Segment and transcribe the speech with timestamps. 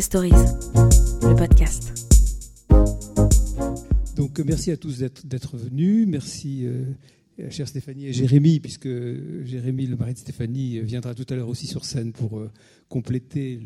[0.00, 1.92] Stories, le podcast.
[4.16, 6.06] Donc merci à tous d'être venus.
[6.08, 8.88] Merci euh, chère Stéphanie et Jérémy, puisque
[9.44, 12.50] Jérémy, le mari de Stéphanie, viendra tout à l'heure aussi sur scène pour euh,
[12.88, 13.60] compléter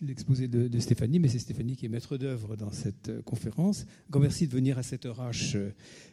[0.00, 1.18] l'exposé de, Stéphanie.
[1.18, 3.86] Mais c'est Stéphanie qui est maître d'œuvre dans cette euh, conférence.
[4.10, 5.58] Grand merci de venir à cette heure H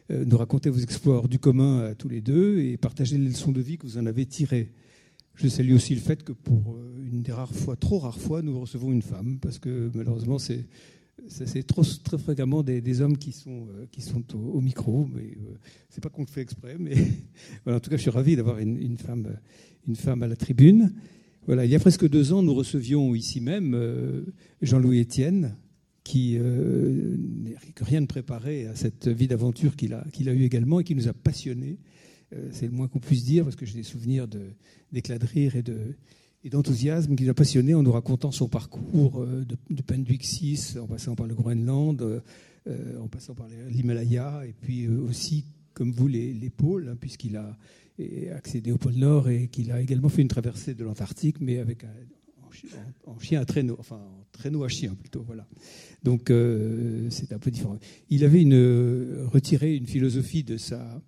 [0.08, 3.60] nous raconter vos exploits du commun à tous les deux et partager les leçons de
[3.60, 4.72] vie que vous en avez tirées.
[5.42, 6.76] Je salue aussi le fait que pour
[7.10, 10.66] une des rares fois, trop rares fois, nous recevons une femme, parce que malheureusement, c'est
[12.04, 15.56] très fréquemment des, hommes qui sont, euh, qui sont au, micro, mais euh,
[15.88, 16.76] c'est pas qu'on le fait exprès.
[16.78, 16.94] Mais
[17.66, 19.34] en tout cas, je suis ravi d'avoir une, femme,
[19.88, 20.92] une femme à la tribune.
[21.48, 24.26] Il y a presque deux ans, nous recevions ici même euh,
[24.60, 25.56] Jean-Louis Etienne,
[26.04, 30.80] qui n'a rien de préparé à cette vie d'aventure qu'il a, qu'il a eue également
[30.80, 31.78] et qui nous a passionnés.
[32.52, 34.28] C'est le moins qu'on puisse dire, parce que j'ai des souvenirs
[34.92, 35.96] d'éclat de, rire et de,
[36.44, 40.78] et d'enthousiasme qui nous a passionné en nous racontant son parcours euh, de, de Penduixis,
[40.80, 45.92] en passant par le Groenland, euh, en passant par l'Himalaya, et puis euh, aussi, comme
[45.92, 47.56] vous, les, pôles, hein, puisqu'il a
[48.34, 51.84] accédé au pôle Nord et qu'il a également fait une traversée de l'Antarctique, mais avec
[53.06, 55.46] en, chien à traîneau, enfin en traîneau à chien plutôt, voilà.
[56.02, 56.32] Donc
[57.10, 57.78] c'est un peu différent.
[58.08, 61.00] Il avait une, retiré une philosophie de sa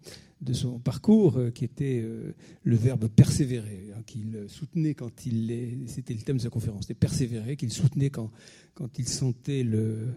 [0.42, 2.34] de son parcours, euh, qui était euh,
[2.64, 6.94] le verbe persévérer, hein, qu'il soutenait quand il c'était le thème de sa conférence, c'était
[6.94, 8.30] persévérer, qu'il soutenait quand,
[8.74, 10.08] quand il sentait le,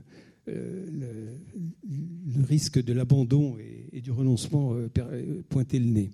[0.47, 3.57] euh, le, risque de l'abandon
[3.91, 4.75] et, du renoncement
[5.49, 6.11] pointer le nez.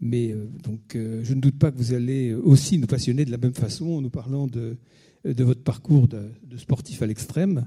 [0.00, 3.54] Mais donc, je ne doute pas que vous allez aussi nous passionner de la même
[3.54, 4.76] façon en nous parlant de,
[5.24, 7.66] de votre parcours de, sportif à l'extrême.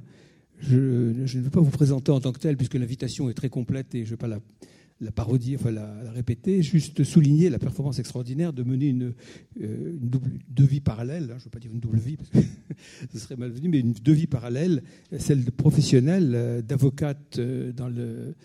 [0.59, 3.95] Je, ne veux pas vous présenter en tant que tel, puisque l'invitation est très complète
[3.95, 4.39] et je ne vais pas la
[5.01, 9.13] la parodie, enfin la, répéter, juste souligner la performance extraordinaire de mener une,
[9.61, 12.39] euh, double, deux vies hein, je ne veux pas dire une double vie, parce que
[13.13, 14.83] ce serait malvenu, mais une deux vies parallèles,
[15.17, 18.35] celle de professionnelle, euh, d'avocate euh, dans le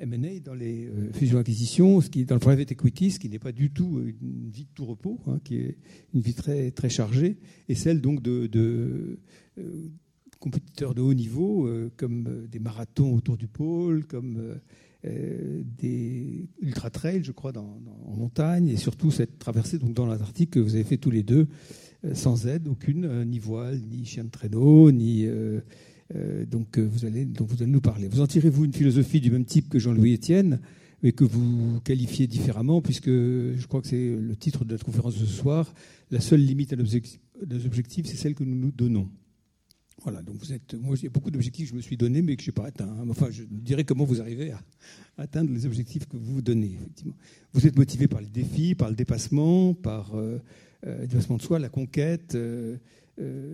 [0.00, 3.70] M&A, dans les fusions-acquisitions, ce qui dans le private equity, ce qui n'est pas du
[3.70, 5.76] tout une vie de tout repos, hein, qui est
[6.14, 7.36] une vie très, très chargée,
[7.68, 9.18] et celle donc de, de
[10.38, 14.56] compétiteurs de haut niveau, comme des marathons autour du pôle, comme
[15.06, 20.60] euh, des ultra-trails, je crois, en montagne, et surtout cette traversée donc, dans l'Antarctique que
[20.60, 21.46] vous avez fait tous les deux,
[22.04, 25.26] euh, sans aide aucune, euh, ni voile, ni chien de traîneau, ni...
[26.46, 28.08] donc, vous allez, donc vous allez nous parler.
[28.08, 30.60] Vous en tirez-vous une philosophie du même type que Jean-Louis Etienne,
[31.02, 35.18] mais que vous qualifiez différemment, puisque je crois que c'est le titre de notre conférence
[35.18, 35.74] de ce soir,
[36.10, 36.86] la seule limite à nos
[37.66, 39.08] objectifs, c'est celle que nous nous donnons.
[40.02, 42.42] Voilà, donc vous êtes, moi j'ai beaucoup d'objectifs que je me suis donné mais que
[42.42, 42.94] je n'ai pas atteint.
[43.08, 44.60] Enfin, je dirais comment vous arrivez à
[45.16, 47.14] atteindre les objectifs que vous vous donnez, effectivement.
[47.52, 50.38] Vous êtes motivé par le défi, par le dépassement, par euh,
[50.86, 52.76] euh, le dépassement de soi, la conquête, euh,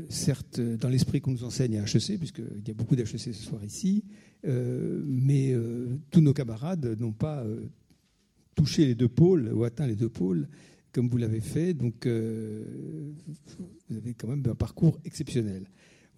[0.09, 3.63] certes dans l'esprit qu'on nous enseigne à HEC, puisqu'il y a beaucoup d'HEC ce soir
[3.65, 4.05] ici,
[4.45, 5.55] mais
[6.11, 7.45] tous nos camarades n'ont pas
[8.55, 10.49] touché les deux pôles ou atteint les deux pôles
[10.93, 15.67] comme vous l'avez fait, donc vous avez quand même un parcours exceptionnel.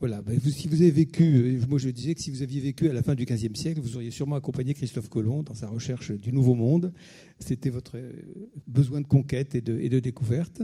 [0.02, 2.88] Voilà, ben, si vous avez vécu, euh, moi je disais que si vous aviez vécu
[2.88, 6.10] à la fin du XVe siècle, vous auriez sûrement accompagné Christophe Colomb dans sa recherche
[6.10, 6.92] du Nouveau Monde.
[7.38, 8.10] C'était votre euh,
[8.66, 10.60] besoin de conquête et de, découverte.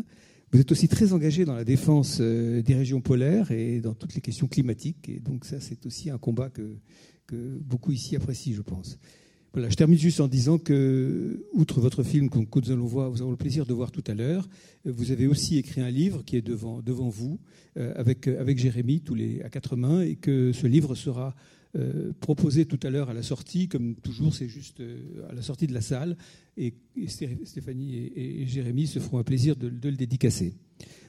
[0.53, 4.15] Vous êtes aussi très engagé dans la défense euh, des régions polaires et dans toutes
[4.15, 5.09] les questions climatiques.
[5.09, 6.77] Et donc ça, c'est aussi un combat que,
[7.61, 8.99] beaucoup ici apprécient, je pense
[9.69, 13.31] je termine juste en disant que, outre votre film que nous allons voir, vous avons
[13.31, 14.49] le plaisir de voir tout à l'heure,
[14.85, 17.41] vous avez aussi écrit un livre qui est devant, devant vous,
[17.77, 21.35] euh, avec, avec Jérémy, tous les, à quatre mains, et que ce livre sera
[21.77, 25.43] euh, proposé tout à l'heure à la sortie, comme toujours, c'est juste euh, à la
[25.43, 26.17] sortie de la salle,
[26.57, 26.75] et,
[27.07, 30.55] Stéphanie et, Jérémy se feront un plaisir de, le dédicacer.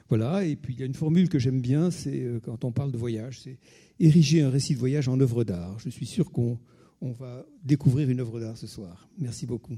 [0.10, 2.92] Voilà, et puis il y a une formule que j'aime bien, c'est quand on parle
[2.92, 3.60] de voyage, c'est
[4.00, 5.78] ériger un récit de voyage en œuvre d'art.
[5.80, 6.58] Je suis sûr qu'on
[7.02, 9.08] on va découvrir une œuvre d'art ce soir.
[9.18, 9.78] Merci beaucoup.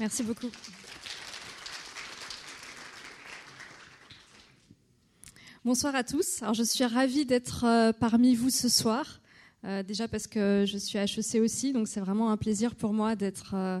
[0.00, 0.50] Merci beaucoup.
[5.64, 6.42] Bonsoir à tous.
[6.42, 9.20] Alors, je suis ravie d'être euh, parmi vous ce soir.
[9.64, 13.16] Euh, déjà parce que je suis HEC aussi, donc c'est vraiment un plaisir pour moi
[13.16, 13.80] d'être euh,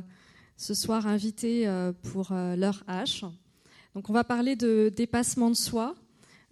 [0.56, 1.68] ce soir invitée
[2.02, 3.28] pour l'heure H.
[3.94, 5.94] Donc, on va parler de dépassement de soi,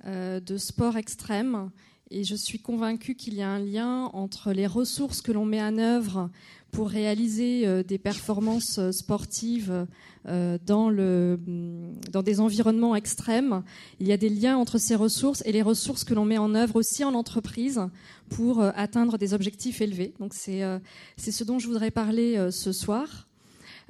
[0.05, 1.71] de sport extrême
[2.13, 5.63] et je suis convaincue qu'il y a un lien entre les ressources que l'on met
[5.63, 6.31] en œuvre
[6.73, 9.87] pour réaliser euh, des performances euh, sportives
[10.27, 13.63] euh, dans, le, mm, dans des environnements extrêmes.
[14.01, 16.55] Il y a des liens entre ces ressources et les ressources que l'on met en
[16.55, 17.81] œuvre aussi en entreprise
[18.31, 20.15] pour atteindre des objectifs élevés.
[20.19, 20.63] Donc c'est
[21.19, 23.29] ce dont je voudrais parler ce soir.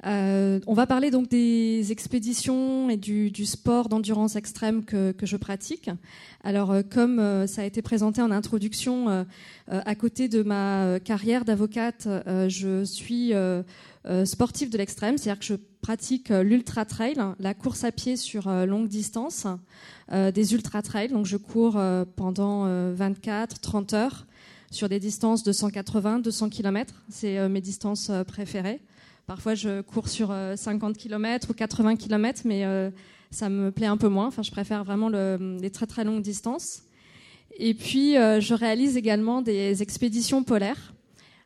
[0.05, 5.89] Euh, on va parler donc des expéditions et du, sport d'endurance extrême que, je pratique.
[6.43, 9.25] Alors, euh, comme euh, ça a été présenté en introduction,
[9.69, 12.07] à côté de ma carrière d'avocate,
[12.47, 13.33] je suis
[14.25, 18.87] sportive de l'extrême, c'est-à-dire que je pratique l'ultra trail, la course à pied sur longue
[18.87, 19.47] distance,
[20.11, 21.09] des ultra trails.
[21.09, 21.81] Donc, je cours
[22.15, 24.25] pendant 24-30 heures
[24.69, 26.93] sur des distances de 180-200 km.
[27.09, 28.81] C'est mes distances préférées.
[29.25, 32.89] Parfois, je cours sur 50 euh, km ou 80 km, mais euh,
[33.31, 34.27] ça me plaît un peu moins.
[34.27, 36.83] Enfin, je préfère vraiment les très très longues distances.
[37.57, 40.93] Et puis, euh, je réalise également des expéditions polaires.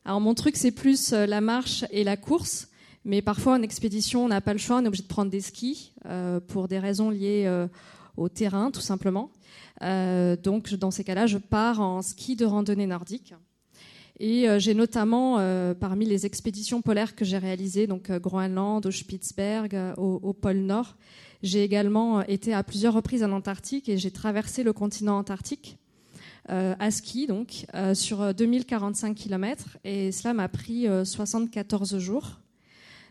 [0.05, 2.69] Alors, mon truc, c'est plus la marche et la course.
[3.05, 4.77] Mais parfois, en expédition, on n'a pas le choix.
[4.77, 5.93] On est obligé de prendre des skis
[6.47, 7.67] pour des raisons liées
[8.15, 9.29] au terrain, tout simplement.
[9.81, 13.33] donc, dans ces cas-là, je pars en ski de randonnée nordique.
[14.19, 18.85] Et euh, j'ai notamment, euh, parmi les expéditions polaires que j'ai réalisées, donc euh, Groenland,
[18.85, 20.95] au Spitzberg, au, pôle Nord,
[21.43, 25.77] j'ai également été à plusieurs reprises en Antarctique et j'ai traversé le continent antarctique
[26.49, 32.39] à ski, donc sur 2045 km, et cela m'a pris 74 jours.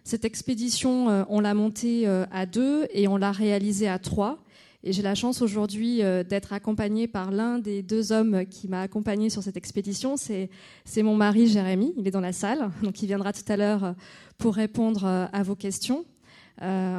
[0.05, 4.39] Cette expédition, on l'a montée à deux et on l'a réalisée à trois.
[4.87, 8.83] Et j'ai la chance aujourd'hui euh, d'être accompagnée par l'un des deux hommes qui m'a
[8.83, 10.17] accompagnée sur cette expédition.
[10.17, 10.49] C'est,
[11.03, 13.93] mon mari Jérémy, il est dans la salle, donc il viendra tout à l'heure euh,
[14.39, 16.05] pour répondre euh, à vos questions.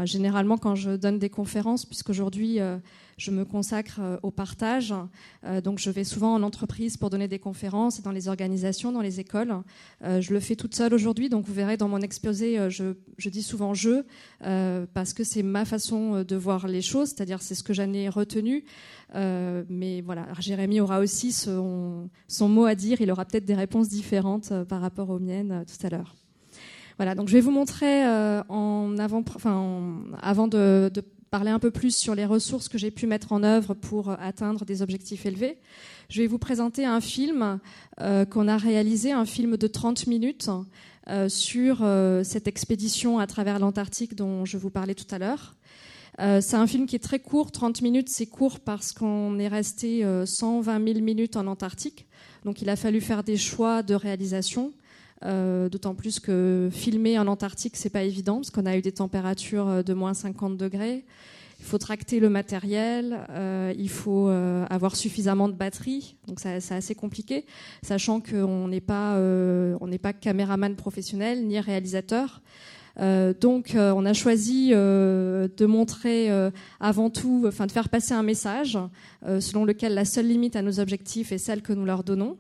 [0.04, 2.60] généralement, quand je donne des conférences, puisqu'aujourd'hui
[3.18, 4.94] je me consacre euh, au partage.
[5.44, 9.02] Euh, donc, je vais souvent en entreprise pour donner des conférences, dans les organisations, dans
[9.02, 9.56] les écoles.
[10.04, 11.28] Euh, je le fais toute seule aujourd'hui.
[11.28, 14.04] Donc, vous verrez dans mon exposé, je, dis souvent je,
[14.94, 18.08] parce que c'est ma façon de voir les choses, c'est-à-dire c'est ce que j'en ai
[18.10, 18.64] retenu.
[19.14, 22.10] mais voilà, Jérémy aura aussi son,
[22.42, 23.02] mot à dire.
[23.02, 26.16] Il aura peut-être des réponses différentes par rapport aux miennes tout à l'heure.
[26.98, 31.72] Voilà, donc je vais vous montrer en avant, enfin, avant de, de parler un peu
[31.72, 35.58] plus sur les ressources que j'ai pu mettre en œuvre pour atteindre des objectifs élevés.
[36.10, 37.60] Je vais vous présenter un film
[38.00, 40.50] euh, qu'on a réalisé, un film de 30 minutes
[41.10, 45.56] euh, sur euh, cette expédition à travers l'Antarctique dont je vous parlais tout à l'heure.
[46.18, 50.04] c'est un film qui est très court, 30 minutes, c'est court parce qu'on est resté
[50.26, 52.08] 120 000 minutes en Antarctique.
[52.44, 54.74] Donc il a fallu faire des choix de réalisation.
[55.26, 58.92] Euh, d'autant plus que filmer en Antarctique, c'est pas évident parce qu'on a eu des
[58.92, 61.06] températures de moins 50 degrés.
[61.60, 66.72] Il faut tracter le matériel, euh, il faut euh, avoir suffisamment de batterie, donc c'est
[66.72, 67.46] assez compliqué,
[67.82, 72.44] sachant qu'on n'est pas, n'est pas caméraman professionnel ni réalisateur.
[73.42, 76.30] donc, on a choisi de montrer
[76.80, 78.78] avant tout, enfin, de faire passer un message
[79.40, 82.38] selon lequel la seule limite à nos objectifs est celle que nous leur donnons.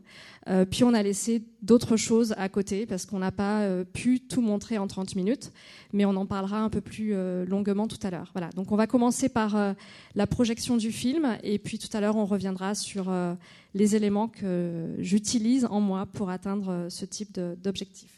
[0.47, 4.21] Euh, puis on a laissé d'autres choses à côté parce qu'on n'a pas euh, pu
[4.21, 5.51] tout montrer en 30 minutes,
[5.93, 8.29] mais on en parlera un peu plus euh, longuement tout à l'heure.
[8.33, 8.49] Voilà.
[8.51, 9.75] Donc on va commencer par
[10.15, 13.11] la projection du film et puis tout à l'heure on reviendra sur
[13.73, 18.16] les éléments que j'utilise en moi pour atteindre ce type d'objectif.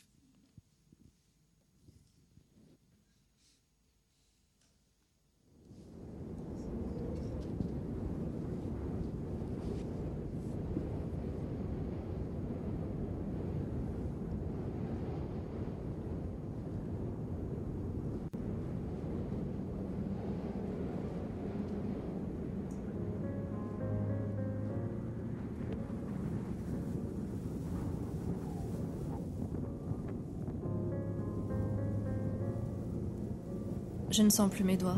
[34.11, 34.97] Je ne sens plus mes doigts.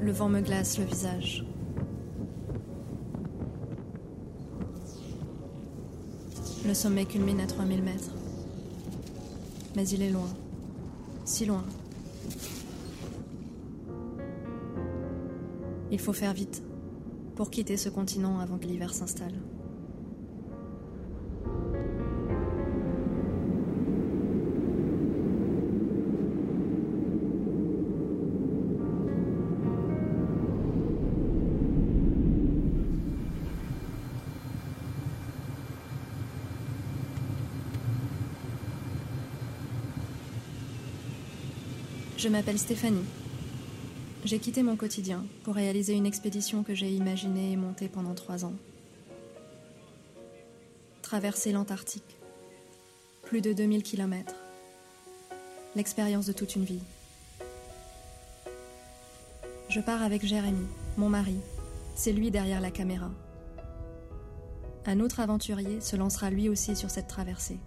[0.00, 1.44] Le vent me glace le visage.
[6.66, 8.14] Le sommet culmine à 3000 mètres.
[9.76, 10.28] Mais il est loin.
[11.24, 11.64] Si loin.
[15.90, 16.62] Il faut faire vite
[17.36, 19.34] pour quitter ce continent avant que l'hiver s'installe.
[42.18, 43.04] Je m'appelle Stéphanie.
[44.24, 48.44] J'ai quitté mon quotidien pour réaliser une expédition que j'ai imaginée et montée pendant trois
[48.44, 48.54] ans.
[51.00, 52.16] Traverser l'Antarctique.
[53.22, 54.34] Plus de 2000 kilomètres.
[55.76, 56.82] L'expérience de toute une vie.
[59.68, 61.36] Je pars avec Jérémy, mon mari.
[61.94, 63.12] C'est lui derrière la caméra.
[64.86, 67.58] Un autre aventurier se lancera lui aussi sur cette traversée.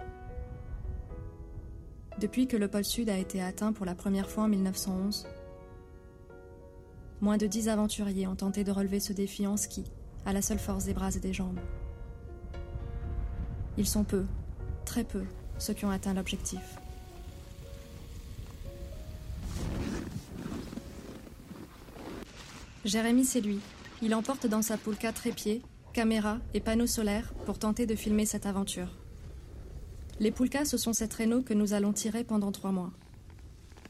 [2.19, 5.27] Depuis que le pôle Sud a été atteint pour la première fois en 1911,
[7.21, 9.83] moins de dix aventuriers ont tenté de relever ce défi en ski,
[10.25, 11.59] à la seule force des bras et des jambes.
[13.77, 14.25] Ils sont peu,
[14.85, 15.23] très peu,
[15.57, 16.77] ceux qui ont atteint l'objectif.
[22.83, 23.59] Jérémy, c'est lui.
[24.01, 25.61] Il emporte dans sa poulka trépied,
[25.93, 29.00] caméra et panneaux solaires pour tenter de filmer cette aventure.
[30.21, 32.91] Les poulkas, ce sont ces traîneaux que nous allons tirer pendant trois mois.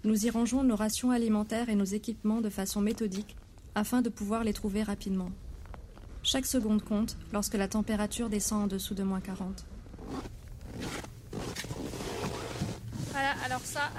[0.06, 3.36] Nous y rangeons nos rations alimentaires et nos équipements de façon méthodique
[3.76, 5.30] afin de pouvoir les trouver rapidement.
[6.24, 9.66] Chaque seconde compte lorsque la température descend en dessous de moins 40.
[13.10, 13.92] Voilà, alors ça,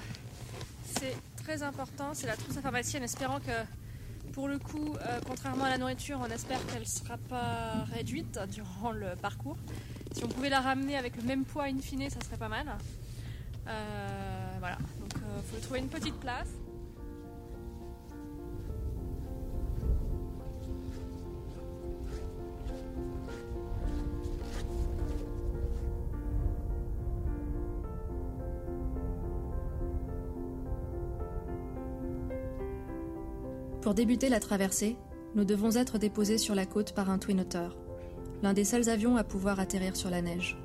[0.86, 5.20] c'est très important, c'est la trousse à pharmacie en espérant que pour le coup, euh,
[5.26, 9.58] contrairement à la nourriture, on espère qu'elle ne sera pas réduite durant le parcours.
[10.14, 12.66] Si on pouvait la ramener avec le même poids in fine, ça serait pas mal.
[13.68, 16.48] Euh, voilà, donc il euh, faut trouver une petite place.
[33.80, 34.96] Pour débuter la traversée,
[35.34, 37.44] nous devons être déposés sur la côte par un Twin
[38.42, 40.56] l'un des seuls avions à pouvoir atterrir sur la neige.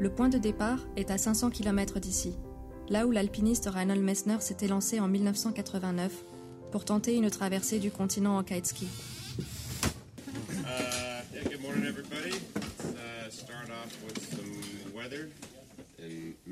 [0.00, 2.34] Le point de départ est à 500 km d'ici,
[2.88, 6.12] là où l'alpiniste Reinhold Messner s'était lancé en 1989
[6.72, 8.88] pour tenter une traversée du continent en kiteski.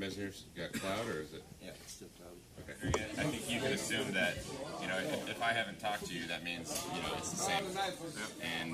[0.03, 1.43] Mesner's got cloud, or is it?
[1.61, 2.35] Yeah, it's still cloud.
[2.67, 4.37] I think you can assume that,
[4.81, 7.37] you know, if, if, I haven't talked to you, that means, you know, it's the
[7.37, 7.63] same.
[8.41, 8.71] And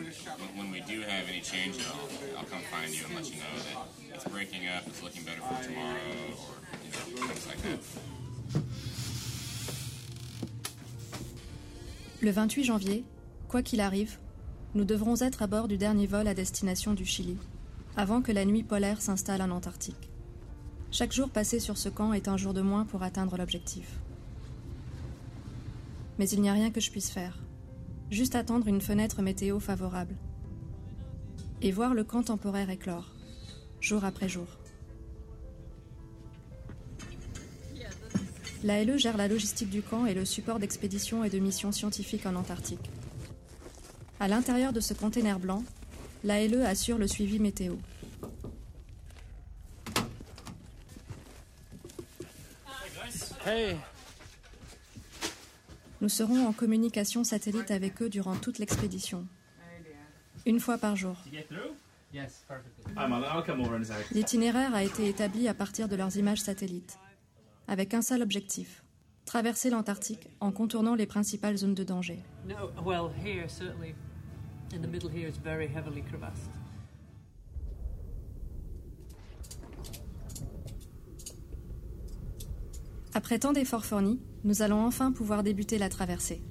[0.56, 3.38] when, we do have any change at all, I'll come find you and let you
[3.38, 5.96] know that it's breaking up, it's looking better for tomorrow,
[6.38, 7.80] or, you know, things like that.
[12.22, 13.04] Le 28 janvier,
[13.48, 14.18] quoi qu'il arrive,
[14.76, 17.38] nous devrons être à bord du dernier vol à destination du Chili,
[17.96, 20.09] avant que la nuit polaire s'installe en Antarctique.
[20.92, 24.00] Chaque jour passé sur ce camp est un jour de moins pour atteindre l'objectif.
[26.18, 27.38] Mais il n'y a rien que je puisse faire.
[28.10, 30.16] Juste attendre une fenêtre météo favorable.
[31.62, 33.14] Et voir le camp temporaire éclore,
[33.80, 34.48] jour après jour.
[38.64, 42.36] L'ALE gère la logistique du camp et le support d'expéditions et de missions scientifiques en
[42.36, 42.90] Antarctique.
[44.20, 45.64] À l'intérieur de ce container blanc,
[46.24, 47.76] l'ALE assure le suivi météo.
[56.02, 59.26] Nous serons en communication satellite avec eux durant toute l'expédition.
[60.46, 61.18] Une fois par jour.
[64.12, 66.98] L'itinéraire a été établi à partir de leurs images satellites,
[67.68, 68.84] avec un seul objectif
[69.30, 72.24] traverser l'Antarctique en contournant les principales zones de danger.
[83.20, 86.42] Après tant d'efforts fournis, nous allons enfin pouvoir débuter la traversée.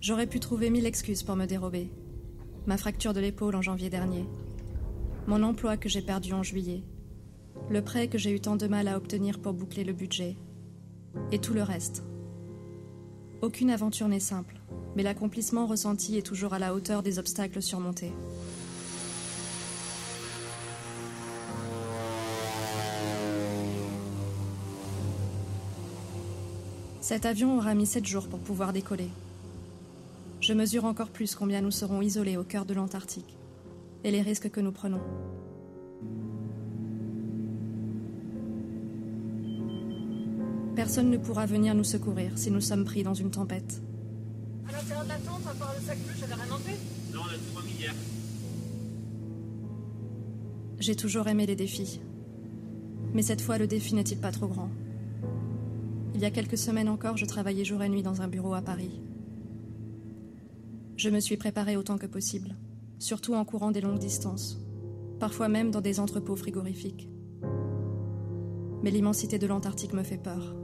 [0.00, 1.90] J'aurais pu trouver mille excuses pour me dérober.
[2.64, 4.24] Ma fracture de l'épaule en janvier dernier.
[5.26, 6.82] Mon emploi que j'ai perdu en juillet.
[7.68, 10.38] Le prêt que j'ai eu tant de mal à obtenir pour boucler le budget.
[11.30, 12.02] Et tout le reste.
[13.42, 14.62] Aucune aventure n'est simple,
[14.96, 18.14] mais l'accomplissement ressenti est toujours à la hauteur des obstacles surmontés.
[27.02, 29.08] Cet avion aura mis sept jours pour pouvoir décoller.
[30.40, 33.36] Je mesure encore plus combien nous serons isolés au cœur de l'Antarctique
[34.04, 35.00] et les risques que nous prenons.
[40.76, 43.82] Personne ne pourra venir nous secourir si nous sommes pris dans une tempête.
[44.68, 46.72] À l'intérieur de la tente, à part le sac bleu, j'avais rien enlevé
[47.12, 47.94] Non, on a tout remis hier.
[50.78, 52.00] J'ai toujours aimé les défis.
[53.12, 54.70] Mais cette fois, le défi n'est-il pas trop grand?
[56.14, 58.62] Il y a quelques semaines encore, je travaillais jour et nuit dans un bureau à
[58.62, 59.00] Paris.
[60.96, 62.54] Je me suis préparée autant que possible,
[62.98, 64.58] surtout en courant des longues distances,
[65.18, 67.08] parfois même dans des entrepôts frigorifiques.
[68.82, 70.54] Mais l'immensité de l'Antarctique me fait peur.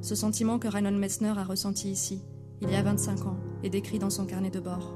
[0.00, 2.22] Ce sentiment que Reinhold Messner a ressenti ici,
[2.62, 4.94] il y a 25 ans, est décrit dans son carnet de bord.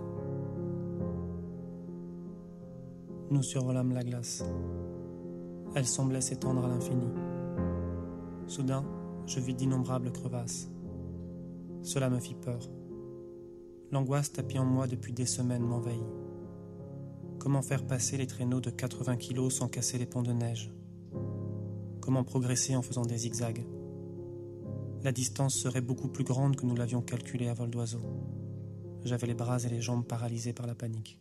[3.30, 4.44] Nous survolâmes la glace.
[5.74, 7.06] Elle semblait s'étendre à l'infini.
[8.46, 8.84] Soudain,
[9.30, 10.68] je vis d'innombrables crevasses.
[11.82, 12.68] Cela me fit peur.
[13.92, 16.02] L'angoisse tapie en moi depuis des semaines m'envahit.
[17.38, 20.72] Comment faire passer les traîneaux de 80 kilos sans casser les ponts de neige?
[22.00, 23.64] Comment progresser en faisant des zigzags?
[25.04, 28.00] La distance serait beaucoup plus grande que nous l'avions calculée à vol d'oiseau.
[29.04, 31.19] J'avais les bras et les jambes paralysés par la panique.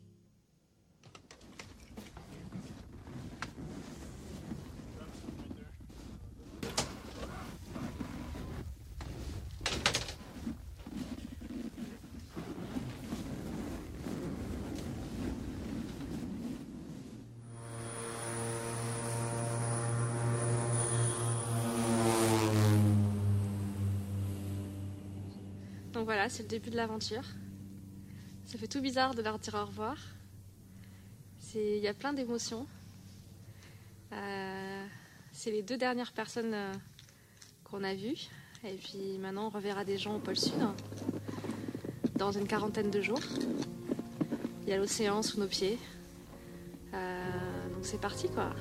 [26.49, 27.21] Début de l'aventure.
[28.47, 29.95] Ça fait tout bizarre de leur dire au revoir.
[31.53, 32.65] Il y a plein d'émotions.
[34.11, 34.85] Euh,
[35.31, 36.73] c'est les deux dernières personnes euh,
[37.63, 38.29] qu'on a vues.
[38.63, 40.55] Et puis maintenant, on reverra des gens au pôle Sud
[42.15, 43.21] dans une quarantaine de jours.
[44.63, 45.77] Il y a l'océan sous nos pieds.
[46.95, 48.55] Euh, donc c'est parti quoi.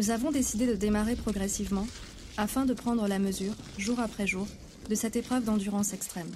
[0.00, 1.86] Nous avons décidé de démarrer progressivement
[2.38, 4.46] afin de prendre la mesure, jour après jour,
[4.88, 6.30] de cette épreuve d'endurance extrême.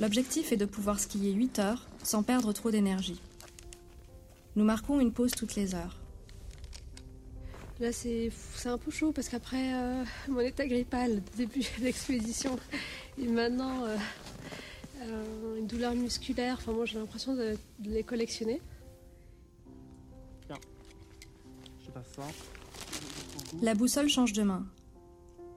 [0.00, 3.20] L'objectif est de pouvoir skier 8 heures sans perdre trop d'énergie.
[4.56, 6.00] Nous marquons une pause toutes les heures.
[7.78, 8.32] Là, c'est
[8.64, 12.58] un peu chaud parce qu'après euh, mon état grippal, début de l'expédition,
[13.22, 13.96] et maintenant euh,
[15.02, 18.60] euh, une douleur musculaire, enfin, moi j'ai l'impression de les collectionner.
[23.62, 24.66] La boussole change de main.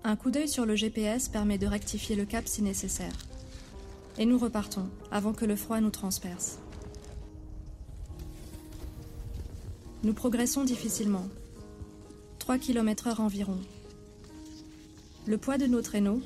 [0.04, 3.14] Un coup d'œil sur le GPS permet de rectifier le cap si nécessaire.
[4.18, 6.60] Et nous repartons avant que le froid nous transperce.
[10.04, 11.28] Nous progressons difficilement.
[12.40, 13.58] 3 km heure environ.
[15.26, 16.22] Le poids de nos traîneaux,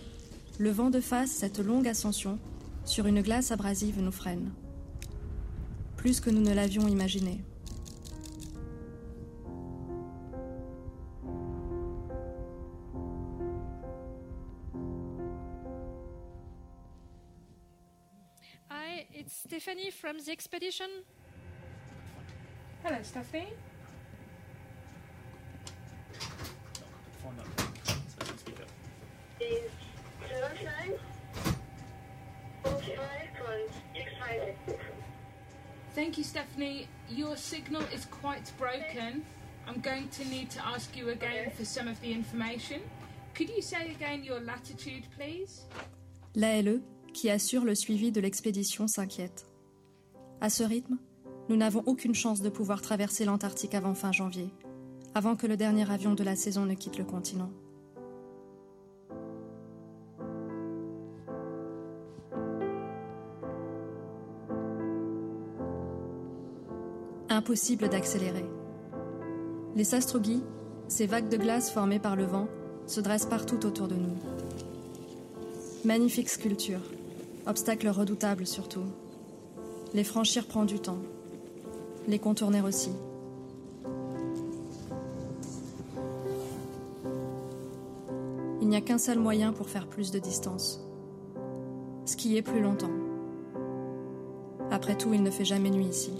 [0.59, 2.37] le vent de face, cette longue ascension,
[2.85, 4.51] sur une glace abrasive nous freine.
[5.97, 7.41] Plus que nous ne l'avions imaginé.
[19.61, 20.89] Stephanie from the expedition.
[22.83, 23.53] Hello, Stephanie.
[35.93, 36.87] Thank you, Stephanie.
[37.11, 39.23] Your signal is quite broken.
[39.67, 42.81] I'm going to need to ask you again for some of the information.
[43.35, 45.67] Could you say again your latitude, please?
[46.33, 46.81] L'ALE,
[47.13, 49.50] qui assure le suivi de l'expédition, s'inquiète.
[50.43, 50.97] À ce rythme,
[51.49, 54.49] nous n'avons aucune chance de pouvoir traverser l'Antarctique avant fin janvier,
[55.13, 57.51] avant que le dernier avion de la saison ne quitte le continent.
[67.29, 68.45] Impossible d'accélérer.
[69.75, 70.41] Les sastrugi,
[70.87, 72.47] ces vagues de glace formées par le vent,
[72.87, 74.17] se dressent partout autour de nous.
[75.85, 76.81] Magnifique sculpture,
[77.45, 78.85] obstacle redoutable surtout.
[79.93, 80.99] Les franchir prend du temps,
[82.07, 82.91] les contourner aussi.
[88.61, 90.81] Il n'y a qu'un seul moyen pour faire plus de distance.
[92.05, 92.91] Skier plus longtemps.
[94.71, 96.13] Après tout, il ne fait jamais nuit ici.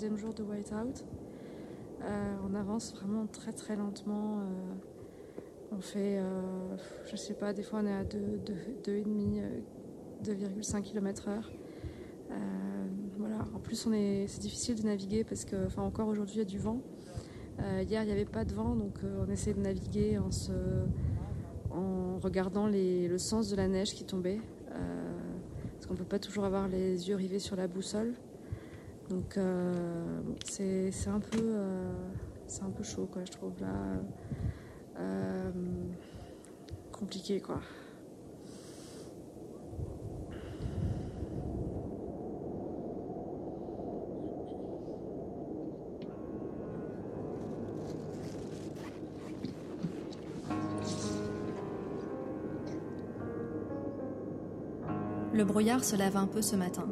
[0.00, 1.04] Troisième jour de Whiteout.
[2.02, 4.38] Euh, on avance vraiment très très lentement.
[4.38, 4.44] euh,
[5.72, 6.40] on fait, euh,
[7.04, 9.42] je sais pas, des fois on est à 2,5
[10.24, 11.52] 2,5 km heure.
[12.30, 12.34] Euh,
[13.18, 13.44] voilà.
[13.54, 16.42] En plus, on est, c'est difficile de naviguer parce que, enfin, encore aujourd'hui, il y
[16.42, 16.80] a du vent.
[17.58, 20.52] Hier, il n'y avait pas de vent, donc on essaie de naviguer en, se,
[21.70, 24.40] en regardant le sens de la neige qui tombait.
[25.74, 28.14] Parce qu'on peut pas toujours avoir les yeux rivés sur la boussole.
[29.10, 31.92] Donc euh, c'est un peu euh,
[32.62, 33.74] un peu chaud quoi, je trouve là
[35.00, 35.50] euh,
[36.92, 37.60] compliqué quoi.
[55.32, 56.86] Le brouillard se lève un peu ce matin,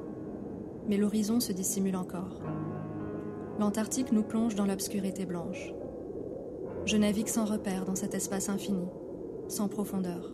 [0.88, 2.40] mais l'horizon se dissimule encore.
[3.58, 5.72] L'Antarctique nous plonge dans l'obscurité blanche.
[6.84, 8.86] Je navigue sans repère dans cet espace infini,
[9.48, 10.32] sans profondeur.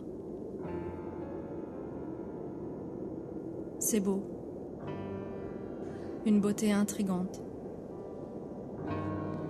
[3.79, 4.23] C'est beau.
[6.27, 7.43] Une beauté intrigante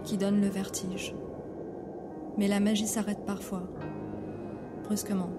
[0.03, 1.15] qui donne le vertige.
[2.37, 3.63] Mais la magie s'arrête parfois,
[4.85, 5.31] brusquement.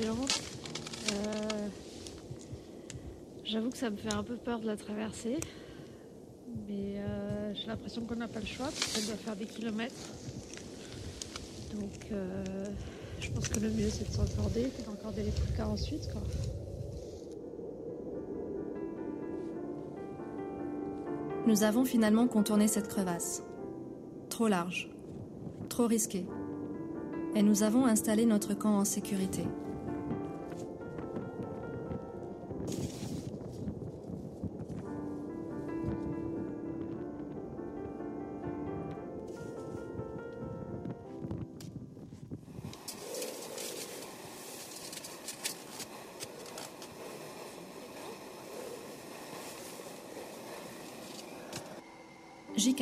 [0.00, 1.68] Euh,
[3.44, 5.38] j'avoue que ça me fait un peu peur de la traverser.
[6.68, 9.94] Mais euh, j'ai l'impression qu'on n'a pas le choix parce qu'elle doit faire des kilomètres.
[11.74, 12.44] Donc euh,
[13.20, 16.08] je pense que le mieux c'est de s'encorder et d'encorder les plus cas ensuite.
[21.46, 23.42] Nous avons finalement contourné cette crevasse.
[24.28, 24.90] Trop large,
[25.68, 26.26] trop risqué
[27.34, 29.44] et nous avons installé notre camp en sécurité.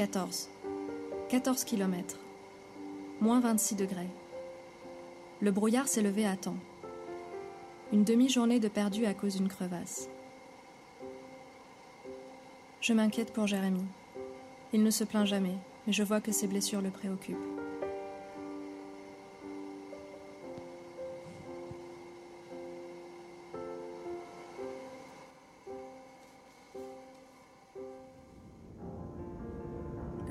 [0.07, 0.49] J14.
[1.29, 2.19] 14 km.
[3.21, 4.09] Moins 26 degrés.
[5.40, 6.57] Le brouillard s'est levé à temps.
[7.92, 10.09] Une demi-journée de perdu à cause d'une crevasse.
[12.81, 13.85] Je m'inquiète pour Jérémy.
[14.73, 17.56] Il ne se plaint jamais, mais je vois que ses blessures le préoccupent.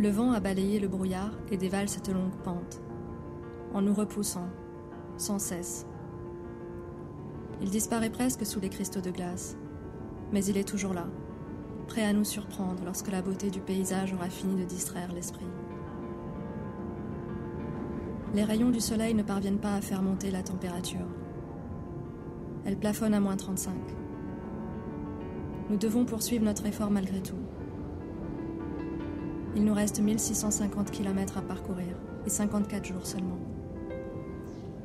[0.06, 2.80] Le vent a balayé le brouillard et dévale cette longue pente,
[3.74, 4.48] en nous repoussant,
[5.18, 5.88] sans cesse.
[7.60, 9.58] Il disparaît presque sous les cristaux de glace,
[10.32, 11.08] mais il est toujours là,
[11.88, 15.48] prêt à nous surprendre lorsque la beauté du paysage aura fini de distraire l'esprit.
[18.36, 21.08] Les rayons du soleil ne parviennent pas à faire monter la température.
[22.64, 23.74] Elle plafonne à moins 35.
[25.72, 27.40] Nous devons poursuivre notre effort malgré tout.
[29.56, 33.40] Il nous reste 1650 km à parcourir et 54 jours seulement.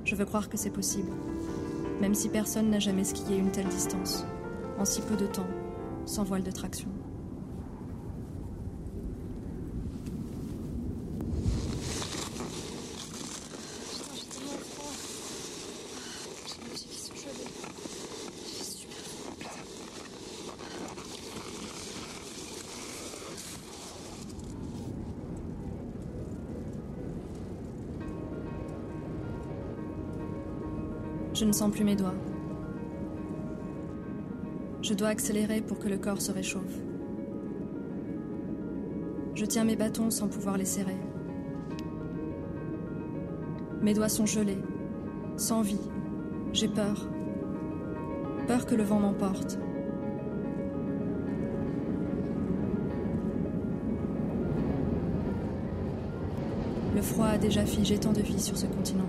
[0.05, 1.11] Je veux croire que c'est possible,
[2.01, 4.25] même si personne n'a jamais skié une telle distance,
[4.79, 5.49] en si peu de temps,
[6.07, 6.89] sans voile de traction.
[31.51, 32.15] Ne sens plus mes doigts.
[34.83, 36.79] Je dois accélérer pour que le corps se réchauffe.
[39.35, 40.97] Je tiens mes bâtons sans pouvoir les serrer.
[43.83, 44.63] Mes doigts sont gelés,
[45.37, 45.89] sans vie.
[46.53, 47.09] J'ai peur.
[48.47, 49.59] Peur que le vent m'emporte.
[56.95, 59.09] Le froid a déjà figé tant de vie sur ce continent.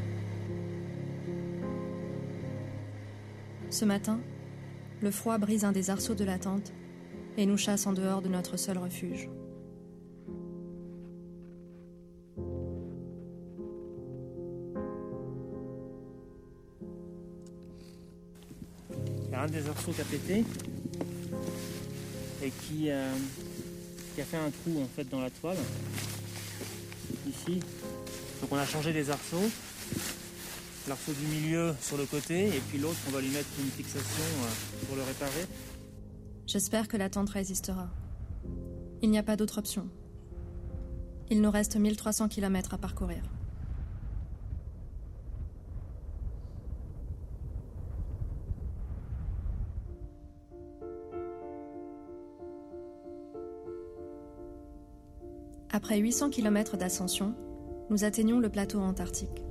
[3.71, 4.19] Ce matin,
[5.01, 6.73] Le froid brise un des arceaux de la tente
[7.37, 9.29] et nous chasse en dehors de notre seul refuge.
[19.25, 20.43] Il y a un des arceaux qui a pété
[22.43, 23.11] et qui, euh,
[24.19, 25.57] a fait un trou en fait dans la toile.
[27.27, 27.59] Ici.
[28.41, 29.49] Donc on a changé les arceaux.
[30.87, 34.23] L'arceau du milieu sur le côté et puis l'autre on va lui mettre une fixation
[34.23, 35.45] euh, pour le réparer.
[36.47, 37.89] J'espère que la tente résistera.
[39.01, 39.87] Il n'y a pas d'autre option.
[41.29, 43.23] Il nous reste 1300 km à parcourir.
[55.73, 57.33] Après 800 km d'ascension,
[57.89, 59.45] nous atteignons le plateau antarctique.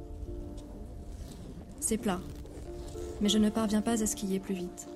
[1.91, 2.21] C'est plat,
[3.21, 4.87] mais je ne parviens pas à skier plus vite.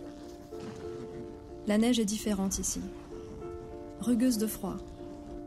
[1.67, 2.81] La neige est différente ici.
[3.99, 4.77] Rugueuse de froid,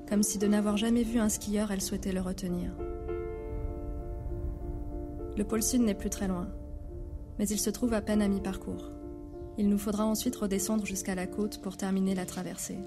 [0.09, 2.71] comme si de n'avoir jamais vu un skieur, elle souhaitait le retenir.
[5.37, 6.49] Le pôle sud n'est plus très loin,
[7.39, 8.91] mais il se trouve à peine à mi-parcours.
[9.57, 12.79] Il nous faudra ensuite redescendre jusqu'à la côte pour terminer la traversée.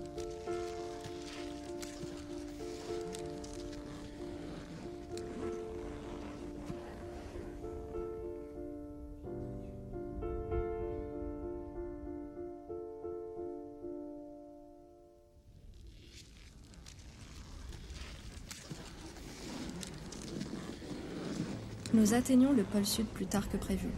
[22.00, 23.90] Nous atteignons le pôle sud plus tard que prévu.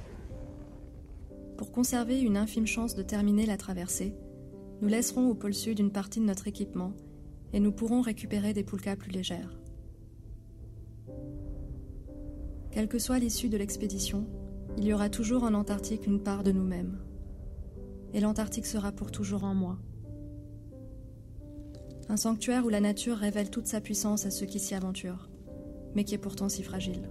[1.57, 4.13] Pour conserver une infime chance de terminer la traversée,
[4.81, 6.95] nous laisserons au pôle sud une partie de notre équipement
[7.53, 9.57] et nous pourrons récupérer des poulkas plus légères.
[12.73, 14.27] Quelle que soit l'issue de l'expédition,
[14.77, 16.99] il y aura toujours en Antarctique une part de nous-mêmes.
[18.15, 19.79] Et l'Antarctique sera pour toujours en moi.
[22.09, 25.31] Un sanctuaire où la nature révèle toute sa puissance à ceux qui s'y aventurent,
[25.95, 27.09] mais qui est pourtant si fragile.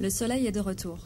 [0.00, 0.96] Le soleil est de retour.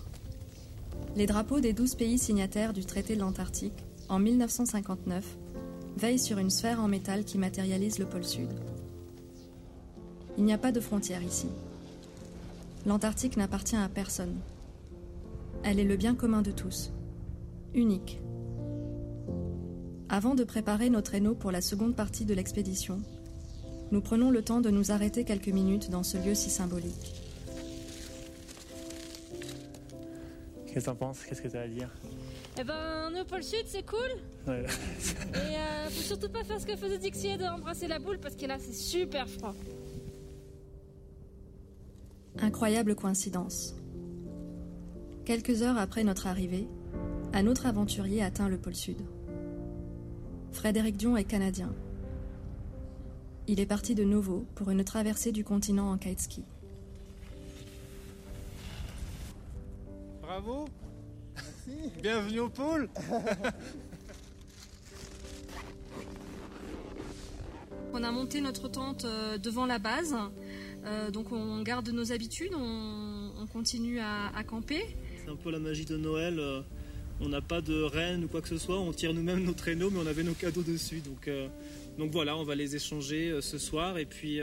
[1.16, 5.36] Les drapeaux des douze pays signataires du traité de l'Antarctique, en 1959,
[5.96, 8.50] veillent sur une sphère en métal qui matérialise le pôle sud.
[10.38, 11.48] Il n'y a pas de frontière ici.
[12.86, 14.36] L'Antarctique n'appartient à personne.
[15.64, 16.92] Elle est le bien commun de tous.
[17.74, 18.20] Unique.
[20.08, 23.02] Avant de préparer nos traîneaux pour la seconde partie de l'expédition,
[23.90, 27.23] nous prenons le temps de nous arrêter quelques minutes dans ce lieu si symbolique.
[30.74, 31.24] Qu'est-ce que t'en penses?
[31.24, 31.88] Qu'est-ce que t'as à dire?
[32.58, 34.00] Eh ben, on est au pôle sud, c'est cool.
[34.48, 34.64] Ouais.
[34.64, 38.44] Et euh, faut surtout pas faire ce que faisait Dixie d'embrasser la boule parce que
[38.44, 39.54] là, c'est super froid.
[42.40, 43.76] Incroyable coïncidence.
[45.24, 46.66] Quelques heures après notre arrivée,
[47.34, 48.98] un autre aventurier atteint le pôle sud.
[50.50, 51.72] Frédéric Dion est canadien.
[53.46, 56.44] Il est parti de Novo pour une traversée du continent en kiteski.
[60.34, 60.64] Bravo
[61.36, 62.88] Merci Bienvenue au pôle
[67.92, 70.16] On a monté notre tente euh, devant la base,
[70.86, 74.96] Euh, donc on garde nos habitudes, on, on continue à, à camper.
[75.24, 76.38] C'est un peu la magie de Noël.
[76.40, 76.60] euh,
[77.20, 78.78] On n'a pas de reine ou quoi que ce soit.
[78.80, 81.00] On tire nous-mêmes nos traîneaux, mais on avait nos cadeaux dessus.
[81.00, 81.46] Donc, euh,
[81.96, 83.96] donc voilà, on va les échanger ce soir.
[83.98, 84.40] Et puis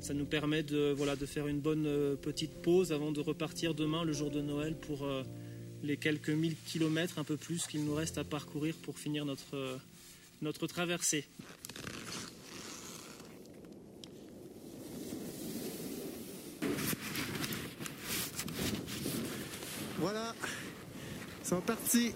[0.00, 3.74] ça nous permet de, voilà, de faire une bonne euh, petite pause avant de repartir
[3.74, 5.22] demain, le jour de Noël, pour euh,
[5.82, 9.54] les quelques mille kilomètres, un peu plus, qu'il nous reste à parcourir pour finir notre,
[9.54, 9.76] euh,
[10.42, 11.24] notre traversée.
[19.98, 20.34] Voilà,
[21.42, 22.12] ils sont partis.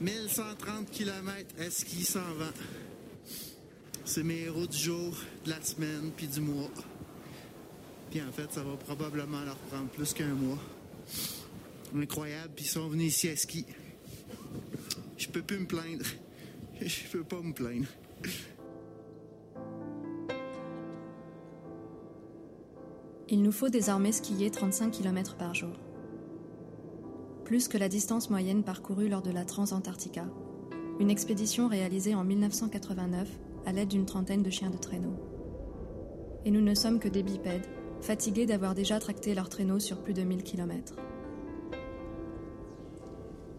[0.00, 2.52] 1130 km à ski sans vent.
[4.06, 5.14] C'est mes héros du jour,
[5.44, 6.70] de la semaine puis du mois.
[8.10, 10.58] Puis en fait, ça va probablement leur prendre plus qu'un mois.
[11.96, 13.64] Incroyable, puis ils sont venus ici à ski.
[15.16, 16.04] Je peux plus me plaindre.
[16.80, 17.86] Je peux pas me plaindre.
[23.30, 25.72] Il nous faut désormais skier 35 km par jour.
[27.44, 30.26] Plus que la distance moyenne parcourue lors de la Transantarctica,
[31.00, 33.28] une expédition réalisée en 1989
[33.66, 35.14] à l'aide d'une trentaine de chiens de traîneau.
[36.44, 37.66] Et nous ne sommes que des bipèdes,
[38.00, 40.94] fatigués d'avoir déjà tracté leur traîneau sur plus de 1000 km.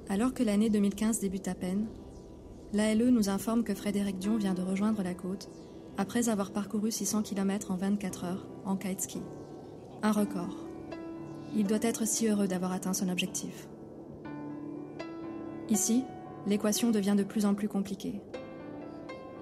[0.08, 1.88] Alors que l'année 2015 débute à peine,
[2.74, 5.50] l'ALE nous informe que Frédéric Dion vient de rejoindre la côte
[5.98, 9.22] après avoir parcouru 600 km en 24 heures en kiteski.
[10.04, 10.56] Un record.
[11.56, 13.68] Il doit être si heureux d'avoir atteint son objectif.
[15.70, 16.04] Ici,
[16.46, 18.22] l'équation devient de plus en plus compliquée.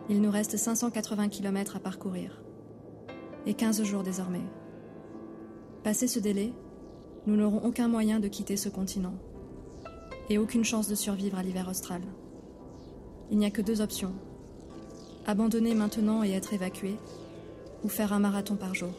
[0.09, 2.41] Il nous reste 580 km à parcourir.
[3.45, 4.43] Et 15 jours désormais.
[5.83, 6.53] Passé ce délai,
[7.25, 9.15] nous n'aurons aucun moyen de quitter ce continent.
[10.29, 12.01] Et aucune chance de survivre à l'hiver austral.
[13.31, 14.13] Il n'y a que deux options.
[15.25, 16.95] Abandonner maintenant et être évacué,
[17.83, 18.93] ou faire un marathon par jour.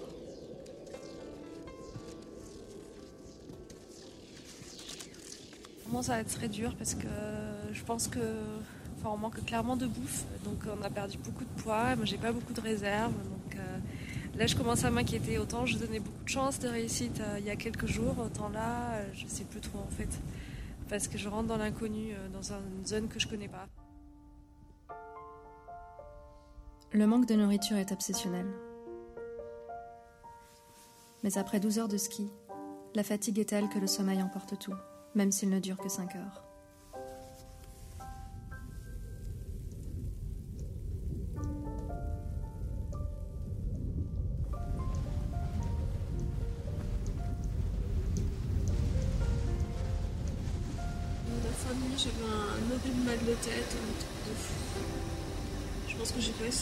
[6.05, 7.09] ça va être très dur parce que
[7.73, 8.21] je pense que
[9.13, 11.97] on manque clairement de bouffe, donc on a perdu beaucoup de poids.
[11.97, 13.79] Moi, j'ai pas beaucoup de réserves, donc euh,
[14.39, 15.39] là, je commence à m'inquiéter.
[15.39, 18.49] Autant je donnais beaucoup de chance de réussite euh, il y a quelques jours, autant
[18.49, 20.09] là, euh, je sais plus trop en fait,
[20.89, 23.67] parce que je rentre dans l'inconnu, dans une zone que je connais pas.
[26.93, 28.47] Le manque de nourriture est obsessionnel.
[31.25, 32.31] Mais après 12 heures de ski,
[32.95, 34.75] la fatigue est telle que le sommeil emporte tout
[35.15, 36.44] même s'il ne dure que 5 heures.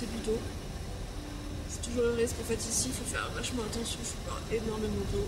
[0.06, 0.38] Bu d'eau.
[1.68, 2.36] C'est toujours le risque.
[2.40, 5.26] En fait, ici, il faut faire vachement attention, il faut boire énormément d'eau.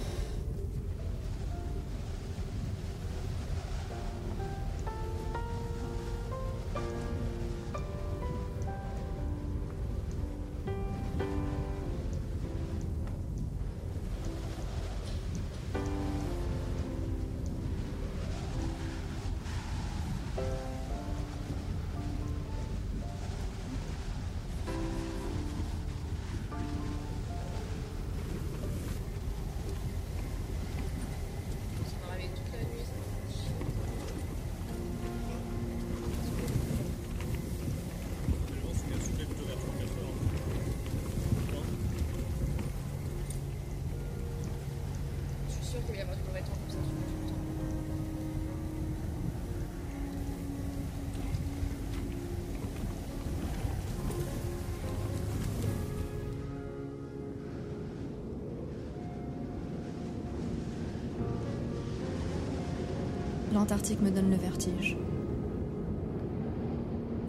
[63.65, 64.95] L'Antarctique me donne le vertige.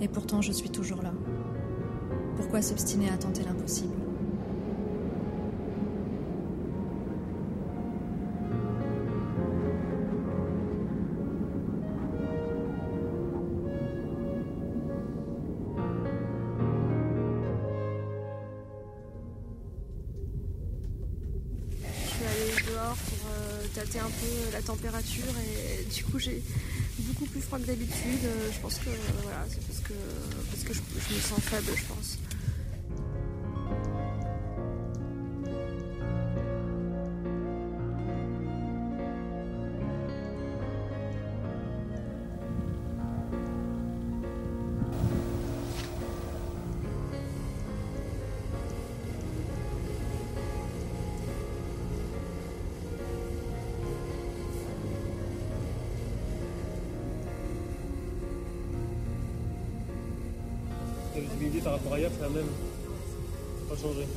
[0.02, 1.14] Et pourtant, je suis toujours là.
[2.36, 3.94] Pourquoi s'obstiner à tenter l'impossible?
[23.98, 25.55] Un peu la température et
[25.96, 26.42] du coup j'ai
[27.00, 28.26] beaucoup plus froid que d'habitude.
[28.54, 28.92] Je pense que
[29.24, 29.94] voilà, c'est parce que,
[30.52, 32.05] parce que je, je me sens faible, je pense.
[61.98, 62.48] C'est la même.
[63.70, 64.08] Pas changé.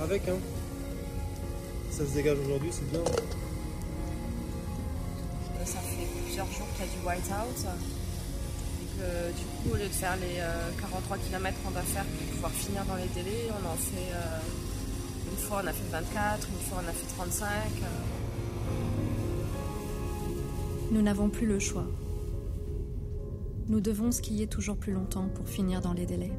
[0.00, 0.38] Avec, hein.
[1.90, 3.00] Ça se dégage aujourd'hui, c'est bien.
[5.64, 7.66] Ça fait plusieurs jours qu'il y a du whiteout.
[8.96, 10.40] Que du coup, au lieu de faire les
[10.80, 14.12] 43 km qu'on doit faire pour pouvoir finir dans les délais, on en fait.
[14.12, 14.40] Euh,
[15.30, 17.46] une fois on a fait 24, une fois on a fait 35.
[20.96, 21.84] Nous n'avons plus le choix.
[23.68, 26.32] Nous devons skier toujours plus longtemps pour finir dans les délais.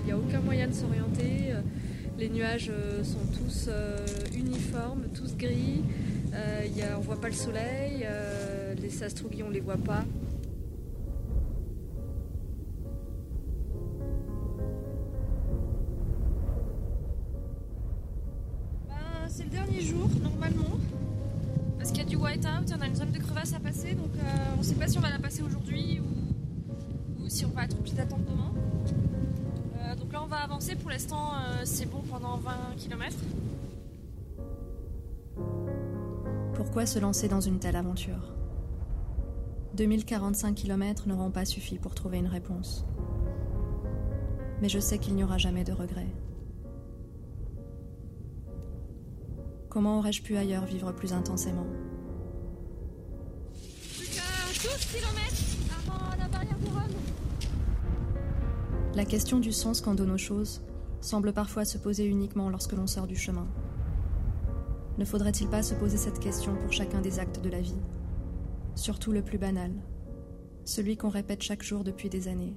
[0.00, 1.52] Il n'y a aucun moyen de s'orienter.
[2.16, 3.98] Les nuages euh, sont tous euh,
[4.34, 5.84] uniformes, tous gris.
[6.32, 8.06] Euh, on ne voit pas le soleil.
[8.80, 10.06] Les sastrugies, on ne les voit pas.
[37.22, 38.34] Lancer dans une telle aventure
[39.74, 42.84] 2045 km n'auront pas suffi pour trouver une réponse.
[44.60, 46.12] Mais je sais qu'il n'y aura jamais de regrets.
[49.70, 51.66] Comment aurais-je pu ailleurs vivre plus intensément?
[58.94, 60.60] La question du sens qu'on donne aux choses
[61.00, 63.46] semble parfois se poser uniquement lorsque l'on sort du chemin.
[64.98, 67.80] Ne faudrait-il pas se poser cette question pour chacun des actes de la vie?
[68.74, 69.72] Surtout le plus banal,
[70.64, 72.54] celui qu'on répète chaque jour depuis des années.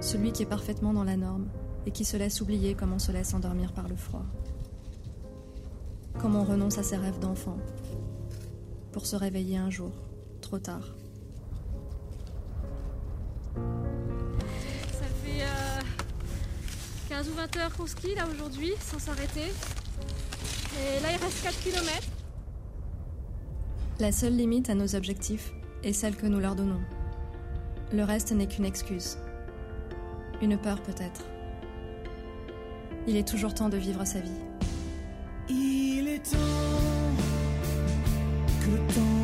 [0.00, 1.48] Celui qui est parfaitement dans la norme
[1.86, 4.24] et qui se laisse oublier comme on se laisse endormir par le froid.
[6.20, 7.56] Comme on renonce à ses rêves d'enfant
[8.92, 9.92] pour se réveiller un jour,
[10.40, 10.94] trop tard.
[13.54, 15.44] Ça fait
[17.08, 19.50] 15 euh, ou 20 heures qu'on skie là aujourd'hui sans s'arrêter.
[20.80, 22.06] Et là il reste 4 km.
[23.98, 25.52] La seule limite à nos objectifs
[25.82, 26.80] est celle que nous leur donnons.
[27.92, 29.18] Le reste n'est qu'une excuse.
[30.40, 31.24] Une peur peut-être.
[33.06, 34.30] Il est toujours temps de vivre sa vie.
[35.48, 36.38] Il est temps
[38.60, 39.19] que le temps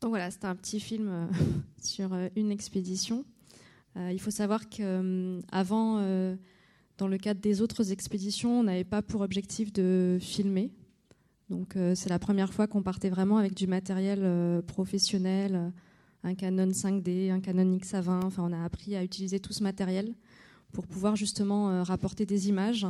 [0.00, 1.26] Donc voilà, c'était un petit film euh,
[1.82, 3.26] sur euh, une expédition.
[3.96, 6.00] Euh, il faut savoir qu'avant,
[6.96, 10.70] dans le cadre des autres expéditions, on n'avait pas pour objectif de filmer.
[11.50, 15.72] Donc c'est la première fois qu'on partait vraiment avec du matériel professionnel,
[16.22, 18.24] un Canon 5D, un Canon XA20.
[18.24, 20.14] Enfin, on a appris à utiliser tout ce matériel
[20.72, 22.86] pour pouvoir justement rapporter des images.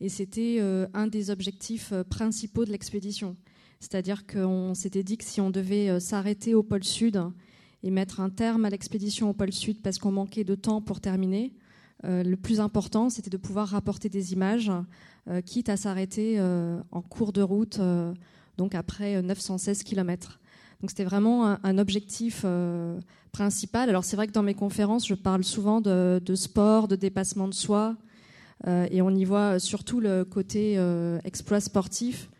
[0.00, 0.60] Et c'était
[0.94, 3.36] un des objectifs principaux de l'expédition.
[3.80, 7.22] C'est-à-dire qu'on s'était dit que si on devait euh, s'arrêter au pôle sud
[7.82, 11.00] et mettre un terme à l'expédition au pôle sud parce qu'on manquait de temps pour
[11.00, 11.52] terminer,
[12.04, 14.70] euh, le plus important, c'était de pouvoir rapporter des images,
[15.28, 17.80] euh, quitte à s'arrêter en cours de route,
[18.56, 20.40] donc après 916 km.
[20.80, 22.46] Donc c'était vraiment un, objectif
[23.32, 23.88] principal.
[23.88, 27.54] Alors c'est vrai que dans mes conférences, je parle souvent de, sport, de dépassement de
[27.54, 27.96] soi,
[28.66, 30.80] et on y voit surtout le côté
[31.24, 32.30] exploit sportif.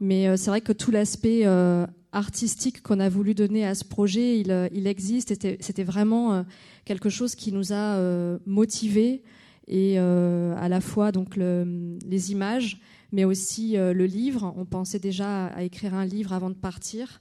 [0.00, 3.84] Mais euh, c'est vrai que tout l'aspect euh, artistique qu'on a voulu donner à ce
[3.84, 5.34] projet, il, euh, existe.
[5.60, 6.44] C'était vraiment
[6.84, 8.00] quelque chose qui nous a
[8.46, 9.22] motivés
[9.66, 12.80] et à la fois donc le, les images,
[13.12, 14.54] mais aussi le livre.
[14.56, 17.20] On pensait déjà à, écrire un livre avant de partir.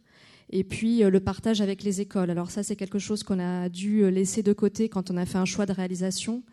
[0.50, 2.30] Et puis le partage avec les écoles.
[2.30, 5.38] Alors ça, c'est quelque chose qu'on a dû laisser de côté quand on a fait
[5.38, 6.44] un choix de réalisation.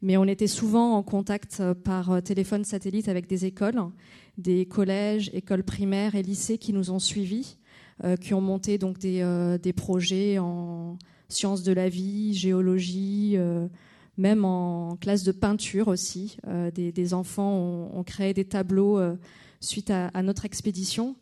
[0.00, 3.80] Mais on était souvent en contact par téléphone satellite avec des écoles,
[4.38, 7.58] des collèges, écoles primaires et lycées qui nous ont suivis,
[8.04, 13.34] euh, qui ont monté donc des, euh, des projets en sciences de la vie, géologie,
[13.36, 13.68] euh,
[14.16, 16.36] même en classe de peinture aussi.
[16.74, 19.00] Des, enfants ont, créé des tableaux
[19.60, 21.16] suite à, notre expédition.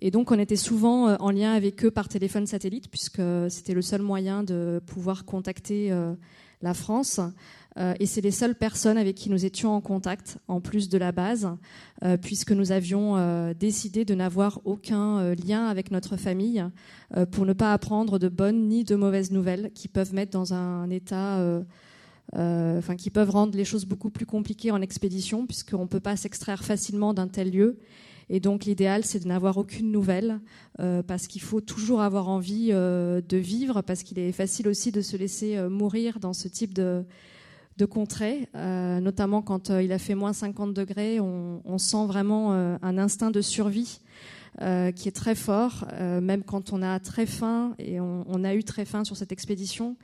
[0.00, 3.82] Et donc, on était souvent en lien avec eux par téléphone satellite, puisque c'était le
[3.82, 5.96] seul moyen de pouvoir contacter
[6.62, 7.20] la France.
[7.78, 10.98] Euh, et c'est les seules personnes avec qui nous étions en contact, en plus de
[10.98, 11.48] la base,
[12.04, 16.64] euh, puisque nous avions euh, décidé de n'avoir aucun lien avec notre famille
[17.30, 20.88] pour ne pas apprendre de bonnes ni de mauvaises nouvelles qui peuvent mettre dans un
[20.90, 21.38] état,
[22.34, 26.16] enfin qui peuvent rendre les choses beaucoup plus compliquées en expédition, puisqu'on ne peut pas
[26.16, 27.78] s'extraire facilement d'un tel lieu.
[28.30, 30.40] Et donc l'idéal, c'est de n'avoir aucune nouvelle,
[30.78, 35.16] parce qu'il faut toujours avoir envie de vivre, parce qu'il est facile aussi de se
[35.16, 37.04] laisser mourir dans ce type de,
[37.78, 42.52] de contrées, euh, notamment quand euh, il a fait moins 50 degrés, on, sent vraiment
[42.52, 44.00] euh, un instinct de survie
[44.58, 48.84] qui est très fort, même quand on a très faim, et on, a eu très
[48.84, 49.96] faim sur cette expédition,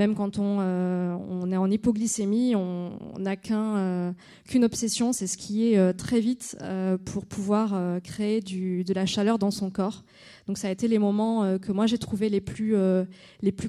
[0.00, 6.20] même quand on, est en hypoglycémie, on n'a qu'une obsession, c'est ce qui est très
[6.20, 6.56] vite
[7.04, 10.02] pour pouvoir créer de la chaleur dans son corps.
[10.46, 13.04] Donc ça a été les moments euh, que moi j'ai trouvé les plus, euh,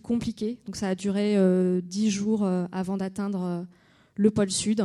[0.01, 0.57] compliqués.
[0.65, 3.67] Donc ça a duré euh, dix jours avant d'atteindre
[4.15, 4.83] le pôle sud.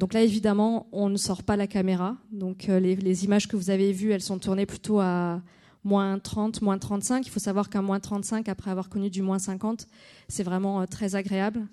[0.00, 2.16] donc là, évidemment, on ne sort pas la caméra.
[2.32, 5.42] Donc les, images que vous avez vues, elles sont tournées plutôt à
[5.84, 7.26] moins 30, moins 35.
[7.26, 9.86] Il faut savoir qu'un moins 35, après avoir connu du moins 50,
[10.28, 11.66] c'est vraiment très agréable.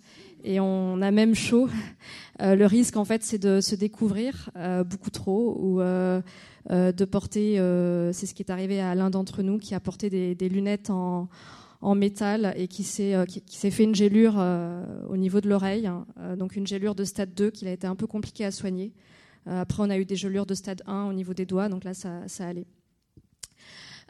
[0.44, 1.70] Et on a même chaud.
[2.40, 4.50] le risque, en fait, c'est de se découvrir
[4.86, 5.82] beaucoup trop ou
[6.72, 9.80] euh, de porter, euh, c'est ce qui est arrivé à l'un d'entre nous, qui a
[9.80, 11.30] porté des, lunettes en,
[11.96, 14.44] métal et qui s'est euh, qui, fait une gélure
[15.08, 16.06] au niveau de l'oreille, hein.
[16.38, 18.92] donc une gélure de stade 2 qu'il a été un peu compliqué à soigner.
[19.46, 21.94] après, on a eu des gelures de stade 1 au niveau des doigts, donc là,
[21.94, 22.66] ça, allait.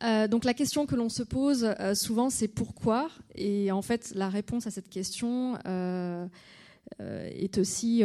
[0.02, 3.10] Donc la question que l'on se pose souvent, c'est pourquoi?
[3.36, 5.58] Et en fait, la réponse à cette question
[7.00, 8.04] est aussi,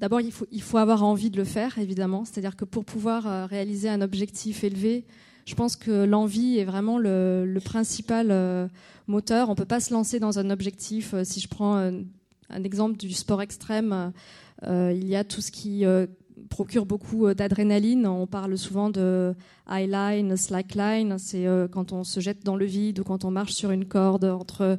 [0.00, 2.24] D'abord, il faut, il faut avoir envie de le faire, évidemment.
[2.24, 5.04] C'est-à-dire que pour pouvoir euh, réaliser un objectif élevé,
[5.44, 8.66] je pense que l'envie est vraiment le, principal euh,
[9.08, 9.48] moteur.
[9.48, 11.12] On ne peut pas se lancer dans un objectif.
[11.12, 14.12] Euh, si je prends un, exemple du sport extrême,
[14.66, 15.84] il y a tout ce qui
[16.50, 18.06] procure beaucoup d'adrénaline.
[18.06, 19.34] On parle souvent de
[19.66, 21.18] highline, slackline.
[21.18, 24.24] C'est quand on se jette dans le vide ou quand on marche sur une corde
[24.24, 24.78] entre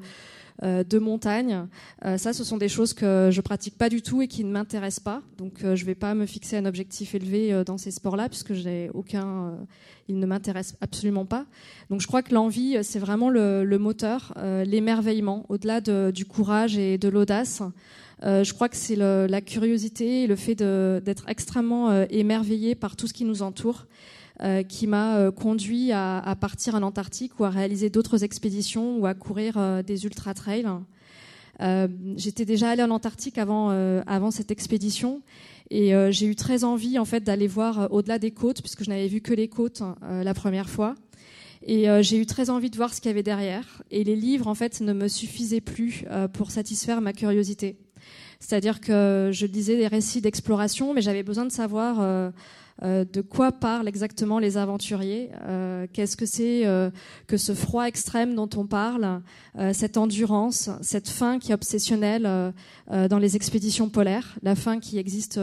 [0.63, 1.65] euh, de montagne.
[2.05, 4.51] Euh, ça, ce sont des choses que je pratique pas du tout et qui ne
[4.51, 5.23] m'intéressent pas.
[5.39, 8.91] Donc, euh, je vais pas me fixer un objectif élevé dans ces sports-là puisque j'ai
[8.93, 9.57] aucun,
[10.07, 11.47] ils ne m'intéressent absolument pas.
[11.89, 17.09] Donc, je crois que l'envie, c'est vraiment le, moteur, l'émerveillement, au-delà du courage et de
[17.09, 17.63] l'audace.
[18.23, 23.25] Je crois que c'est la curiosité le fait d'être extrêmement émerveillé par tout ce qui
[23.25, 23.87] nous entoure.
[24.43, 29.05] Euh, qui m'a euh, conduit à, partir en Antarctique ou à réaliser d'autres expéditions ou
[29.05, 30.67] à courir euh, des ultra-trails.
[32.17, 33.69] J'étais déjà allée en Antarctique avant,
[34.07, 35.21] avant cette expédition
[35.69, 39.07] et j'ai eu très envie en fait d'aller voir au-delà des côtes puisque je n'avais
[39.07, 40.95] vu que les côtes la première fois.
[41.61, 43.83] Et j'ai eu très envie de voir ce qu'il y avait derrière.
[43.91, 46.03] Et les livres, en fait, ne me suffisaient plus
[46.33, 47.77] pour satisfaire ma curiosité.
[48.41, 52.31] C'est-à-dire que je lisais des récits d'exploration, mais j'avais besoin de savoir
[52.83, 56.89] euh, de quoi parlent exactement les aventuriers, euh, qu'est-ce que c'est euh,
[57.27, 59.21] que ce froid extrême dont on parle,
[59.73, 62.23] cette endurance, cette faim qui est obsessionnelle
[62.89, 65.39] dans les expéditions polaires, la faim qui existe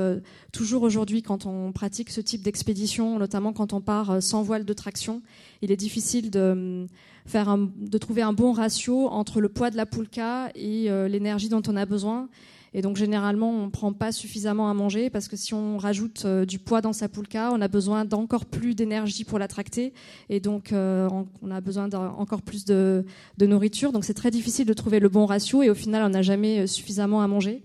[0.53, 4.73] toujours aujourd'hui quand on pratique ce type d'expédition, notamment quand on part sans voile de
[4.73, 5.23] traction.
[5.61, 6.87] Il est difficile de,
[7.27, 11.63] faire de trouver un bon ratio entre le poids de la poulka et l'énergie dont
[11.69, 12.29] on a besoin.
[12.75, 16.25] Et donc généralement, on ne prend pas suffisamment à manger parce que si on rajoute
[16.25, 19.93] euh, du poids dans sa poulka, on a besoin d'encore plus d'énergie pour la tracter.
[20.29, 21.09] Et donc euh,
[21.43, 23.05] on a besoin d'encore plus de,
[23.41, 23.93] nourriture.
[23.93, 26.61] Donc c'est très difficile de trouver le bon ratio et au final, on n'a jamais
[26.61, 27.63] euh, suffisamment à manger.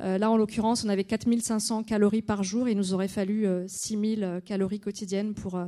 [0.00, 4.42] là, en l'occurrence, on avait 4500 calories par jour et il nous aurait fallu 6000
[4.46, 5.58] calories quotidiennes pour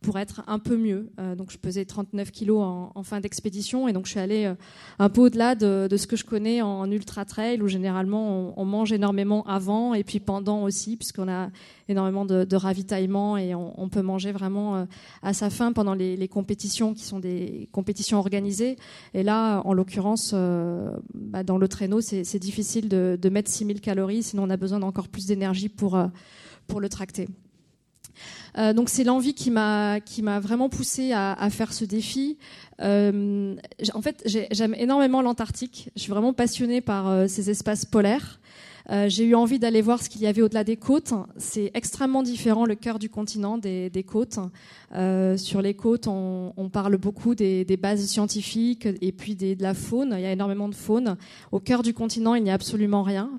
[0.00, 1.10] pour être un peu mieux.
[1.18, 4.54] Euh, donc je pesais 39 kilos en, fin d'expédition et donc je suis allée euh,
[4.98, 8.92] un peu au-delà de, ce que je connais en, ultra trail où généralement on, mange
[8.92, 11.50] énormément avant et puis pendant aussi puisqu'on a
[11.88, 14.84] énormément de, ravitaillement et on, peut manger vraiment euh,
[15.22, 18.76] à sa faim pendant les, compétitions qui sont des compétitions organisées.
[19.14, 20.34] Et là, en l'occurrence,
[21.14, 24.78] bah, dans le traîneau, c'est difficile de, de mettre 6000 calories, sinon on a besoin
[24.78, 25.98] d'encore plus d'énergie pour,
[26.66, 27.28] pour le tracter.
[28.56, 30.00] Euh, donc c'est l'envie qui m'a
[30.40, 32.38] vraiment poussé à, à, faire ce défi.
[32.80, 33.56] Euh,
[33.94, 35.90] en fait, j'aime énormément l'Antarctique.
[35.96, 38.40] Je suis vraiment passionnée par euh, ces espaces polaires.
[38.90, 41.12] Euh, j'ai eu envie d'aller voir ce qu'il y avait au-delà des côtes.
[41.36, 44.38] C'est extrêmement différent le cœur du continent des, côtes.
[44.94, 50.14] Euh, sur les côtes, on, parle beaucoup des, bases scientifiques et puis de la faune.
[50.16, 51.16] Il y a énormément de faune.
[51.52, 53.30] Au cœur du continent, il n'y a absolument rien.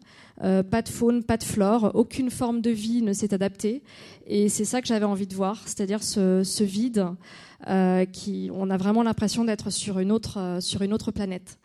[0.43, 3.81] Euh, pas de faune, pas de flore, aucune forme de vie ne s'est adaptée.
[4.27, 7.07] Et c'est ça que j'avais envie de voir, c'est-à-dire ce, vide
[8.13, 10.17] qui, on a vraiment l'impression d'être sur une
[10.59, 11.57] sur une autre planète.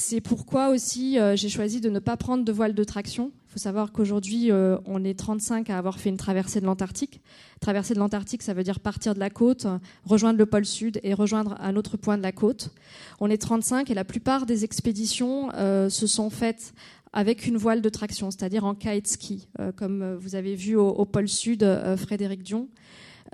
[0.00, 3.32] C'est pourquoi aussi euh, j'ai choisi de ne pas prendre de voile de traction.
[3.48, 7.20] Il faut savoir qu'aujourd'hui, euh, on est 35 à avoir fait une traversée de l'Antarctique.
[7.60, 9.66] Traversée de l'Antarctique, ça veut dire partir de la côte,
[10.04, 12.70] rejoindre le pôle sud et rejoindre un autre point de la côte.
[13.18, 16.74] On est 35 et la plupart des expéditions euh, se sont faites
[17.12, 21.06] avec une voile de traction, c'est-à-dire en kite ski, comme vous avez vu au, au
[21.06, 22.68] pôle sud Frédéric Dion.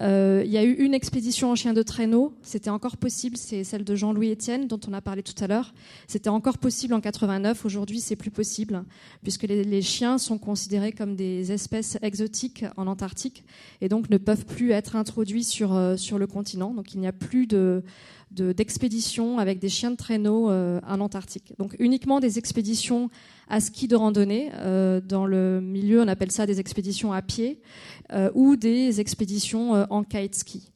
[0.00, 3.62] Euh, il y a eu une expédition en chien de traîneau, c'était encore possible, c'est
[3.62, 5.72] celle de Jean-Louis Etienne dont on a parlé tout à l'heure.
[6.08, 8.84] C'était encore possible en 89, aujourd'hui c'est plus possible,
[9.22, 13.44] puisque les, chiens sont considérés comme des espèces exotiques en Antarctique
[13.80, 16.72] et donc ne peuvent plus être introduits sur, euh, sur le continent.
[16.72, 17.82] Donc il n'y a plus de,
[18.30, 21.54] d'expéditions avec des chiens de traîneau euh, en Antarctique.
[21.58, 23.10] Donc uniquement des expéditions
[23.48, 24.50] à ski de randonnée.
[24.56, 27.60] Euh, dans le milieu, on appelle ça des expéditions à pied
[28.12, 30.70] euh, ou des expéditions en kite ski.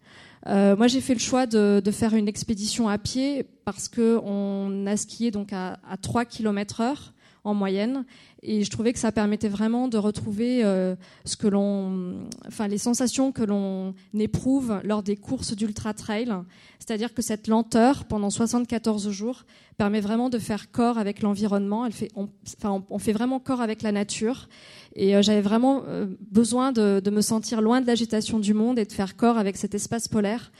[0.46, 5.30] moi, j'ai fait le choix de, faire une expédition à pied parce qu'on a skié
[5.30, 7.12] donc à, à 3 km heure
[7.44, 8.04] en moyenne.
[8.42, 12.78] Et je trouvais que ça permettait vraiment de retrouver euh, ce que l'on, enfin les
[12.78, 16.32] sensations que l'on éprouve lors des courses d'ultra trail,
[16.78, 19.44] c'est-à-dire que cette lenteur pendant 74 jours
[19.76, 21.84] permet vraiment de faire corps avec l'environnement.
[21.84, 24.48] Elle fait, on, enfin, on, fait vraiment corps avec la nature.
[24.94, 28.78] Et euh, j'avais vraiment euh, besoin de, de, me sentir loin de l'agitation du monde
[28.78, 30.52] et de faire corps avec cet espace polaire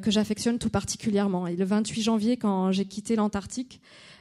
[0.00, 1.48] que j'affectionne tout particulièrement.
[1.48, 3.80] Et le 28 janvier, quand j'ai quitté l'Antarctique,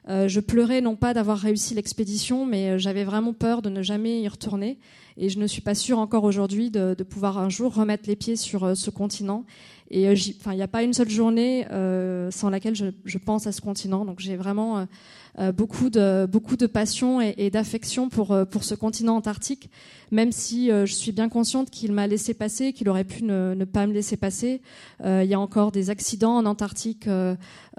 [0.10, 3.82] euh, je pleurais non pas d'avoir réussi l'expédition, mais euh, j'avais vraiment peur de ne
[3.82, 4.80] jamais y retourner.
[5.18, 8.36] Et je ne suis pas sûre encore aujourd'hui de, pouvoir un jour remettre les pieds
[8.36, 9.46] sur euh, ce continent.
[9.92, 11.68] Et il n'y a pas une seule journée
[12.32, 14.06] sans laquelle je, pense à ce continent.
[14.06, 14.88] Donc j'ai vraiment
[15.54, 19.70] beaucoup, de, beaucoup de passion et, d'affection pour, pour ce continent antarctique,
[20.12, 23.88] même si je suis bien consciente qu'il m'a laissé passer, qu'il aurait pu ne, pas
[23.88, 24.62] me laisser passer.
[25.04, 27.08] Il y a encore des accidents en Antarctique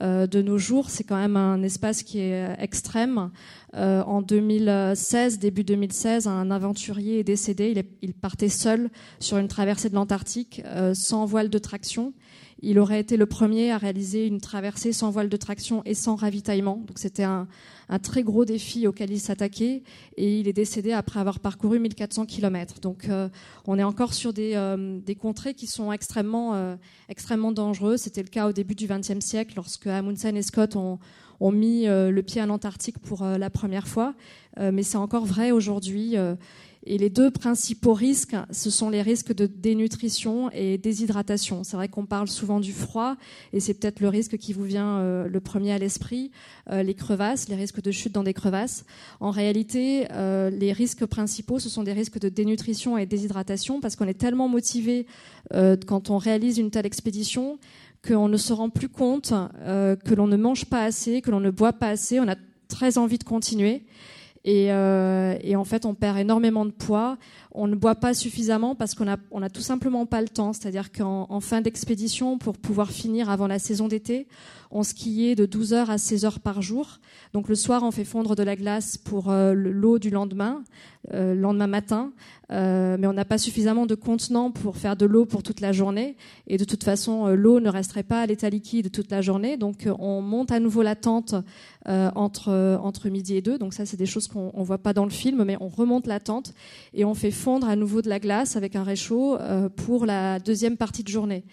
[0.01, 0.89] euh, de nos jours.
[0.89, 3.31] C'est quand même un espace qui est euh, extrême.
[3.75, 7.85] Euh, en 2016, début 2016, un aventurier est décédé.
[8.01, 8.89] Il, partait seul
[9.21, 10.63] sur une traversée de l'Antarctique
[10.95, 12.15] sans voile de traction.
[12.63, 16.15] Il aurait été le premier à réaliser une traversée sans voile de traction et sans
[16.15, 16.83] ravitaillement.
[16.87, 17.49] Donc c'était un,
[17.93, 19.83] un très gros défi auquel il s'attaquait
[20.17, 22.81] et il est décédé après avoir parcouru 1400 km.
[22.81, 23.29] Donc euh,
[23.67, 26.77] on est encore sur des, euh, contrées qui sont extrêmement, euh,
[27.11, 28.01] extrêmement dangereuses.
[28.01, 30.99] C'était le cas au début du XXe siècle lorsque Amundsen et Scott ont,
[31.39, 34.15] ont mis le pied à l'Antarctique pour la première fois.
[34.61, 36.15] mais c'est encore vrai aujourd'hui.
[36.85, 41.63] Et les deux principaux risques, ce sont les risques de dénutrition et déshydratation.
[41.63, 43.17] C'est vrai qu'on parle souvent du froid,
[43.53, 46.33] et c'est peut-être le risque qui vous vient euh, le premier à l'esprit,
[46.71, 48.85] euh, les crevasses, les risques de chute dans des crevasses.
[49.21, 53.95] En réalité, euh, les risques principaux, ce sont des risques de dénutrition et déshydratation, parce
[53.95, 55.07] qu'on est tellement motivé
[55.87, 57.59] quand on réalise une telle expédition
[58.07, 59.35] qu'on ne se rend plus compte
[59.67, 62.21] que l'on ne mange pas assez, que l'on ne boit pas assez.
[62.21, 62.37] On a
[62.69, 63.83] très envie de continuer.
[64.47, 67.17] Euh, et, en fait, on perd énormément de poids.
[67.53, 70.53] On ne boit pas suffisamment parce qu'on a, on a tout simplement pas le temps.
[70.53, 74.27] C'est-à-dire qu'en fin d'expédition, pour pouvoir finir avant la saison d'été,
[74.71, 76.99] on skiait de 12 heures à 16 heures par jour.
[77.35, 80.65] Donc le soir, on fait fondre de la glace pour euh, l'eau du lendemain,
[81.13, 82.13] euh, lendemain matin,
[82.53, 85.73] euh, mais on n'a pas suffisamment de contenants pour faire de l'eau pour toute la
[85.73, 86.17] journée.
[86.47, 89.57] Et de toute façon, l'eau ne resterait pas à l'état liquide toute la journée.
[89.57, 91.35] Donc on monte à nouveau la tente
[91.87, 93.59] entre, entre midi et deux.
[93.59, 96.07] Donc ça, c'est des choses qu'on ne voit pas dans le film, mais on remonte
[96.07, 96.55] la tente
[96.95, 99.39] et on fait fondre à nouveau de la glace avec un réchaud
[99.75, 101.45] pour la deuxième partie de journée.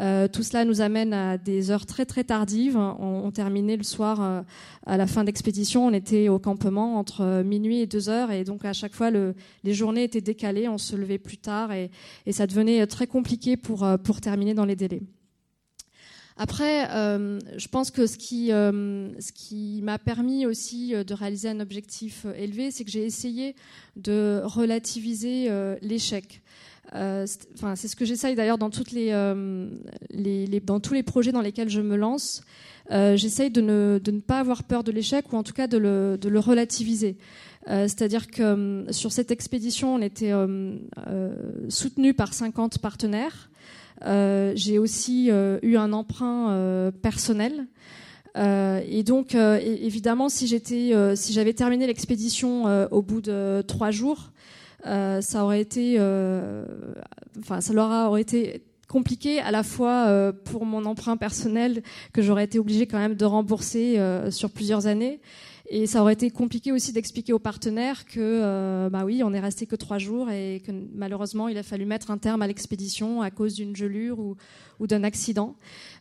[0.00, 2.76] Euh, tout cela nous amène à des heures très très tardives.
[2.76, 4.42] On, terminait le soir euh,
[4.86, 5.86] à la fin d'expédition.
[5.86, 9.10] On était au campement entre euh, minuit et deux heures et donc à chaque fois
[9.10, 10.68] les journées étaient décalées.
[10.68, 11.90] On se levait plus tard et,
[12.30, 15.02] ça devenait très compliqué pour terminer dans les délais.
[16.38, 16.88] Après,
[17.56, 22.90] je pense que ce qui m'a permis aussi de réaliser un objectif élevé, c'est que
[22.90, 23.54] j'ai essayé
[23.96, 25.50] de relativiser
[25.82, 26.42] l'échec.
[26.94, 27.26] Euh,
[27.74, 29.68] c'est ce que j'essaye d'ailleurs euh,
[30.64, 32.42] dans tous les projets dans lesquels je me lance.
[32.90, 36.38] Euh, j'essaye de ne, pas avoir peur de l'échec ou en tout cas de le,
[36.38, 37.16] relativiser.
[37.68, 40.32] C'est-à-dire que sur cette expédition, on était
[41.68, 43.50] soutenu par 50 partenaires.
[44.04, 47.68] J'ai aussi eu un emprunt personnel.
[48.36, 54.31] et donc, évidemment, si j'avais terminé l'expédition au bout de trois jours,
[54.84, 55.96] ça aurait été,
[57.38, 62.44] enfin, ça leur aurait été compliqué à la fois pour mon emprunt personnel que j'aurais
[62.44, 63.98] été obligée quand même de rembourser
[64.30, 65.20] sur plusieurs années
[65.74, 69.40] et ça aurait été compliqué aussi d'expliquer aux partenaires que, euh, bah oui, on est
[69.40, 73.22] resté que trois jours et que malheureusement, il a fallu mettre un terme à l'expédition
[73.22, 74.36] à cause d'une gelure ou,
[74.80, 75.56] ou d'un accident.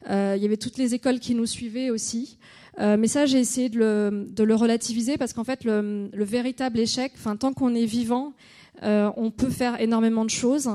[0.09, 2.37] Euh, il y avait toutes les écoles qui nous suivaient aussi.
[2.79, 6.23] Euh, mais ça, j'ai essayé de le, de le, relativiser parce qu'en fait, le, le,
[6.25, 8.33] véritable échec, enfin, tant qu'on est vivant,
[8.83, 10.69] euh, on peut faire énormément de choses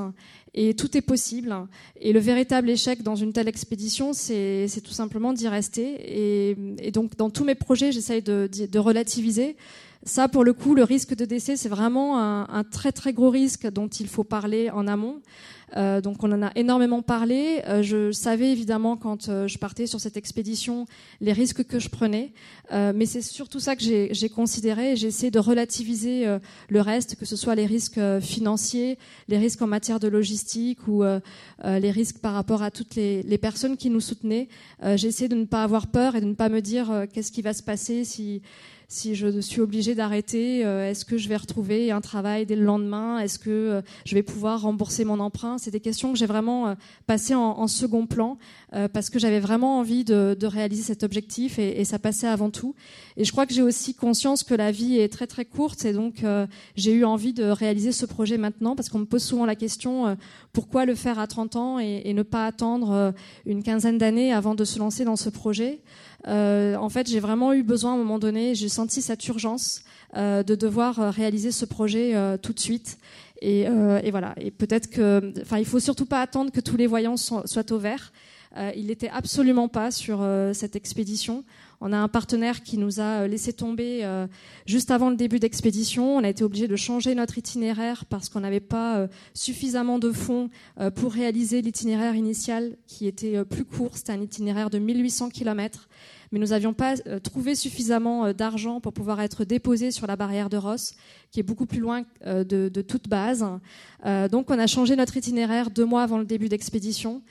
[0.53, 1.55] et tout est possible.
[2.01, 6.55] Et le véritable échec dans une telle expédition, c'est tout simplement d'y rester.
[6.81, 9.55] Et, donc, dans tous mes projets, j'essaye de, de, relativiser.
[10.03, 13.29] Ça, pour le coup, le risque de décès, c'est vraiment un, un, très très gros
[13.29, 15.21] risque dont il faut parler en amont.
[15.75, 17.61] Euh, donc on en a énormément parlé.
[17.67, 20.85] Euh, je savais évidemment quand euh, je partais sur cette expédition
[21.19, 22.31] les risques que je prenais,
[22.71, 24.95] mais c'est surtout ça que j'ai considéré.
[24.95, 26.25] J'ai essayé de relativiser
[26.69, 31.03] le reste, que ce soit les risques financiers, les risques en matière de logistique ou
[31.63, 34.49] les risques par rapport à toutes les, les personnes qui nous soutenaient.
[34.95, 37.41] j'ai essayé de ne pas avoir peur et de ne pas me dire qu'est-ce qui
[37.41, 38.41] va se passer si
[38.89, 42.63] si je suis obligée d'arrêter, euh, est-ce que je vais retrouver un travail dès le
[42.63, 43.19] lendemain?
[43.19, 45.57] Est-ce que euh, je vais pouvoir rembourser mon emprunt?
[45.57, 46.75] C'est des questions que j'ai vraiment euh,
[47.05, 48.37] passées en, second plan
[48.93, 52.75] parce que j'avais vraiment envie de, réaliser cet objectif et, ça passait avant tout.
[53.17, 55.91] Et je crois que j'ai aussi conscience que la vie est très très courte et
[55.91, 56.23] donc
[56.75, 60.17] j'ai eu envie de réaliser ce projet maintenant parce qu'on me pose souvent la question
[60.53, 63.13] pourquoi le faire à 30 ans et, et ne pas attendre
[63.45, 65.81] une quinzaine d'années avant de se lancer dans ce projet?
[66.27, 69.81] Euh, en fait, j'ai vraiment eu besoin à un moment donné, j'ai senti cette urgence
[70.15, 72.97] euh, de devoir euh, réaliser ce projet tout de suite.
[73.41, 74.33] Et, et voilà.
[74.37, 77.77] Et peut-être que, enfin, il faut surtout pas attendre que tous les voyants soient au
[77.77, 78.11] vert.
[78.75, 81.43] Il n'était absolument pas sur cette expédition.
[81.79, 84.07] On a un partenaire qui nous a laissé tomber
[84.65, 86.17] juste avant le début d'expédition.
[86.17, 90.49] On a été obligé de changer notre itinéraire parce qu'on n'avait pas suffisamment de fonds
[90.95, 93.97] pour réaliser l'itinéraire initial qui était plus court.
[93.97, 95.87] C'était un itinéraire de 1800 km
[96.31, 100.15] mais nous n'avions pas euh, trouvé suffisamment euh, d'argent pour pouvoir être déposés sur la
[100.15, 100.93] barrière de Ross,
[101.31, 103.45] qui est beaucoup plus loin euh, de, toute base.
[104.31, 107.21] donc on a changé notre itinéraire deux mois avant le début d'expédition.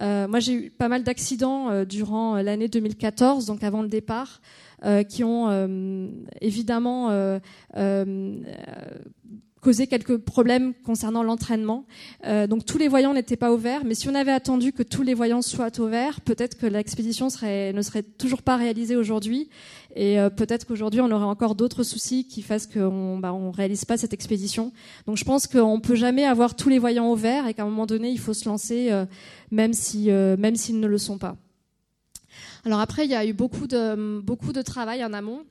[0.00, 4.40] Moi j'ai eu pas mal d'accidents durant l'année 2014, donc avant le départ,
[5.08, 7.38] qui ont évidemment
[9.64, 11.86] causé quelques problèmes concernant l'entraînement.
[12.26, 15.02] Euh, donc tous les voyants n'étaient pas ouverts, mais si on avait attendu que tous
[15.02, 19.48] les voyants soient ouverts, peut-être que l'expédition serait, ne serait toujours pas réalisée aujourd'hui,
[19.96, 23.86] et euh, peut-être qu'aujourd'hui on aurait encore d'autres soucis qui fassent qu'on bah, on réalise
[23.86, 24.70] pas cette expédition.
[25.06, 27.86] Donc je pense qu'on peut jamais avoir tous les voyants ouverts et qu'à un moment
[27.86, 29.06] donné il faut se lancer, euh,
[29.50, 31.36] même si même s'ils ne le sont pas.
[32.66, 35.44] Alors après il y a eu beaucoup de beaucoup de travail en amont.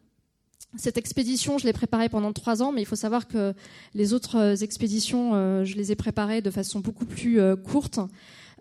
[0.76, 3.54] Cette expédition, je l'ai préparée pendant trois ans, mais il faut savoir que
[3.94, 8.00] les autres euh, expéditions, euh, je les ai préparées de façon beaucoup plus euh, courte.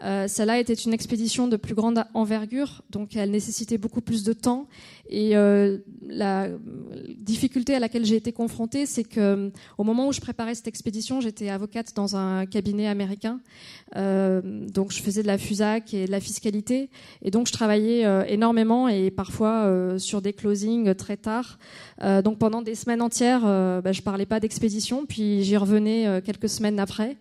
[0.03, 4.33] Euh, celle-là était une expédition de plus grande envergure, donc elle nécessitait beaucoup plus de
[4.33, 4.67] temps.
[5.15, 5.77] Et euh,
[6.09, 6.49] la
[7.19, 10.69] difficulté à laquelle j'ai été confrontée, c'est que euh, au moment où je préparais cette
[10.69, 13.39] expédition, j'étais avocate dans un cabinet américain,
[13.97, 16.89] euh, donc je faisais de la FUSAC et de la fiscalité,
[17.21, 21.59] et donc je travaillais énormément et parfois sur des closings très tard.
[22.25, 26.81] donc pendant des semaines entières, bah, je parlais pas d'expédition, puis j'y revenais quelques semaines
[26.81, 27.19] après.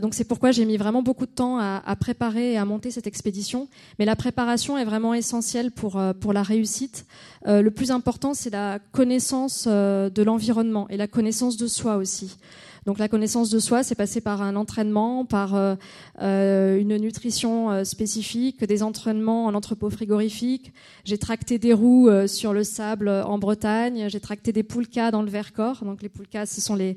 [0.00, 2.90] Donc c'est pourquoi j'ai mis vraiment beaucoup de temps à, à, préparer et à monter
[2.90, 3.68] cette expédition.
[3.98, 7.06] Mais la préparation est vraiment essentielle pour, pour la réussite.
[7.46, 12.36] Euh, le plus important, c'est la connaissance de l'environnement et la connaissance de soi aussi.
[12.84, 15.76] Donc la connaissance de soi, c'est passé par un entraînement, par euh,
[16.20, 20.72] euh une nutrition euh, spécifique, des entraînements en entrepôt frigorifique.
[21.04, 24.08] J'ai tracté des roues euh, sur le sable en Bretagne.
[24.08, 25.84] J'ai tracté des poulkas dans le Vercors.
[25.84, 26.96] Donc les poulkas, ce sont les,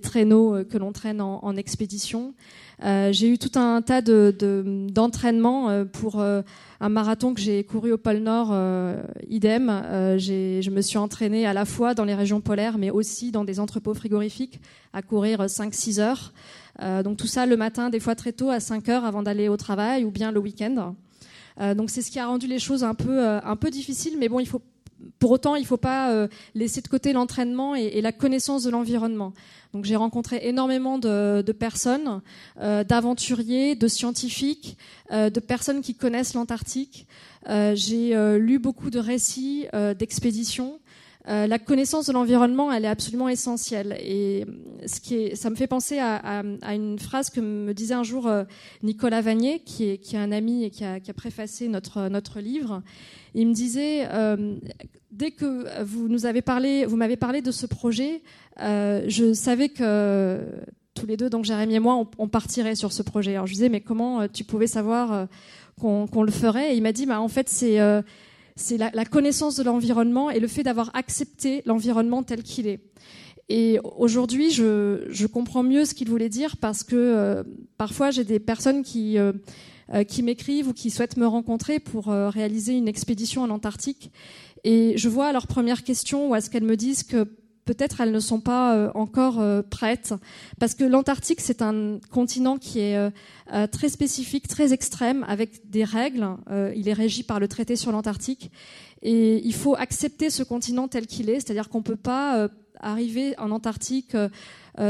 [0.00, 2.32] traîneaux que l'on traîne en expédition.
[2.84, 6.22] Euh, j'ai eu tout un tas d'entraînements de, pour
[6.80, 9.68] un marathon que j'ai couru au pôle Nord, euh, idem.
[9.68, 13.44] Euh, je me suis entraînée à la fois dans les régions polaires, mais aussi dans
[13.44, 14.60] des entrepôts frigorifiques,
[14.92, 16.32] à courir 5-6 heures.
[16.80, 19.48] Euh, donc tout ça le matin, des fois très tôt, à 5 heures avant d'aller
[19.48, 20.94] au travail, ou bien le week-end.
[21.60, 24.28] Euh, donc c'est ce qui a rendu les choses un peu, un peu difficiles, mais
[24.28, 24.62] bon, il faut
[25.18, 28.70] pour autant, il ne faut pas euh, laisser de côté l'entraînement et, la connaissance de
[28.70, 29.32] l'environnement.
[29.74, 32.22] Donc, j'ai rencontré énormément de, personnes,
[32.60, 34.78] euh, d'aventuriers, de scientifiques,
[35.12, 37.06] euh, de personnes qui connaissent l'Antarctique.
[37.48, 39.66] Euh, j'ai lu beaucoup de récits
[39.98, 40.78] d'expéditions.
[41.28, 43.98] Euh, la connaissance de l'environnement, elle est absolument essentielle.
[44.00, 44.46] Et
[44.86, 48.26] ce qui est, ça me fait penser à, une phrase que me disait un jour
[48.26, 48.44] euh,
[48.82, 52.08] Nicolas Vanier, qui est, qui est un ami et qui a, qui a préfacé notre,
[52.08, 52.82] notre livre.
[53.34, 54.56] Il me disait, euh,
[55.10, 58.22] dès que vous nous avez parlé, vous m'avez parlé de ce projet,
[58.62, 60.40] euh, je savais que
[60.94, 63.32] tous les deux, donc Jérémy et moi, on, partirait sur ce projet.
[63.32, 65.28] Alors je disais, mais comment tu pouvais savoir
[65.78, 66.72] qu'on qu le ferait?
[66.72, 67.78] Et il m'a dit, bah, en fait, c'est
[68.58, 72.80] c'est la, connaissance de l'environnement et le fait d'avoir accepté l'environnement tel qu'il est.
[73.48, 77.42] Et aujourd'hui, je, comprends mieux ce qu'il voulait dire parce que euh,
[77.78, 79.32] parfois j'ai des personnes qui, euh,
[79.94, 84.10] euh, qui m'écrivent ou qui souhaitent me rencontrer pour réaliser une expédition en Antarctique.
[84.64, 87.28] Et je vois à leur première question ou à ce qu'elles me disent que
[87.68, 90.14] peut-être elles ne sont pas euh, encore euh, prêtes,
[90.58, 95.84] parce que l'Antarctique, c'est un continent qui est euh, très spécifique, très extrême, avec des
[95.84, 96.26] règles.
[96.74, 98.50] il est régi par le traité sur l'Antarctique.
[99.02, 102.48] Et il faut accepter ce continent tel qu'il est, c'est-à-dire qu'on ne peut pas
[102.80, 104.16] arriver en Antarctique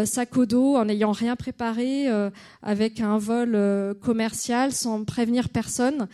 [0.04, 2.30] sac au dos en n'ayant rien préparé, euh,
[2.62, 6.08] avec un vol euh, commercial sans prévenir personne.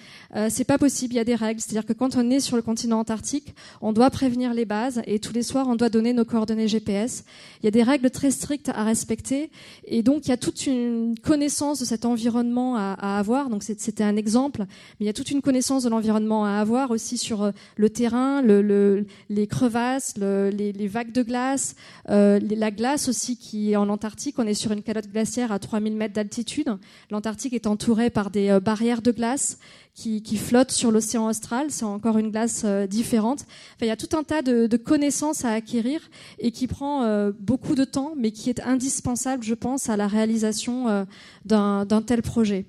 [0.48, 1.14] c'est pas possible.
[1.14, 1.60] Il y a des règles.
[1.60, 5.18] C'est-à-dire que quand on est sur le continent antarctique, on doit prévenir les bases et
[5.18, 7.24] tous les soirs on doit donner nos coordonnées GPS.
[7.62, 9.50] Il y a des règles très strictes à respecter
[9.86, 13.48] et donc il y a toute une connaissance de cet environnement à, avoir.
[13.48, 16.90] Donc c'était un exemple, mais il y a toute une connaissance de l'environnement à avoir
[16.90, 21.76] aussi sur le terrain, le, le, les crevasses, le, les, vagues de glace,
[22.10, 24.38] euh, la glace aussi qui en Antarctique.
[24.38, 26.76] On est sur une calotte glaciaire à 3000 mètres d'altitude.
[27.10, 29.58] L'Antarctique est entourée par des euh, barrières de glace
[29.94, 31.66] qui, flottent sur l'océan austral.
[31.70, 33.46] C'est encore une glace euh, différente.
[33.80, 36.00] Il y a tout un tas de, connaissances à acquérir
[36.38, 40.08] et qui prend euh, beaucoup de temps, mais qui est indispensable, je pense, à la
[40.08, 41.06] réalisation
[41.44, 42.66] d'un tel projet.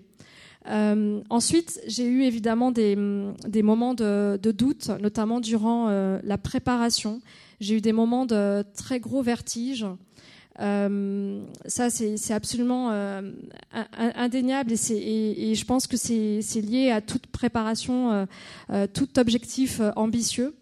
[1.29, 7.21] Ensuite, j'ai eu évidemment des, moments de, de, doute, notamment durant la préparation.
[7.59, 9.85] J'ai eu des moments de très gros vertige.
[10.61, 13.21] Euh, ça, c'est absolument euh,
[13.97, 18.25] indéniable et, et, et, je pense que c'est lié à toute préparation, euh,
[18.69, 20.55] euh tout objectif euh, ambitieux.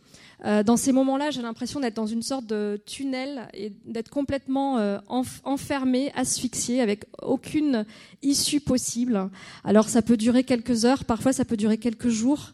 [0.65, 5.39] Dans ces moments-là, j'ai l'impression d'être dans une sorte de tunnel et d'être complètement enf
[5.45, 7.85] enfermé, asphyxié, avec aucune
[8.23, 9.29] issue possible.
[9.63, 12.51] Alors ça peut durer quelques heures, parfois ça peut durer quelques jours.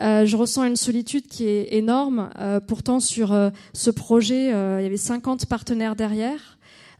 [0.00, 2.30] Euh, je ressens une solitude qui est énorme.
[2.38, 3.36] Euh, pourtant, sur
[3.72, 6.53] ce projet, il y avait 50 partenaires derrière.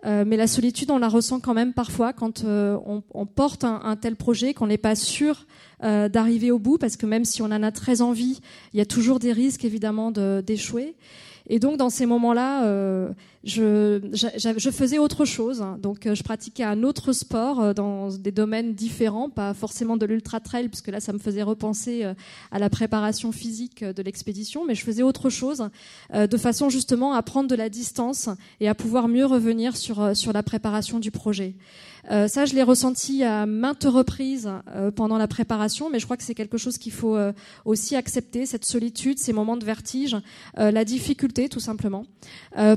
[0.05, 2.77] Euh, mais la solitude, on la ressent quand même parfois quand euh,
[3.15, 5.47] on, porte un, un tel projet, qu'on n'est pas sûr
[5.83, 8.41] euh, d'arriver au bout, parce que même si on en a très envie,
[8.73, 10.95] il y a toujours des risques évidemment d'échouer.
[11.49, 13.11] Et donc dans ces moments-là, euh,
[13.45, 15.63] je, je, je, faisais autre chose.
[15.79, 20.69] Donc je pratiquais un autre sport dans des domaines différents, pas forcément de l'ultra trail,
[20.69, 22.05] puisque là ça me faisait repenser
[22.51, 25.69] à la préparation physique de l'expédition, mais je faisais autre chose
[26.15, 28.31] de façon justement à prendre de la distance
[28.61, 31.57] et à pouvoir mieux revenir sur sur la préparation du projet.
[32.11, 36.17] Euh, ça, je l'ai ressenti à maintes reprises euh, pendant la préparation, mais je crois
[36.17, 37.33] que c'est quelque chose qu'il faut euh,
[37.65, 40.17] aussi accepter, cette solitude, ces moments de vertige,
[40.57, 42.05] la difficulté tout simplement.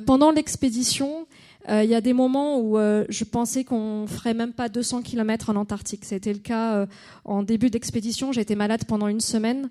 [0.06, 1.28] pendant l'expédition,
[1.70, 5.56] il y a des moments où je pensais qu'on ferait même pas 200 km en
[5.58, 6.06] Antarctique.
[6.06, 6.88] C'était le cas
[7.26, 8.32] en début d'expédition.
[8.32, 9.70] J'ai été malade pendant une semaine.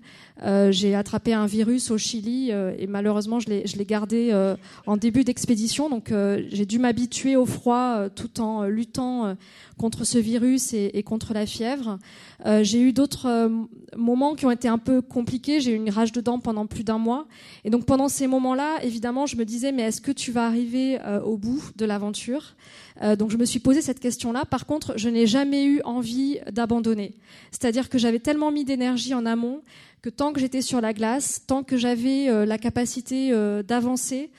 [0.71, 4.55] j'ai attrapé un virus au Chili et malheureusement je l'ai gardé
[4.87, 5.89] en début d'expédition.
[5.89, 6.13] Donc
[6.49, 9.35] j'ai dû m'habituer au froid tout en luttant
[9.79, 11.99] contre ce virus et, contre la fièvre.
[12.47, 13.49] Euh, j'ai eu d'autres euh,
[13.97, 15.61] moments qui ont été un peu compliqués.
[15.61, 17.27] J'ai eu une rage de dents pendant plus d'un mois.
[17.65, 20.99] Et donc pendant ces moments-là, évidemment, je me disais, mais est-ce que tu vas arriver
[21.05, 22.55] euh, au bout de l'aventure
[23.03, 24.45] euh, Donc je me suis posé cette question-là.
[24.45, 27.15] Par contre, je n'ai jamais eu envie d'abandonner.
[27.51, 29.63] C'est-à-dire que j'avais tellement mis d'énergie en amont
[30.03, 34.31] que tant que j'étais sur la glace, tant que j'avais euh, la capacité euh, d'avancer,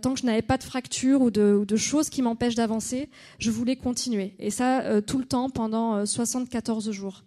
[0.00, 3.76] tant que je n'avais pas de fracture ou de, choses qui m'empêchent d'avancer, je voulais
[3.76, 4.32] continuer.
[4.38, 7.24] Et ça, tout le temps, pendant 74 euh, jours.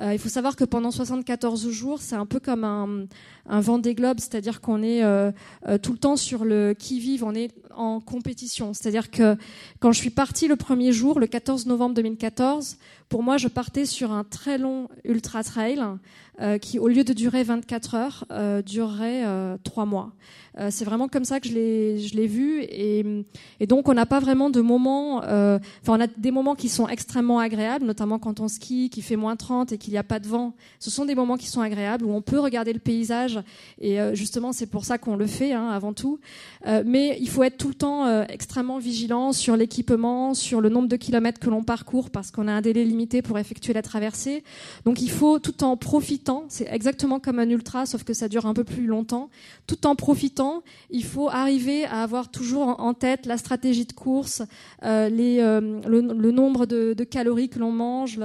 [0.00, 3.06] Euh, il faut savoir que pendant 74 jours, c'est un peu comme un,
[3.46, 5.30] un vent des globes, c'est-à-dire qu'on est, euh,
[5.68, 8.72] euh, tout le temps sur le qui-vive, on est en compétition.
[8.72, 9.36] C'est-à-dire que
[9.78, 12.78] quand je suis partie le premier jour, le 14 novembre 2014,
[13.08, 15.82] pour moi, je partais sur un très long ultra trail
[16.40, 20.12] euh, qui, au lieu de durer 24 heures, euh, durerait euh, 3 mois.
[20.58, 22.62] Euh, c'est vraiment comme ça que je l'ai, vu.
[22.62, 23.04] Et,
[23.60, 25.18] et, donc, on n'a pas vraiment de moments.
[25.18, 29.16] Enfin, on a des moments qui sont extrêmement agréables, notamment quand on skie, qui fait
[29.16, 31.46] moins 30 et qui qu'il n'y a pas de vent, ce sont des moments qui
[31.46, 33.40] sont agréables, où on peut regarder le paysage,
[33.80, 36.20] et justement c'est pour ça qu'on le fait hein, avant tout.
[36.84, 40.96] mais il faut être tout le temps extrêmement vigilant sur l'équipement, sur le nombre de
[40.96, 44.44] kilomètres que l'on parcourt, parce qu'on a un délai limité pour effectuer la traversée.
[44.84, 48.46] Donc il faut, tout en profitant, c'est exactement comme un ultra, sauf que ça dure
[48.46, 49.30] un peu plus longtemps,
[49.66, 54.42] tout en profitant, il faut arriver à avoir toujours en tête la stratégie de course,
[54.84, 58.18] euh, euh, le, nombre de, calories que l'on mange,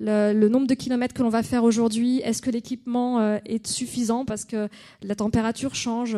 [0.00, 2.20] le, nombre de kilomètres que l'on va faire aujourd'hui.
[2.20, 4.24] Est-ce que l'équipement euh, est suffisant?
[4.24, 4.68] Parce que
[5.02, 6.16] la température change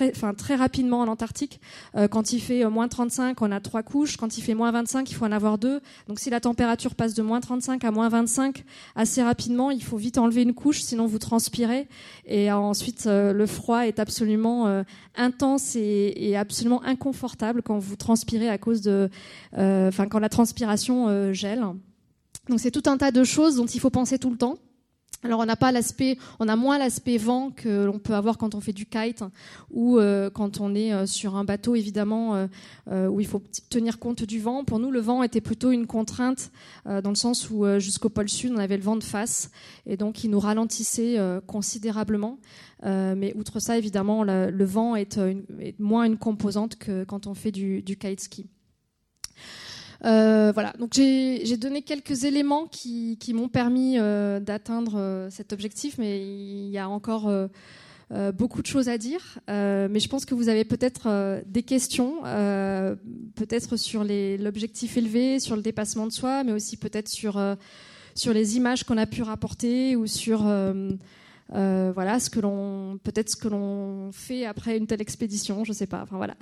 [0.00, 1.60] enfin, très rapidement en Antarctique.
[2.10, 4.16] quand il fait moins 35, on a trois couches.
[4.16, 5.80] Quand il fait moins 25, il faut en avoir deux.
[6.08, 8.64] Donc si la température passe de moins 35 à moins 25
[8.94, 11.88] assez rapidement, il faut vite enlever une couche, sinon vous transpirez.
[12.26, 14.84] Et ensuite, le froid est absolument
[15.16, 19.08] intense et, et absolument inconfortable quand vous transpirez à cause de,
[19.58, 21.64] euh, enfin quand la transpiration euh, gèle.
[22.48, 24.58] Donc c'est tout un tas de choses dont il faut penser tout le temps.
[25.22, 28.54] Alors on n'a pas l'aspect, on a moins l'aspect vent que l'on peut avoir quand
[28.54, 29.22] on fait du kite
[29.70, 32.48] ou euh, quand on est sur un bateau évidemment
[32.90, 34.64] où il faut tenir compte du vent.
[34.64, 36.50] Pour nous, le vent était plutôt une contrainte
[36.86, 39.50] dans le sens où jusqu'au pôle sud on avait le vent de face
[39.86, 42.38] et donc il nous ralentissait considérablement.
[42.82, 45.20] mais outre ça, évidemment, le, vent est,
[45.78, 48.46] moins une composante que quand on fait du, du kite ski.
[50.04, 55.98] Euh, voilà, donc j'ai donné quelques éléments qui, m'ont permis euh, d'atteindre euh, cet objectif,
[55.98, 57.30] mais il y a encore
[58.34, 59.38] beaucoup de choses à dire.
[59.48, 62.22] mais je pense que vous avez peut-être des questions,
[63.34, 67.40] peut-être sur l'objectif élevé, sur le dépassement de soi, mais aussi peut-être sur,
[68.14, 70.44] sur les images qu'on a pu rapporter ou sur
[71.52, 75.72] euh, voilà ce que l'on peut-être ce que l'on fait après une telle expédition, je
[75.72, 76.02] sais pas.
[76.02, 76.36] Enfin voilà.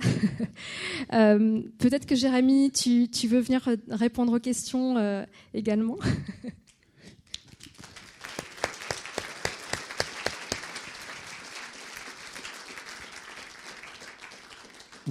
[1.13, 5.97] euh, peut-être que Jérémy, tu, tu, veux venir répondre aux questions euh, également?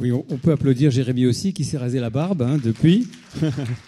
[0.00, 3.08] Oui, on, peut applaudir Jérémy aussi, qui s'est rasé la barbe hein, depuis.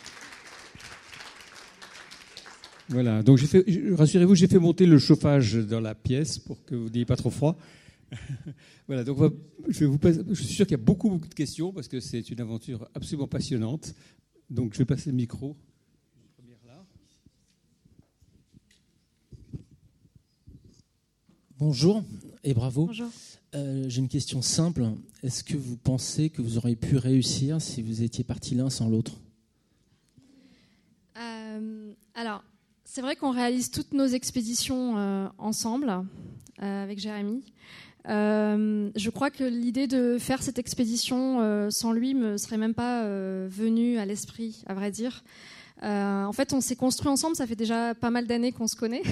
[2.91, 6.91] Voilà, donc fait, rassurez-vous, j'ai fait monter le chauffage dans la pièce pour que vous
[6.91, 7.57] n'ayez pas trop froid.
[8.89, 9.33] voilà, donc
[9.69, 12.31] je, vous je suis sûr qu'il y a beaucoup, beaucoup de questions parce que c'est
[12.31, 13.95] une aventure absolument passionnante.
[14.51, 15.57] Donc je vais passer le micro.
[21.61, 22.03] Bonjour
[22.43, 22.87] et bravo.
[22.87, 23.11] Bonjour.
[23.55, 24.83] Euh, j'ai une question simple.
[25.23, 28.89] Est-ce que vous pensez que vous auriez pu réussir si vous étiez partis l'un sans
[28.89, 29.21] l'autre?
[31.19, 32.43] Euh, Alors,
[32.93, 35.91] c'est vrai qu'on réalise toutes nos expéditions euh, ensemble
[36.61, 37.45] euh, avec Jérémy.
[38.09, 43.05] Euh, je crois que l'idée de faire cette expédition sans lui me serait même pas
[43.47, 45.23] venue à l'esprit, à vrai dire.
[45.83, 47.37] en fait, on s'est construit ensemble.
[47.37, 49.03] Ça fait déjà pas mal d'années qu'on se connaît.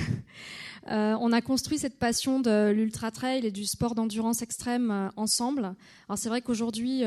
[0.89, 5.75] on a construit cette passion de l'ultra trail et du sport d'endurance extrême ensemble.
[6.09, 7.05] Alors c'est vrai qu'aujourd'hui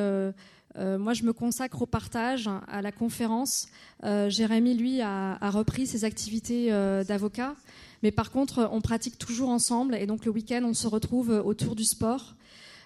[0.78, 3.68] euh, moi, je me consacre au partage, à la conférence.
[4.04, 7.56] Euh, Jérémy, lui, a, repris ses activités euh, d'avocat.
[8.04, 9.96] Mais par contre, on pratique toujours ensemble.
[9.96, 12.36] Et donc, le week-end, on se retrouve autour du sport.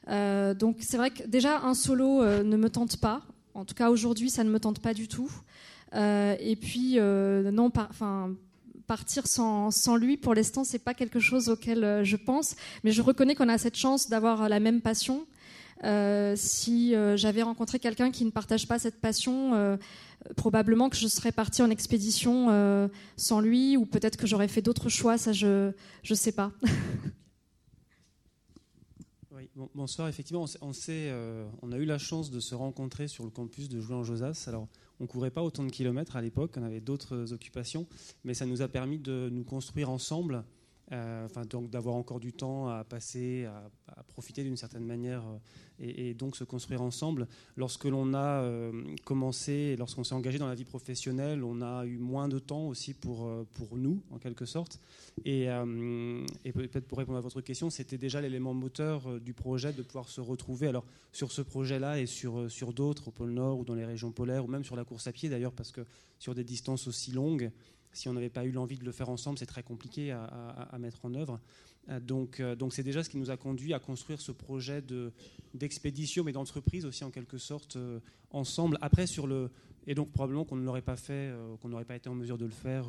[0.07, 3.21] donc, c'est vrai que déjà, un solo ne me tente pas.
[3.53, 5.31] En tout cas, aujourd'hui, ça ne me tente pas du tout.
[5.93, 8.31] et puis, non, enfin
[8.87, 12.57] partir sans, sans, lui, pour l'instant, c'est pas quelque chose auquel je pense.
[12.83, 15.25] Mais je reconnais qu'on a cette chance d'avoir la même passion.
[15.83, 19.75] Euh, si euh, j'avais rencontré quelqu'un qui ne partage pas cette passion, euh,
[20.37, 24.89] probablement que je serais partie en expédition sans lui, ou peut-être que j'aurais fait d'autres
[24.89, 25.73] choix, ça je
[26.09, 26.51] ne sais pas.
[29.31, 31.13] oui, bonsoir, effectivement, on, sait,
[31.61, 34.45] on a eu la chance de se rencontrer sur le campus de Jouan-Josas.
[34.47, 34.67] Alors,
[34.99, 37.85] on courait pas autant de kilomètres à l'époque, on avait d'autres occupations,
[38.23, 40.43] mais ça nous a permis de nous construire ensemble
[40.91, 43.45] euh, donc d'avoir encore du temps à passer,
[43.87, 45.37] à, profiter d'une certaine manière euh,
[45.79, 47.27] et, donc se construire ensemble.
[47.55, 48.71] Lorsque l'on a euh,
[49.03, 52.93] commencé, lorsqu'on s'est engagé dans la vie professionnelle, on a eu moins de temps aussi
[52.93, 54.79] pour, pour nous, en quelque sorte.
[55.25, 55.45] Et,
[56.43, 60.07] et peut-être pour répondre à votre question, c'était déjà l'élément moteur du projet de pouvoir
[60.07, 60.67] se retrouver.
[60.67, 64.11] Alors sur ce projet-là et sur, sur d'autres, au pôle Nord ou dans les régions
[64.11, 65.81] polaires, ou même sur la course à pied d'ailleurs, parce que
[66.19, 67.51] sur des distances aussi longues,
[67.95, 71.05] si on n'avait pas eu l'envie de le faire ensemble, c'est très compliqué à, mettre
[71.05, 71.39] en œuvre.
[71.89, 74.83] Euh, donc, euh, donc c'est déjà ce qui nous a conduit à construire ce projet
[75.53, 77.99] d'expédition, mais d'entreprise aussi en quelque sorte euh,
[78.31, 78.77] ensemble.
[78.81, 79.49] Après sur le
[79.87, 81.31] et donc probablement qu'on ne l'aurait pas fait,
[81.61, 82.87] qu'on n'aurait pas été en mesure de le faire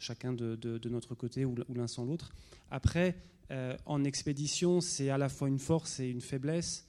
[0.00, 2.32] chacun de, notre côté ou, l'un sans l'autre.
[2.68, 3.14] Après,
[3.86, 6.88] en expédition, c'est à la fois une force et une faiblesse.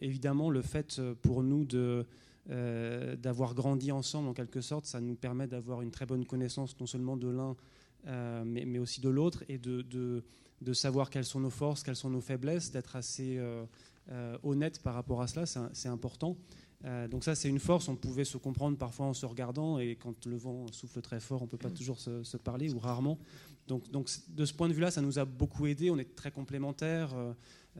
[0.00, 2.06] évidemment, le fait pour nous de
[2.50, 6.78] euh, d'avoir grandi ensemble en quelque sorte, ça nous permet d'avoir une très bonne connaissance
[6.78, 7.56] non seulement de l'un
[8.44, 10.22] mais, mais, aussi de l'autre, et de, de,
[10.60, 13.40] de, savoir quelles sont nos forces, quelles sont nos faiblesses, d'être assez
[14.42, 16.36] honnête par rapport à cela, c'est important.
[17.10, 17.88] donc ça, c'est une force.
[17.88, 21.40] On pouvait se comprendre parfois en se regardant, et quand le vent souffle très fort,
[21.40, 23.18] on ne peut pas toujours se, se, parler, ou rarement.
[23.68, 25.90] Donc, donc de ce point de vue-là, ça nous a beaucoup aidé.
[25.90, 27.14] On est très complémentaires.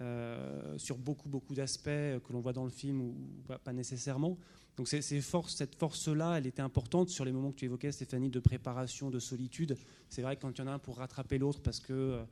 [0.01, 3.15] Euh, sur beaucoup, beaucoup d'aspects que l'on voit dans le film ou,
[3.63, 4.37] pas, nécessairement.
[4.77, 9.09] Donc cette force-là, elle était importante sur les moments que tu évoquais, Stéphanie, de préparation,
[9.09, 9.77] de solitude.
[10.09, 12.25] C'est vrai que quand il y en a un pour rattraper l'autre parce que euh,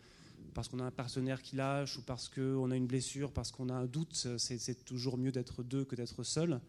[0.54, 3.68] parce qu'on a un partenaire qui lâche ou parce qu'on a une blessure, parce qu'on
[3.68, 6.60] a un doute, c'est, toujours mieux d'être deux que d'être seul.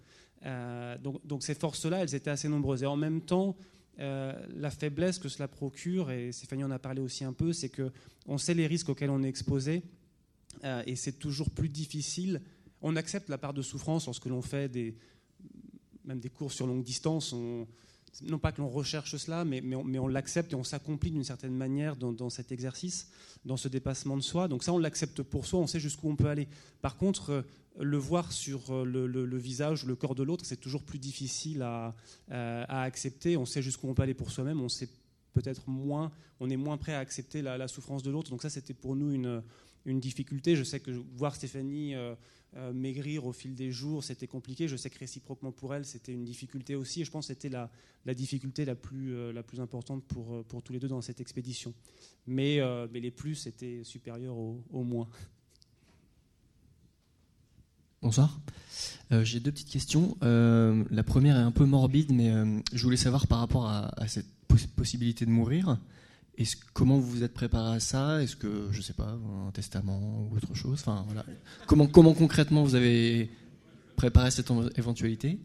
[0.46, 2.84] Euh, donc, donc, ces forces-là, elles étaient assez nombreuses.
[2.84, 3.58] Et en même temps,
[3.98, 7.92] la faiblesse que cela procure, et Stéphanie en a parlé aussi un peu, c'est que
[8.26, 9.84] on sait les risques auxquels on est exposé.
[10.64, 12.42] Euh, et c'est toujours plus difficile.
[12.82, 14.96] On accepte la part de souffrance lorsque l'on fait des,
[16.06, 17.34] même des courses sur longue distance.
[18.22, 21.56] non pas que l'on recherche cela, mais, mais on, l'accepte et on s'accomplit d'une certaine
[21.56, 23.10] manière dans, cet exercice,
[23.46, 24.48] dans ce dépassement de soi.
[24.48, 26.48] Donc ça, on l'accepte pour soi, on sait jusqu'où on peut aller.
[26.82, 27.42] Par contre, euh,
[27.80, 31.62] le voir sur euh, le, le, visage, le corps de l'autre, c'est toujours plus difficile
[31.62, 31.96] à,
[32.68, 33.38] accepter.
[33.38, 34.62] On sait jusqu'où on peut aller pour soi-même,
[35.34, 38.30] peut-être moins, on est moins prêt à accepter la, souffrance de l'autre.
[38.30, 40.56] Donc ça, c'était pour nous une, difficulté.
[40.56, 42.16] Je sais que voir Stéphanie euh,
[42.56, 44.68] euh, maigrir au fil des jours, c'était compliqué.
[44.68, 47.02] Je sais que réciproquement pour elle, c'était une difficulté aussi.
[47.02, 47.70] Et je pense que c'était la,
[48.14, 51.74] difficulté la plus, euh, importante pour, tous les deux dans cette expédition.
[52.28, 52.62] Mais,
[52.94, 55.10] les plus étaient supérieurs au, moins.
[58.02, 58.40] Bonsoir.
[59.24, 60.18] J'ai deux petites questions.
[60.22, 62.32] la première est un peu morbide, mais
[62.72, 64.43] je voulais savoir par rapport à cette
[64.76, 65.78] possibilité de mourir
[66.74, 68.22] comment vous vous êtes préparé à ça?
[68.22, 70.80] Est-ce que, je ne sais pas, un testament ou autre chose?
[70.82, 71.26] Enfin, voilà.
[71.68, 73.30] comment, concrètement vous avez
[73.96, 75.40] préparé cette éventualité?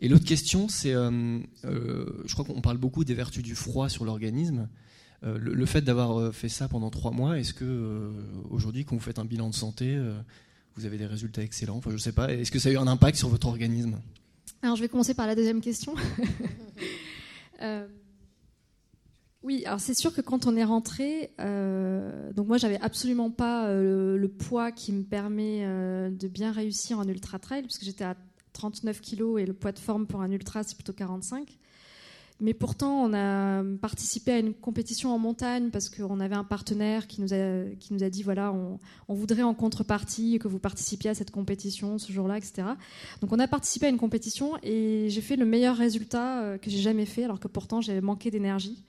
[0.00, 3.88] Et l'autre question, c'est, euh, euh, je crois qu'on parle beaucoup des vertus du froid
[3.88, 4.68] sur l'organisme.
[5.22, 8.10] Euh, le, fait d'avoir fait ça pendant trois mois, est-ce que
[8.48, 9.98] aujourd'hui, quand vous faites un bilan de santé,
[10.76, 11.76] vous avez des résultats excellents?
[11.76, 12.32] Enfin, je sais pas.
[12.32, 13.98] Est-ce que ça a eu un impact sur votre organisme?
[14.62, 15.94] Alors, je vais commencer par la deuxième question.
[19.42, 23.68] Oui, alors c'est sûr que quand on est rentré, euh, donc moi j'avais absolument pas
[23.68, 28.04] euh, le poids qui me permet euh, de bien réussir en ultra trail, puisque j'étais
[28.04, 28.16] à
[28.52, 31.56] 39 kg et le poids de forme pour un ultra c'est plutôt 45.
[32.42, 37.06] Mais pourtant, on a participé à une compétition en montagne parce qu'on avait un partenaire
[37.06, 38.52] qui nous a, qui nous a dit voilà,
[39.08, 42.68] on voudrait en contrepartie que vous participiez à cette compétition ce jour-là, etc.
[43.20, 46.80] Donc on a participé à une compétition et j'ai fait le meilleur résultat que j'ai
[46.80, 48.84] jamais fait, alors que pourtant j'avais manqué d'énergie.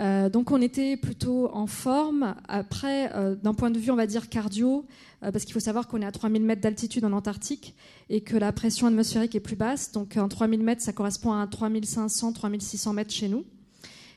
[0.00, 2.34] Euh, donc on était plutôt en forme.
[2.48, 4.86] Après, euh, d'un point de vue, on va dire cardio,
[5.22, 7.74] euh, parce qu'il faut savoir qu'on est à 3000 mètres d'altitude en Antarctique
[8.08, 9.92] et que la pression atmosphérique est plus basse.
[9.92, 13.44] Donc en 3000 mètres, ça correspond à 3500, 3600 mètres chez nous.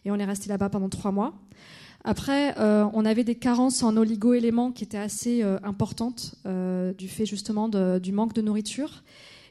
[0.06, 1.34] Et on est resté là-bas pendant trois mois.
[2.08, 8.12] Après, on avait des carences en oligo-éléments qui étaient assez importantes du fait justement du
[8.12, 9.02] manque de nourriture.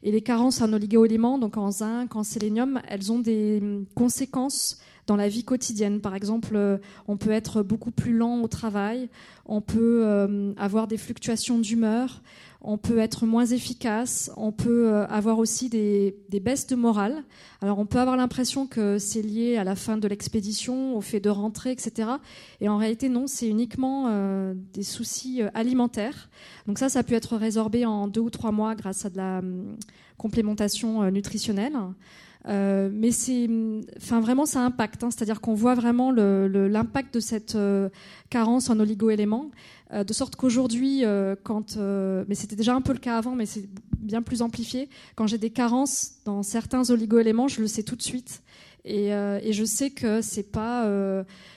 [0.04, 4.78] Et les carences en oligo-éléments, donc en zinc, en sélénium, elles ont des hum, conséquences
[5.06, 6.00] dans la vie quotidienne.
[6.00, 6.78] Par exemple, euh,
[7.08, 9.08] on peut être beaucoup plus lent au travail,
[9.46, 12.22] on peut euh, avoir des fluctuations d'humeur,
[12.62, 17.24] on peut être moins efficace, on peut euh, avoir aussi des, baisses de morale.
[17.60, 21.20] Alors on peut avoir l'impression que c'est lié à la fin de l'expédition, au fait
[21.20, 22.08] de rentrer, etc.
[22.60, 24.10] Et en réalité non, c'est uniquement
[24.72, 26.28] des soucis alimentaires.
[26.66, 29.38] Donc ça, ça peut être résorbé en deux ou trois mois grâce à de la
[29.38, 29.76] hum,
[30.18, 31.76] complémentation nutritionnelle.
[32.46, 33.48] Euh, mais c'est,
[33.96, 35.02] enfin vraiment, ça impacte.
[35.02, 35.10] Hein.
[35.10, 37.88] C'est-à-dire qu'on voit vraiment l'impact de cette euh,
[38.30, 39.50] carence en oligo-éléments,
[39.92, 41.04] euh, de sorte qu'aujourd'hui,
[41.42, 43.68] quand, mais c'était déjà un peu le cas avant, mais c'est
[43.98, 44.88] bien plus amplifié.
[45.16, 48.42] Quand j'ai des carences dans certains oligo-éléments, je le sais tout de suite.
[48.86, 50.86] Et, et je sais que c'est pas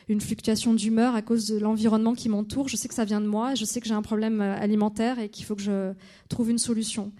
[0.08, 2.70] une fluctuation d'humeur à cause de l'environnement qui m'entoure.
[2.70, 3.54] Je sais que ça vient de moi.
[3.54, 5.92] Je sais que j'ai un problème alimentaire et qu'il faut que je
[6.30, 7.12] trouve une solution.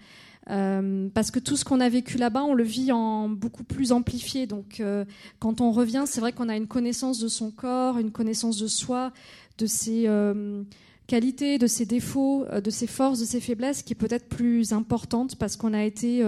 [0.50, 3.92] Euh, parce que tout ce qu'on a vécu là-bas, on le vit en beaucoup plus
[3.92, 4.46] amplifié.
[4.46, 5.04] Donc, euh,
[5.38, 8.66] quand on revient, c'est vrai qu'on a une connaissance de son corps, une connaissance de
[8.66, 9.12] soi,
[9.58, 10.62] de ses euh,
[11.06, 15.36] qualités, de ses défauts, de ses forces, de ses faiblesses, qui est peut-être plus importante
[15.36, 16.22] parce qu'on a été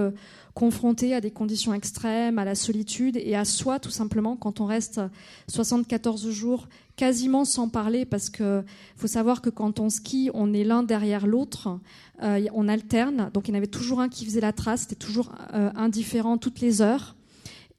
[0.55, 4.66] confronté à des conditions extrêmes, à la solitude et à soi, tout simplement, quand on
[4.66, 5.01] reste
[5.49, 6.69] 74 jours
[7.01, 8.62] quasiment sans parler, parce que
[8.94, 11.81] faut savoir que quand on skie, on est l'un derrière l'autre.
[12.22, 14.97] Euh, on alterne, donc il y en avait toujours un qui faisait la trace, c'était
[14.97, 17.16] toujours euh, indifférent toutes les heures.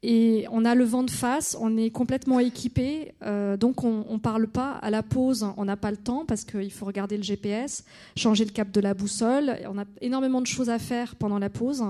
[0.04, 4.18] Et on a le vent de face, on est complètement équipé, euh, donc on ne
[4.18, 4.72] parle pas.
[4.82, 7.84] À la pause, on n'a pas le temps parce qu'il faut regarder le GPS,
[8.16, 9.56] changer le cap de la boussole.
[9.70, 11.84] On a énormément de choses à faire pendant la pause.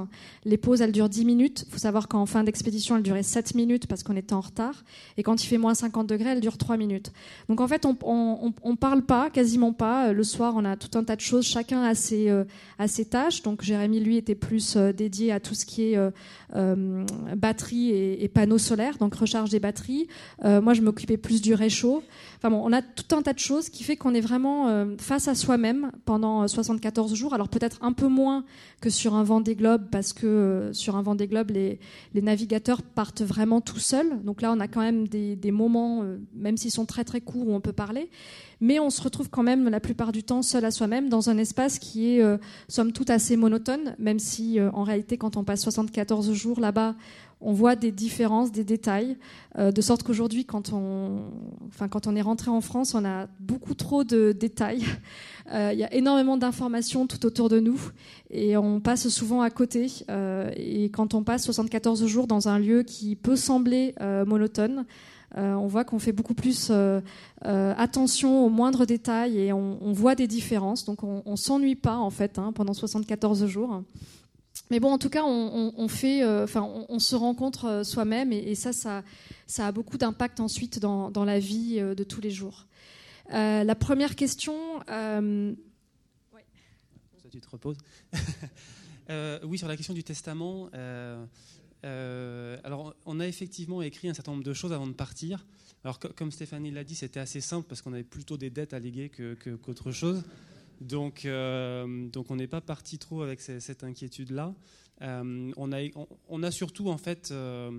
[0.44, 1.64] Les pauses, elles durent 10 minutes.
[1.66, 4.84] Il faut savoir qu'en fin d'expédition, elles duraient 7 minutes parce qu'on était en retard.
[5.16, 7.12] Et quand il fait moins 50 degrés, elles durent 3 minutes.
[7.48, 10.12] Donc en fait, on ne parle pas, quasiment pas.
[10.12, 11.47] Le soir, on a tout un tas de choses.
[11.47, 12.44] Chacun a ses, euh,
[12.86, 13.40] ses tâches.
[13.40, 15.98] Donc Jérémy, lui, était plus euh, dédié à tout ce qui est
[17.36, 18.02] batterie et
[18.33, 20.09] panneaux solaires, donc recharge des batteries.
[20.45, 22.03] Euh, moi, je m'occupais plus du réchaud.
[22.39, 24.97] Enfin bon, on a tout un tas de choses qui fait qu'on est vraiment euh,
[24.99, 27.35] face à soi-même pendant 74 euh, jours.
[27.35, 28.45] Alors peut-être un peu moins
[28.81, 31.79] que sur un Vendée Globe, parce que sur un Vendée Globe, les,
[32.15, 34.23] les navigateurs partent vraiment tout seuls.
[34.24, 36.05] Donc là, on a quand même des, des moments,
[36.35, 38.11] même s'ils sont très très courts, où on peut parler
[38.65, 41.37] mais on se retrouve quand même la plupart du temps seul à soi-même dans un
[41.37, 42.39] espace qui est
[42.69, 46.95] somme toute assez monotone, même si en réalité quand on passe 74 jours là-bas,
[47.43, 49.16] on voit des différences, des détails,
[49.59, 51.23] euh, de sorte qu'aujourd'hui, quand on,
[51.69, 54.85] enfin, quand on est rentré en France, on a beaucoup trop de détails.
[55.52, 57.78] Euh, il y a énormément d'informations tout autour de nous
[58.31, 59.90] et on passe souvent à côté.
[60.09, 64.86] Euh, et quand on passe 74 jours dans un lieu qui peut sembler monotone,
[65.36, 66.73] on voit qu'on fait beaucoup plus
[67.43, 70.85] attention aux moindres détails et on, voit des différences.
[70.85, 73.82] Donc on, ne s'ennuie pas en fait hein, pendant 74 jours.
[74.73, 76.47] Mais bon, en tout cas, on, fait, euh,
[76.89, 79.05] on, se rencontre euh, soi-même et, ça, ça,
[79.47, 82.66] ça, a beaucoup d'impact ensuite dans, la vie euh, de tous les jours.
[83.28, 84.55] la première question.
[84.89, 85.20] Ça,
[87.31, 87.47] tu te
[89.47, 90.70] oui, sur la question du testament.
[91.82, 95.44] alors, on a effectivement écrit un certain nombre de choses avant de partir.
[95.85, 98.78] Alors, comme Stéphanie l'a dit, c'était assez simple parce qu'on avait plutôt des dettes à
[98.78, 99.11] léguer
[99.61, 100.23] qu'autre chose.
[100.82, 104.54] Donc, euh, donc on n'est pas parti trop avec cette inquiétude-là.
[105.00, 105.78] Euh, on, a,
[106.28, 107.78] on, a surtout en fait euh,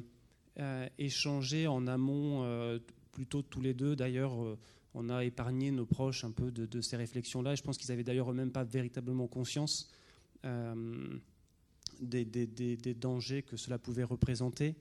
[0.98, 2.80] échangé en amont,
[3.12, 4.34] plutôt tous les deux d'ailleurs.
[4.94, 7.56] on a épargné nos proches un peu de, ces réflexions-là.
[7.56, 9.92] Je pense qu'ils avaient d'ailleurs eux-mêmes pas véritablement conscience
[12.02, 14.76] des, dangers que cela pouvait représenter.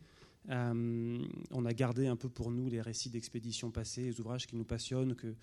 [0.49, 4.65] on a gardé un peu pour nous les récits d'expéditions passées, les ouvrages qui nous
[4.65, 5.35] passionnent, que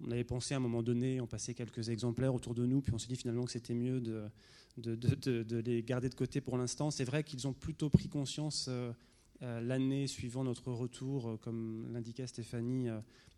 [0.00, 2.92] on avait pensé à un moment donné, on passait quelques exemplaires autour de nous, puis
[2.92, 6.90] on s'est dit finalement que c'était mieux de, les garder de côté pour l'instant.
[6.90, 8.92] C'est vrai qu'ils ont plutôt pris conscience euh,
[9.42, 12.88] euh, l'année suivant notre retour, euh, comme l'indiquait Stéphanie,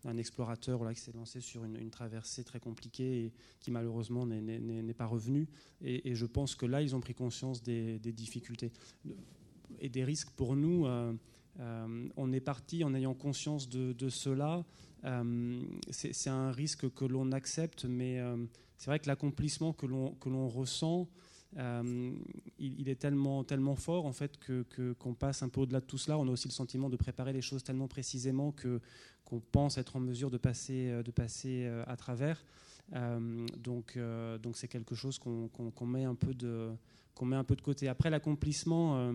[0.05, 5.05] un explorateur qui s'est lancé sur une, traversée très compliquée et qui malheureusement n'est pas
[5.05, 5.47] revenu.
[5.81, 8.71] Et, je pense que là, ils ont pris conscience des difficultés
[9.79, 10.85] et des risques pour nous.
[11.59, 14.65] on est parti en ayant conscience de, cela.
[15.05, 15.61] Euh,
[15.91, 18.37] c'est un risque que l'on accepte, mais euh,
[18.77, 21.07] c'est vrai que l'accomplissement que l'on ressent,
[21.57, 22.11] euh,
[22.59, 25.97] il, est tellement, tellement fort en fait que qu'on passe un peu au-delà de tout
[25.97, 26.17] cela.
[26.17, 28.81] On a aussi le sentiment de préparer les choses tellement précisément que
[29.23, 32.43] qu'on pense être en mesure de passer, de passer à travers.
[33.57, 33.97] donc
[34.41, 36.71] donc c'est quelque chose qu'on met un peu de
[37.15, 37.87] qu'on met un peu de côté.
[37.87, 39.13] Après l'accomplissement,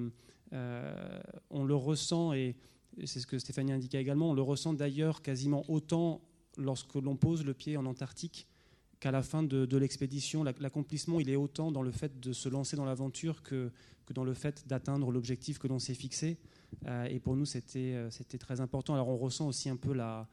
[0.52, 2.56] on le ressent et
[3.04, 6.20] c'est ce que Stéphanie indiquait également, on le ressent d'ailleurs quasiment autant
[6.56, 8.46] lorsque l'on pose le pied en Antarctique
[9.00, 10.44] qu'à la fin de, l'expédition.
[10.44, 13.72] L'accomplissement, il est autant dans le fait de se lancer dans l'aventure que,
[14.14, 16.38] dans le fait d'atteindre l'objectif que l'on s'est fixé.
[16.86, 18.94] Euh, et pour nous, euh, c'était très important.
[18.94, 20.28] Alors on ressent aussi un peu la,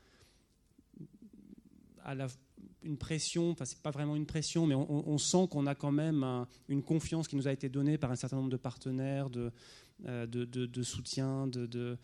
[2.83, 6.45] une pression, enfin c'est pas vraiment une pression, mais on, sent qu'on a quand même
[6.67, 9.51] une confiance qui nous a été donnée par un certain nombre de partenaires, de,
[10.07, 11.97] euh, de, soutien, euh,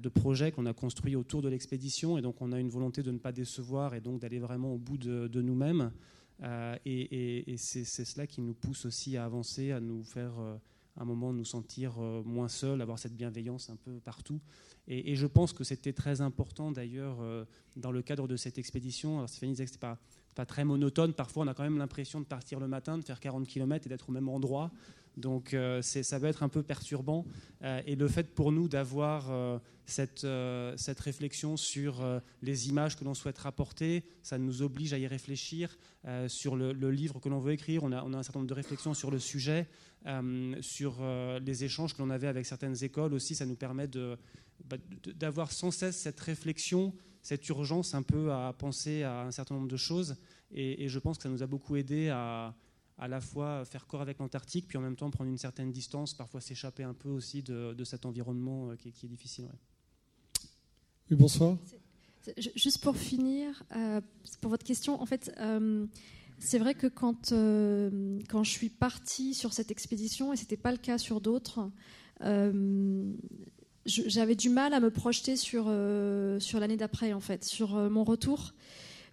[0.00, 2.18] de, projets qu'on a construits autour de l'expédition.
[2.18, 4.78] Et donc, on a une volonté de ne pas décevoir et donc d'aller vraiment au
[4.78, 5.92] bout de, nous-mêmes.
[6.42, 10.32] Euh, et, c'est cela qui nous pousse aussi à avancer, à nous faire
[10.96, 14.40] un moment nous sentir moins seuls, avoir cette bienveillance un peu partout.
[14.88, 17.18] Et, je pense que c'était très important d'ailleurs
[17.76, 19.18] dans le cadre de cette expédition.
[19.18, 20.00] Alors Stéphanie disait que ce pas,
[20.34, 21.12] pas très monotone.
[21.12, 23.88] Parfois, on a quand même l'impression de partir le matin, de faire 40 km et
[23.88, 24.72] d'être au même endroit.
[25.16, 27.24] Donc euh, ça peut être un peu perturbant.
[27.62, 32.04] Euh, et le fait pour nous d'avoir euh, cette, réflexion sur
[32.42, 35.78] les images que l'on souhaite rapporter, ça nous oblige à y réfléchir.
[36.28, 38.54] sur le, livre que l'on veut écrire, on a, on a, un certain nombre de
[38.54, 39.68] réflexions sur le sujet,
[40.60, 40.96] sur
[41.40, 43.34] les échanges que l'on avait avec certaines écoles aussi.
[43.34, 43.88] Ça nous permet
[44.64, 44.76] bah,
[45.14, 49.68] d'avoir sans cesse cette réflexion, cette urgence un peu à penser à un certain nombre
[49.68, 50.16] de choses.
[50.50, 52.54] Et, et je pense que ça nous a beaucoup aidé à
[52.98, 56.14] à la fois faire corps avec l'Antarctique, puis en même temps prendre une certaine distance,
[56.14, 59.48] parfois s'échapper un peu aussi de, cet environnement euh, qui, est difficile.
[61.10, 61.56] Oui, bonsoir.
[62.56, 64.00] Juste pour finir, euh,
[64.40, 65.86] pour votre question, en fait, euh,
[66.38, 67.32] c'est vrai que quand,
[68.28, 71.70] quand je suis partie sur cette expédition, et ce n'était pas le cas sur d'autres,
[73.84, 75.64] j'avais du mal à me projeter sur,
[76.40, 78.54] sur l'année d'après, en fait, sur mon retour,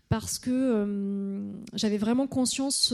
[0.10, 2.92] parce que j'avais vraiment conscience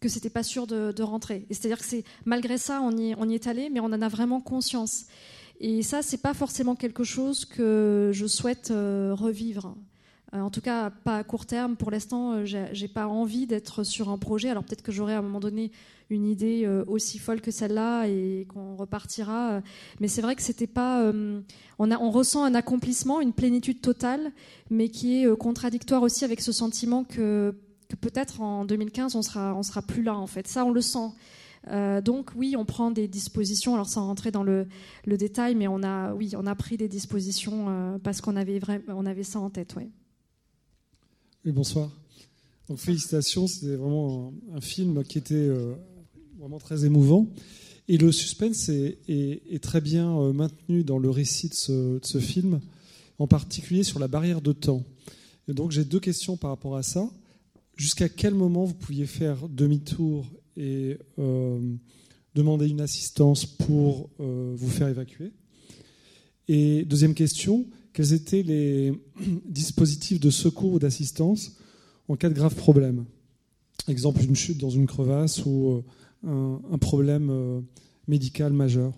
[0.00, 1.46] que c'était pas sûr de, rentrer.
[1.50, 5.06] C'est-à-dire que c'est malgré ça, on y, est allé, mais on en a vraiment conscience.
[5.60, 9.74] Et ça, c'est pas forcément quelque chose que je souhaite revivre.
[10.34, 11.76] Euh, en tout cas, pas à court terme.
[11.76, 14.50] Pour l'instant, euh, j'ai pas envie d'être sur un projet.
[14.50, 15.70] Alors peut-être que j'aurai à un moment donné
[16.10, 19.62] une idée euh, aussi folle que celle-là et qu'on repartira.
[20.00, 21.10] Mais c'est vrai que c'était pas.
[21.78, 24.32] On ressent un accomplissement, une plénitude totale,
[24.70, 27.54] mais qui est contradictoire aussi avec ce sentiment que,
[27.88, 30.16] que peut-être en 2015 on sera, on sera plus là.
[30.16, 31.10] En fait, ça, on le sent.
[32.04, 33.74] donc oui, on prend des dispositions.
[33.74, 34.66] Alors sans rentrer dans le,
[35.06, 38.60] le, détail, mais on a, oui, on a pris des dispositions parce qu'on avait,
[39.06, 39.74] avait ça en tête.
[39.76, 39.88] Ouais.
[41.44, 41.90] Oui, bonsoir.
[42.68, 45.74] Donc félicitations, c'était vraiment un, film qui était euh,
[46.38, 47.26] vraiment très émouvant.
[47.88, 52.60] Et le suspense est, très bien euh, maintenu dans le récit de ce, film,
[53.18, 54.84] en particulier sur la barrière de temps.
[55.48, 57.08] Donc j'ai deux questions par rapport à ça.
[57.78, 60.26] Jusqu'à quel moment vous pouviez faire demi-tour
[60.58, 61.74] et euh,
[62.34, 65.32] demander une assistance pour vous faire évacuer?
[66.48, 68.92] Et deuxième question, quels étaient les
[69.46, 71.56] dispositifs de secours ou d'assistance
[72.08, 73.04] en cas de grave problème?
[73.86, 75.82] Exemple, une chute dans une crevasse ou
[76.26, 77.60] euh, un, problème euh,
[78.06, 78.92] médical majeur.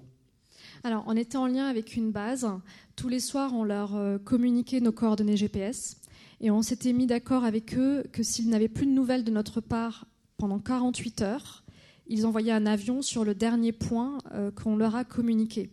[0.82, 2.48] Alors, on était en lien avec une base.
[2.96, 5.99] Tous les soirs, on leur euh, communiquait nos coordonnées GPS
[6.40, 9.60] et on s'était mis d'accord avec eux que s'ils n'avaient plus de nouvelles de notre
[9.60, 10.06] part
[10.36, 11.64] pendant 48 heures,
[12.06, 14.18] ils envoyaient un avion sur le dernier point
[14.56, 15.70] qu'on leur a communiqué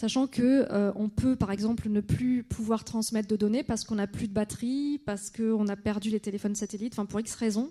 [0.00, 3.96] sachant que euh, on peut par exemple ne plus pouvoir transmettre de données parce qu'on
[3.96, 7.70] n'a plus de batterie, parce qu'on a perdu les téléphones satellites, enfin pour X raisons.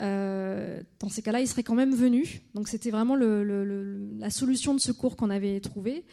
[0.00, 2.42] Euh, dans ces cas-là, ils seraient quand même venus.
[2.54, 6.04] Donc c'était vraiment la solution de secours qu'on avait trouvée.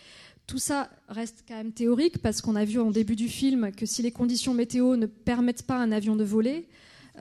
[0.48, 3.86] Tout ça reste quand même théorique parce qu'on a vu en début du film que
[3.86, 6.68] si les conditions météo ne permettent pas à un avion de voler,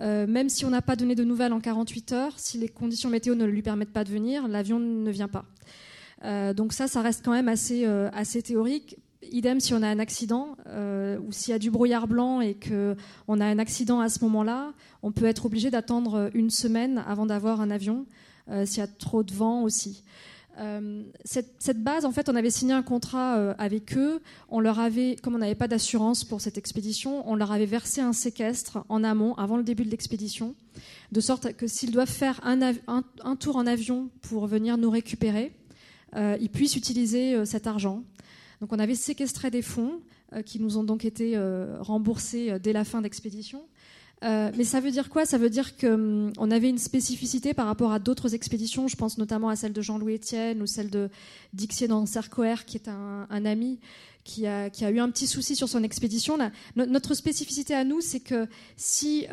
[0.00, 3.08] euh, même si on n'a pas donné de nouvelles en 48 heures, si les conditions
[3.08, 5.46] météo ne lui permettent pas de venir, l'avion ne vient pas.
[6.24, 8.96] Euh, donc ça, ça reste quand même assez, euh, assez théorique.
[9.30, 13.40] Idem si on a un accident ou s'il y a du brouillard blanc et qu'on
[13.40, 17.62] a un accident à ce moment-là, on peut être obligé d'attendre une semaine avant d'avoir
[17.62, 18.04] un avion
[18.66, 20.04] s'il y a trop de vent aussi.
[21.24, 24.20] Cette, base, en fait, on avait signé un contrat avec eux.
[24.48, 28.00] On leur avait, comme on n'avait pas d'assurance pour cette expédition, on leur avait versé
[28.00, 30.54] un séquestre en amont, avant le début de l'expédition,
[31.12, 35.52] de sorte que s'ils doivent faire un, tour en avion pour venir nous récupérer,
[36.16, 38.04] euh, ils puissent utiliser euh, cet argent.
[38.60, 40.00] Donc on avait séquestré des fonds
[40.32, 41.36] euh, qui nous ont donc été
[41.80, 43.62] remboursés dès la fin d'expédition.
[44.24, 45.26] Mais ça veut dire quoi?
[45.26, 48.88] Ça veut dire qu'on hum, avait une spécificité par rapport à d'autres expéditions.
[48.88, 51.10] Je pense notamment à celle de Jean-Louis Etienne ou celle de
[51.52, 53.78] Dixier dans Cercoer, qui est un, ami
[54.24, 56.38] qui a, eu un petit souci sur son expédition.
[56.76, 58.46] notre spécificité à nous, c'est que
[58.76, 59.26] si,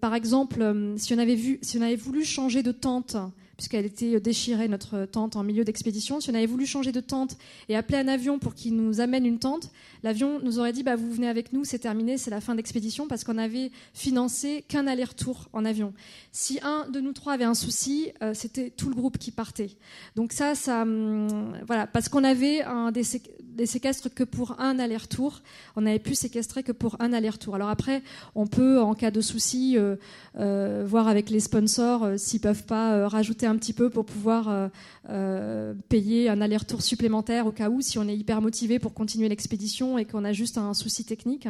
[0.00, 3.16] par exemple, si on, avait vu, si on avait voulu changer de tente
[3.60, 6.18] puisqu'elle était déchirée, notre tente, en milieu d'expédition.
[6.20, 7.36] Si on avait voulu changer de tente
[7.68, 9.70] et appeler un avion pour qu'il nous amène une tente,
[10.02, 13.06] l'avion nous aurait dit bah, Vous venez avec nous, c'est terminé, c'est la fin d'expédition,
[13.06, 15.92] parce qu'on avait financé qu'un aller-retour en avion.
[16.32, 19.70] Si un de nous trois avait un souci, euh, c'était tout le groupe qui partait.
[20.16, 25.42] Donc, ça, ça hum, voilà, parce qu'on avait des, séquestres que pour un aller-retour,
[25.76, 27.54] on n'avait plus séquestré que pour un aller-retour.
[27.54, 28.02] Alors après,
[28.34, 29.96] on peut, en cas de souci, euh,
[30.38, 34.70] euh, voir avec les sponsors s'ils peuvent pas rajouter un petit peu pour pouvoir
[35.08, 38.94] euh, euh, payer un aller-retour supplémentaire au cas où, si on est hyper motivé pour
[38.94, 41.48] continuer l'expédition et qu'on a juste un souci technique.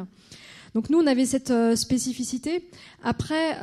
[0.74, 2.68] Donc nous, on avait cette euh, spécificité.
[3.02, 3.58] Après,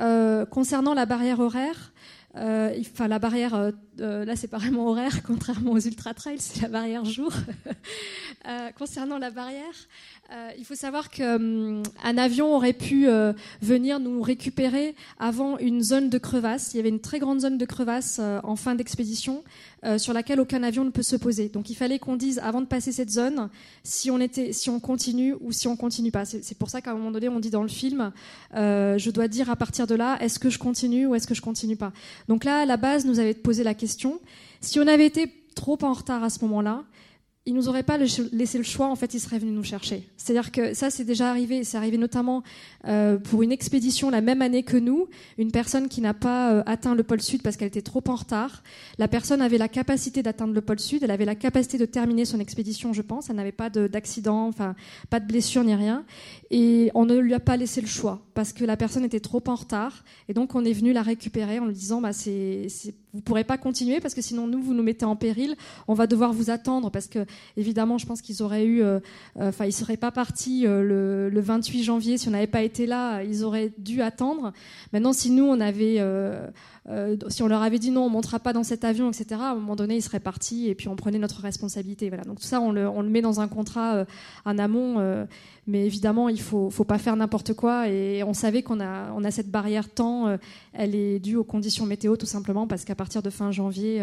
[0.50, 1.94] concernant la barrière horaire,
[2.36, 7.06] enfin la barrière, là c'est pas vraiment horaire, contrairement aux ultra trails, c'est la barrière
[7.06, 7.32] jour.
[8.78, 9.76] concernant la barrière,
[10.30, 15.82] euh, il faut savoir qu'un hum, avion aurait pu euh, venir nous récupérer avant une
[15.82, 16.74] zone de crevasse.
[16.74, 19.44] Il y avait une très grande zone de crevasse euh, en fin d'expédition
[20.00, 21.48] sur laquelle aucun avion ne peut se poser.
[21.48, 23.48] Donc il fallait qu'on dise avant de passer cette zone
[23.84, 26.26] si on était, si on continue ou si on continue pas.
[26.26, 28.12] C'est pour ça qu'à un moment donné on dit dans le film,
[28.54, 31.42] je dois dire à partir de là, est-ce que je continue ou est-ce que je
[31.42, 31.94] continue pas?
[32.28, 33.87] Donc là, à la base, nous avait posé la question.
[33.88, 36.84] Si on avait été trop en retard à ce moment-là,
[37.48, 40.06] ils nous auraient pas laissé le choix, en fait, ils seraient venus nous chercher.
[40.18, 41.64] C'est-à-dire que ça, c'est déjà arrivé.
[41.64, 42.44] C'est arrivé notamment
[42.86, 45.08] euh, pour une expédition la même année que nous.
[45.38, 48.16] Une personne qui n'a pas euh, atteint le pôle sud parce qu'elle était trop en
[48.16, 48.64] retard.
[48.98, 51.04] La personne avait la capacité d'atteindre le pôle sud.
[51.04, 53.30] Elle avait la capacité de terminer son expédition, je pense.
[53.30, 54.76] Elle n'avait pas d'accident, enfin,
[55.10, 56.04] pas de blessure ni rien.
[56.52, 59.42] Et on ne lui a pas laissé le choix parce que la personne était trop
[59.48, 60.04] en retard.
[60.28, 62.68] Et donc, on est venu la récupérer en lui disant, bah, c'est
[63.18, 65.56] vous pourrez pas continuer parce que sinon nous vous nous mettez en péril.
[65.88, 67.26] On va devoir vous attendre parce que
[67.58, 69.00] évidemment, je pense qu'ils auraient eu, euh,
[69.40, 72.86] euh, enfin, ils seraient pas partis le, le, 28 janvier si on n'avait pas été
[72.86, 73.24] là.
[73.24, 74.54] Ils auraient dû attendre.
[74.94, 76.00] Maintenant, si nous on avait
[76.90, 79.42] euh, si on leur avait dit non, on ne montera pas dans cet avion, etc.,
[79.42, 82.10] à un moment donné, ils seraient partis et puis on prenait notre responsabilité.
[82.10, 82.24] Voilà.
[82.24, 84.06] Donc tout ça, on le, met dans un contrat euh,
[84.46, 85.00] en amont.
[85.00, 85.26] Euh,
[85.68, 87.90] mais évidemment, il ne faut, pas faire n'importe quoi.
[87.90, 90.38] Et on savait qu'on a, a cette barrière temps.
[90.72, 94.02] elle est due aux conditions météo, tout simplement, parce qu'à partir de fin janvier,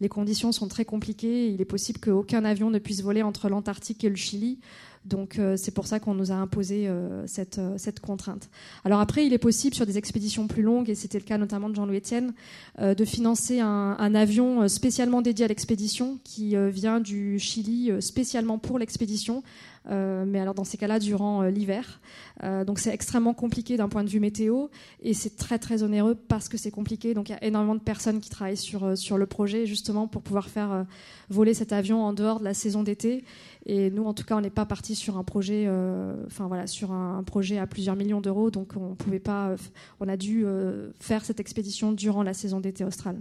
[0.00, 1.48] les conditions sont très compliquées.
[1.48, 4.58] Il est possible qu'aucun avion ne puisse voler entre l'Antarctique et le Chili.
[5.04, 8.48] Donc euh, c'est pour ça qu'on nous a imposé euh, cette, euh, cette, contrainte.
[8.84, 11.68] Alors après, il est possible sur des expéditions plus longues, et c'était le cas notamment
[11.68, 12.32] de Jean-Louis Etienne,
[12.80, 19.42] de financer un, avion spécialement dédié à l'expédition qui vient du Chili spécialement pour l'expédition.
[19.88, 22.00] Mais alors dans ces cas-là durant l'hiver.
[22.42, 24.66] donc c'est extrêmement compliqué d'un point de vue météo
[25.02, 27.14] et c'est très très onéreux parce que c'est compliqué.
[27.14, 30.22] Donc il y a énormément de personnes qui travaillent sur, sur le projet justement pour
[30.22, 30.86] pouvoir faire
[31.30, 33.24] voler cet avion en dehors de la saison d'été
[33.68, 36.90] et nous, en tout cas, on n'est pas parti sur un projet, euh, voilà, sur
[36.90, 38.50] un, projet à plusieurs millions d'euros.
[38.50, 39.56] Donc, on pouvait pas.
[40.00, 43.20] On a dû euh, faire cette expédition durant la saison d'été australe.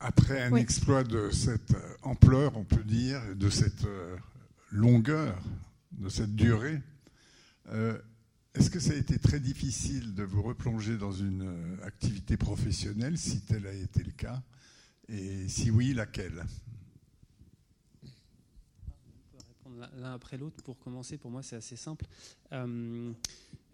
[0.00, 4.16] Après un exploit de cette ampleur, on peut dire, de cette euh,
[4.70, 5.38] longueur,
[5.92, 6.80] de cette durée,
[8.54, 13.42] est-ce que ça a été très difficile de vous replonger dans une activité professionnelle, si
[13.42, 14.42] tel a été le cas?
[15.10, 16.44] Et si oui, laquelle?
[19.96, 21.18] L'un après l'autre pour commencer.
[21.18, 22.06] Pour moi, c'est assez simple.
[22.52, 23.12] Euh,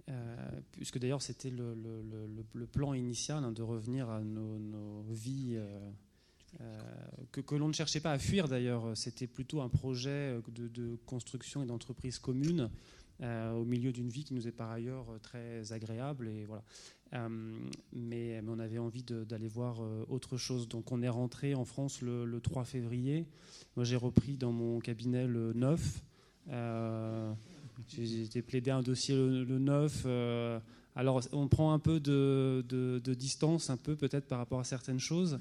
[0.09, 5.59] euh, puisque d'ailleurs, c'était le, plan initial hein, de revenir à nos, vies.
[6.61, 6.81] Euh,
[7.33, 11.62] que, l'on ne cherchait pas à fuir d'ailleurs, c'était plutôt un projet de, de construction
[11.62, 12.70] et d'entreprise commune
[13.23, 16.28] au milieu d'une vie qui nous est par ailleurs très agréable.
[16.28, 16.62] Et voilà.
[17.93, 19.81] mais, on avait envie d'aller voir
[20.11, 20.69] autre chose.
[20.69, 23.27] Donc on est rentré en France le, 3 février.
[23.74, 26.03] Moi j'ai repris dans mon cabinet le 9.
[26.51, 27.33] Euh,
[27.89, 30.03] j'ai plaidé un dossier le, 9.
[30.07, 30.59] Euh,
[30.95, 35.35] alors, on prend un peu de, distance, un peu peut-être par rapport à certaines choses,
[35.35, 35.39] euh,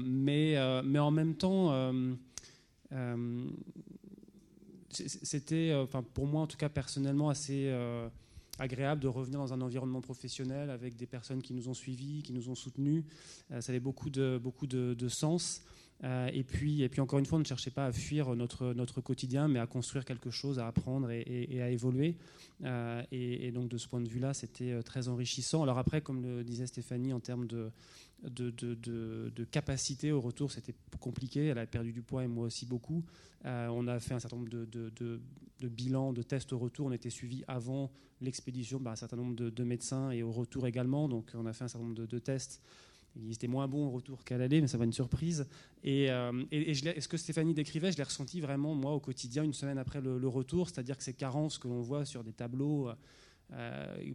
[0.00, 1.92] mais, mais en même temps,
[4.90, 7.72] c'était, enfin, pour moi en tout cas personnellement, assez
[8.58, 12.32] agréable de revenir dans un environnement professionnel avec des personnes qui nous ont suivis, qui
[12.32, 13.04] nous ont soutenus.
[13.50, 15.62] ça avait beaucoup de, beaucoup de, sens.
[16.04, 18.72] Euh, et, puis, et puis encore une fois, on ne cherchait pas à fuir notre,
[18.72, 22.16] notre quotidien, mais à construire quelque chose, à apprendre et, à évoluer.
[22.64, 25.62] Euh, et, donc de ce point de vue-là, c'était euh, très enrichissant.
[25.62, 27.70] Alors après, comme le disait Stéphanie, en termes de,
[28.22, 31.46] de, capacité au retour, c'était compliqué.
[31.46, 33.04] Elle a perdu du poids et moi aussi beaucoup.
[33.44, 35.20] on a fait un certain nombre de,
[35.62, 36.86] bilans, de tests au retour.
[36.86, 37.90] On était suivi avant
[38.20, 41.08] l'expédition par un certain nombre de, médecins et au retour également.
[41.08, 42.60] Donc on a fait un certain nombre de, tests
[43.16, 45.46] il était moins bon au retour qu'à l'aller, mais ça va une surprise.
[45.82, 49.78] Et, euh, ce que Stéphanie décrivait, je l'ai ressenti vraiment, moi, au quotidien, une semaine
[49.78, 52.90] après le, retour, c'est-à-dire que ces carences que l'on voit sur des tableaux
[53.52, 54.14] euh,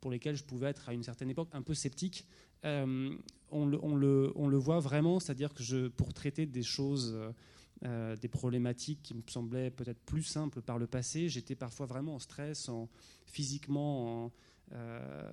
[0.00, 2.26] pour, lesquels je pouvais être à une certaine époque un peu sceptique,
[2.64, 3.14] euh,
[3.50, 7.16] on, le, voit vraiment, c'est-à-dire que pour traiter des choses,
[7.82, 12.18] des problématiques qui me semblaient peut-être plus simples par le passé, j'étais parfois vraiment en
[12.18, 12.88] stress, en,
[13.26, 14.32] physiquement, en
[14.72, 15.30] euh,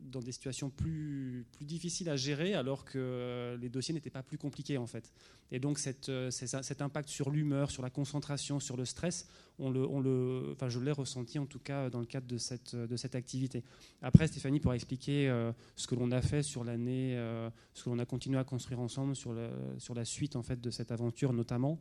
[0.00, 4.78] dans des situations plus, difficiles à gérer alors que les dossiers n'étaient pas plus compliqués
[4.78, 5.12] en fait.
[5.50, 9.26] Et donc euh, cet impact sur l'humeur, sur la concentration, sur le stress,
[9.58, 12.96] on le, enfin, je l'ai ressenti en tout cas dans le cadre de cette, de
[12.96, 13.62] cette activité.
[14.02, 17.90] Après, Stéphanie pourra expliquer euh, ce que l'on a fait sur l'année, euh, ce que
[17.90, 19.48] l'on a continué à construire ensemble sur, le,
[19.78, 21.78] sur la suite en fait de cette aventure notamment.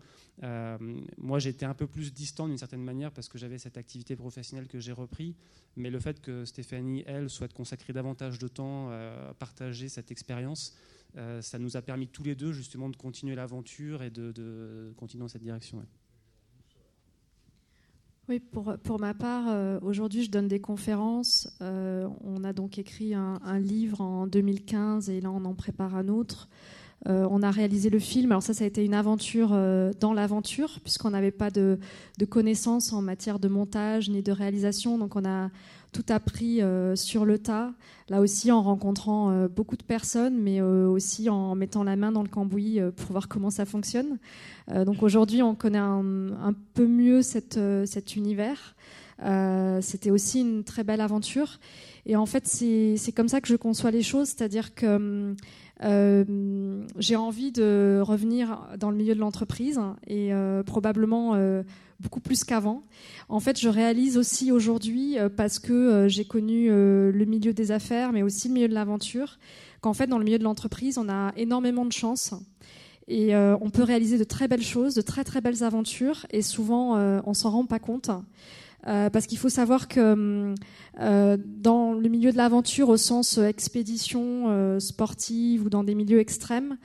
[1.17, 4.67] moi, j'étais un peu plus distant d'une certaine manière parce que j'avais cette activité professionnelle
[4.67, 5.35] que j'ai repris,
[5.75, 10.75] mais le fait que Stéphanie, elle, souhaite consacrer davantage de temps à partager cette expérience,
[11.17, 15.21] euh, ça nous a permis tous les deux justement de continuer l'aventure et de, continuer
[15.21, 15.85] dans cette direction.
[18.29, 21.49] Oui, pour, pour, ma part, euh, aujourd'hui, je donne des conférences.
[21.61, 26.07] Euh, on a donc écrit un, livre en 2015 et là, on en prépare un
[26.07, 26.47] autre.
[27.05, 28.31] on a réalisé le film.
[28.31, 29.49] Alors ça, ça a été une aventure
[29.99, 31.77] dans l'aventure, puisqu'on n'avait pas de,
[32.17, 34.97] de, connaissances en matière de montage ni de réalisation.
[34.97, 35.49] Donc on a,
[35.93, 37.71] tout appris euh, sur le tas,
[38.09, 42.11] là aussi en rencontrant euh, beaucoup de personnes, mais euh, aussi en mettant la main
[42.11, 44.17] dans le cambouis pour voir comment ça fonctionne.
[44.85, 48.75] donc aujourd'hui, on connaît un, peu mieux cet univers.
[49.81, 51.59] C'était aussi une très belle aventure.
[52.05, 55.35] Et en fait, c'est comme ça que je conçois les choses, c'est-à-dire que
[55.83, 60.31] j'ai envie de revenir dans le milieu de l'entreprise et
[60.65, 61.35] probablement
[61.99, 62.83] beaucoup plus qu'avant.
[63.29, 68.23] En fait, je réalise aussi aujourd'hui, parce que j'ai connu le milieu des affaires, mais
[68.23, 69.37] aussi le milieu de l'aventure,
[69.81, 72.33] qu'en fait, dans le milieu de l'entreprise, on a énormément de chance.
[73.07, 76.41] Et euh, on peut réaliser de très belles choses, de très très belles aventures, et
[76.41, 78.09] souvent euh, on s'en rend pas compte.
[78.85, 80.53] Euh, parce qu'il faut savoir que
[80.97, 86.77] dans le milieu de l'aventure, au sens expédition sportive ou dans des milieux extrêmes,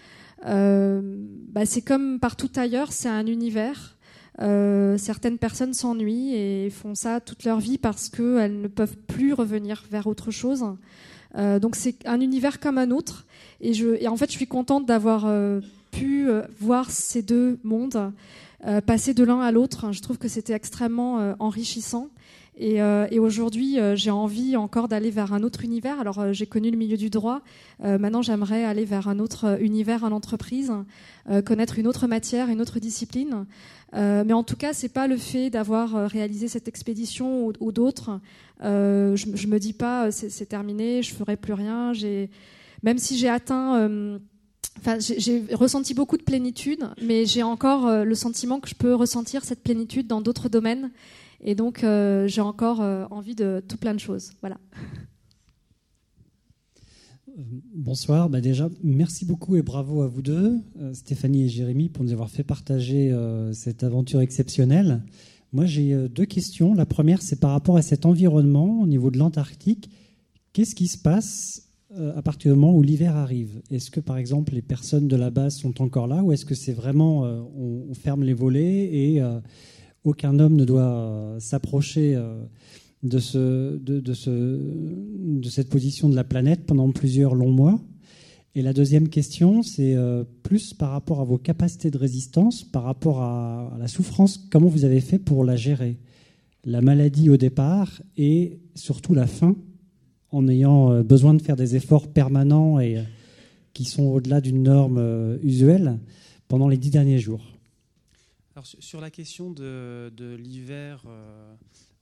[0.44, 3.96] bah, c'est comme partout ailleurs, c'est un univers.
[4.38, 9.84] certaines personnes s'ennuient et font ça toute leur vie parce qu'elles ne peuvent plus revenir
[9.90, 10.64] vers autre chose.
[11.36, 13.26] Euh, donc c'est un univers comme un autre.
[13.60, 15.60] Et, en fait, je suis contente d'avoir euh,
[15.90, 18.12] pu euh, voir ces deux mondes
[18.86, 19.93] passer de l'un à l'autre.
[19.93, 22.09] Je trouve que c'était extrêmement enrichissant.
[22.60, 26.01] Et, et aujourd'hui, j'ai envie encore d'aller vers un autre univers.
[26.01, 27.43] Alors, j'ai connu le milieu du droit.
[27.85, 30.72] maintenant, j'aimerais aller vers un autre univers en entreprise,
[31.44, 33.47] connaître une autre matière, une autre discipline.
[33.93, 38.18] mais en tout cas, c'est pas le fait d'avoir réalisé cette expédition ou, d'autres
[38.62, 41.93] euh, je, je me dis pas c'est terminé, je ferai plus rien.
[42.82, 44.18] Même si j'ai atteint, euh,
[44.78, 48.94] enfin j'ai ressenti beaucoup de plénitude, mais j'ai encore euh, le sentiment que je peux
[48.94, 50.90] ressentir cette plénitude dans d'autres domaines,
[51.43, 51.85] et donc
[52.26, 54.32] j'ai encore envie de tout plein de choses.
[54.40, 54.59] Voilà.
[57.72, 58.28] Bonsoir.
[58.28, 60.59] Bah déjà, merci beaucoup et bravo à vous deux,
[60.94, 63.16] Stéphanie et Jérémy, pour nous avoir fait partager
[63.52, 65.05] cette aventure exceptionnelle.
[65.52, 66.74] Moi, j'ai euh, deux questions.
[66.74, 69.90] La première, c'est par rapport à cet environnement au niveau de l'Antarctique.
[70.52, 73.62] Qu'est-ce qui se passe euh, à partir du moment où l'hiver arrive.
[73.70, 76.55] Est-ce que, par exemple, les personnes de la base sont encore là ou est-ce que
[76.55, 79.23] c'est vraiment euh, on, ferme les volets et
[80.05, 82.19] aucun homme ne doit s'approcher
[83.02, 87.81] de, ce, de, de, ce, de cette position de la planète pendant plusieurs longs mois?
[88.59, 92.82] Et la deuxième question, c'est euh, plus par rapport à vos capacités de résistance, par
[92.82, 95.97] rapport à, la souffrance, comment vous avez fait pour la gérer?
[96.65, 99.55] La maladie au départ et surtout la faim,
[100.30, 103.02] en ayant euh, besoin de faire des efforts permanents et euh,
[103.72, 105.98] qui sont au-delà d'une norme usuelle
[106.48, 107.44] pendant les dix derniers jours.
[108.56, 111.05] Alors, sur la question de, l'hiver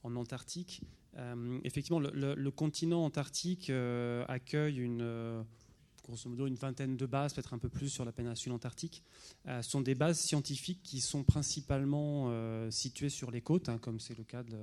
[0.01, 0.81] en Antarctique,
[1.63, 3.71] effectivement, le, continent antarctique
[4.27, 5.45] accueille une
[6.07, 9.03] grosso modo une vingtaine de bases, peut-être un peu plus sur la péninsule antarctique,
[9.47, 13.99] euh, sont des bases scientifiques qui sont principalement euh, situées sur les côtes, hein, comme
[13.99, 14.57] c'est le cas de,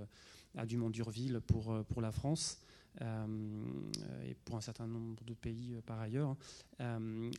[0.57, 2.59] à Dumont-Durville pour, euh, pour la France.
[3.01, 6.37] Et pour un certain nombre de pays par ailleurs.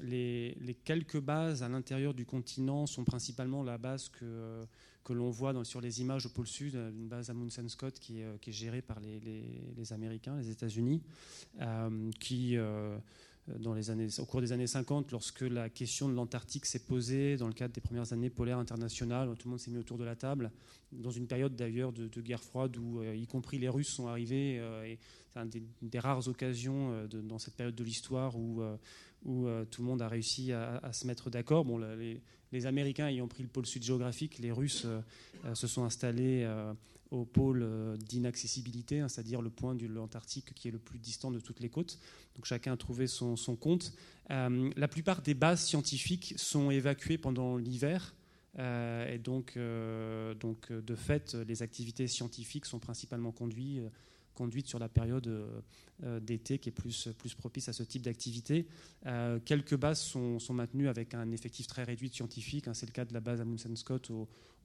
[0.01, 4.65] Les, les, quelques bases à l'intérieur du continent sont principalement la base que,
[5.05, 8.21] que l'on voit sur les images au pôle sud, une base à Munson Scott qui
[8.21, 11.01] est, gérée par les, les, Américains, les États-Unis,
[12.19, 12.97] qui euh,
[13.47, 17.37] dans les années, au cours des années 50, lorsque la question de l'Antarctique s'est posée
[17.37, 20.03] dans le cadre des premières années polaires internationales, tout le monde s'est mis autour de
[20.03, 20.51] la table,
[20.91, 24.57] dans une période d'ailleurs de, guerre froide où euh, y compris les Russes sont arrivés,
[24.59, 24.95] euh,
[25.33, 28.63] c'est une des, rares occasions dans cette période de l'histoire où,
[29.25, 31.65] où tout le monde a réussi à, se mettre d'accord.
[31.65, 32.21] Bon, les,
[32.53, 34.87] les, Américains ayant pris le pôle sud géographique, les Russes
[35.53, 36.47] se sont installés
[37.11, 41.31] au pôle euh, d'inaccessibilité, hein, c'est-à-dire le point de l'Antarctique qui est le plus distant
[41.31, 41.99] de toutes les côtes.
[42.35, 43.93] Donc chacun a trouvé son, compte.
[44.31, 48.15] Euh, la plupart des bases scientifiques sont évacuées pendant l'hiver.
[48.57, 55.29] Euh, et donc, de fait, les activités scientifiques sont principalement conduites sur la période
[56.21, 58.67] d'été qui est plus, plus propice à ce type d'activité.
[59.45, 62.67] quelques bases sont, sont, maintenues avec un effectif très réduit de scientifiques.
[62.67, 62.73] Hein.
[62.73, 64.11] C'est le cas de la base Amundsen Scott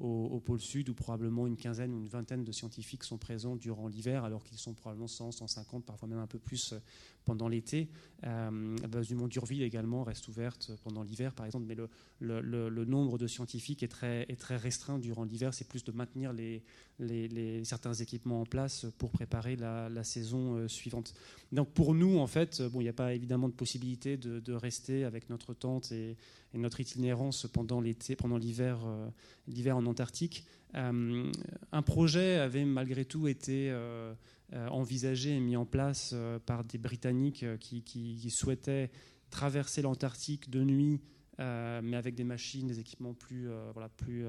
[0.00, 3.86] au, pôle sud, où probablement une quinzaine ou une vingtaine de scientifiques sont présents durant
[3.86, 6.78] l'hiver, alors qu'ils sont probablement 100, 150, parfois même un peu plus euh,
[7.24, 7.88] pendant l'été.
[8.24, 11.88] Euh, la base du Mont d'Urville également reste ouverte pendant l'hiver, par exemple, mais le,
[12.20, 15.52] le, nombre de scientifiques est très, est très restreint durant l'hiver.
[15.52, 16.62] C'est plus de maintenir les,
[16.98, 21.14] les, certains équipements en place pour préparer la, saison euh, suivante.
[21.52, 25.04] Donc pour nous, en fait, bon, il n'y a pas évidemment de possibilité de, rester
[25.04, 26.16] avec notre tente et,
[26.54, 29.08] notre itinérance pendant l'été, pendant l'hiver, euh,
[29.46, 30.44] l'hiver en Antarctique.
[30.74, 31.30] Euh,
[31.72, 34.14] un projet avait malgré tout été euh,
[34.52, 36.14] envisagé et mis en place
[36.46, 38.90] par des Britanniques qui, souhaitaient
[39.30, 41.00] traverser l'Antarctique de nuit,
[41.38, 44.26] mais avec des machines, des équipements plus, voilà, plus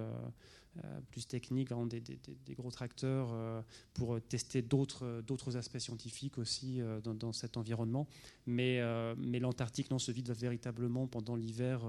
[1.10, 7.58] plus techniques, des, des, des, gros tracteurs pour tester d'autres aspects scientifiques aussi dans, cet
[7.58, 8.08] environnement.
[8.46, 8.80] Mais,
[9.18, 11.82] mais l'Antarctique non, se vide véritablement pendant l'hiver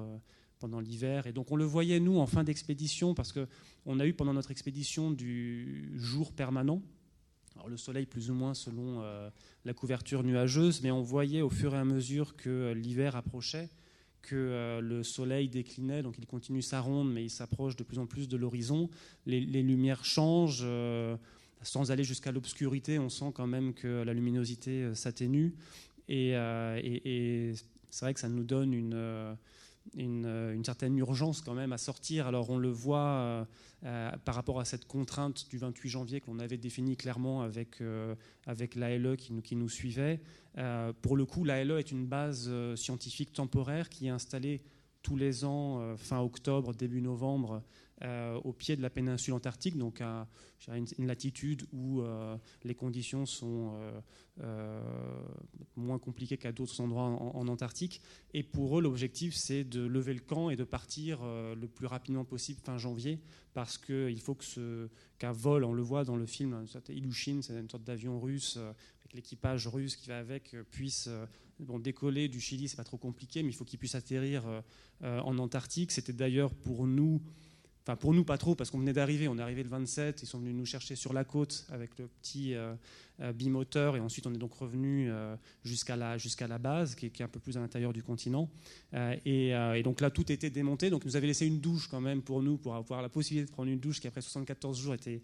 [0.58, 1.26] pendant l'hiver.
[1.26, 4.52] Et donc on le voyait, nous, en fin d'expédition, parce qu'on a eu pendant notre
[4.52, 6.80] expédition du jour permanent.
[7.56, 9.02] Alors, le soleil plus ou moins selon
[9.64, 13.68] la couverture nuageuse, mais on voyait au fur et à mesure que l'hiver approchait
[14.22, 18.06] que le soleil déclinait, donc il continue sa ronde, mais il s'approche de plus en
[18.06, 18.88] plus de l'horizon.
[19.26, 20.66] Les, lumières changent,
[21.62, 25.54] sans aller jusqu'à l'obscurité, on sent quand même que la luminosité s'atténue.
[26.08, 26.34] et,
[27.90, 29.36] c'est vrai que ça nous donne une,
[29.96, 32.26] euh, euh, une, certaine urgence quand même à sortir.
[32.26, 33.46] Alors on le voit
[33.84, 37.82] euh, par rapport à cette contrainte du 28 janvier que l'on avait définie clairement avec,
[38.46, 40.20] avec l'ALE qui nous, qui nous suivait.
[41.02, 44.62] pour le coup, l'ALE est une base scientifique temporaire qui est installée
[45.02, 47.62] tous les ans, fin octobre, début novembre,
[48.04, 50.26] euh, au pied de la péninsule antarctique, donc à
[50.74, 53.74] une, latitude où euh, les conditions sont
[54.40, 54.82] euh,
[55.76, 58.00] moins compliquées qu'à d'autres endroits en, Antarctique.
[58.34, 62.24] Et pour eux, l'objectif, c'est de lever le camp et de partir le plus rapidement
[62.24, 63.20] possible fin janvier,
[63.54, 64.88] parce qu'il faut que
[65.18, 69.12] qu'un vol, on le voit dans le film, Ilushin, c'est une sorte d'avion russe avec
[69.14, 71.08] l'équipage russe qui va avec, puisse
[71.60, 74.42] bon, décoller du Chili, c'est pas trop compliqué, mais il faut qu'il puisse atterrir
[75.02, 75.92] en Antarctique.
[75.92, 77.22] C'était d'ailleurs pour nous
[77.84, 79.26] Enfin, pour nous, pas trop, parce qu'on venait d'arriver.
[79.26, 82.06] On est arrivé le 27, ils sont venus nous chercher sur la côte avec le
[82.06, 82.74] petit euh,
[83.20, 85.34] euh, bimoteur, et ensuite on est donc revenu euh,
[85.64, 88.48] jusqu'à la, jusqu'à la base, qui est, un peu plus à l'intérieur du continent.
[89.24, 90.90] Et, et, donc là, tout était démonté.
[90.90, 93.50] Donc, ils nous avaient laissé une douche quand même pour nous, pour avoir la possibilité
[93.50, 95.20] de prendre une douche qui, après 74 jours, était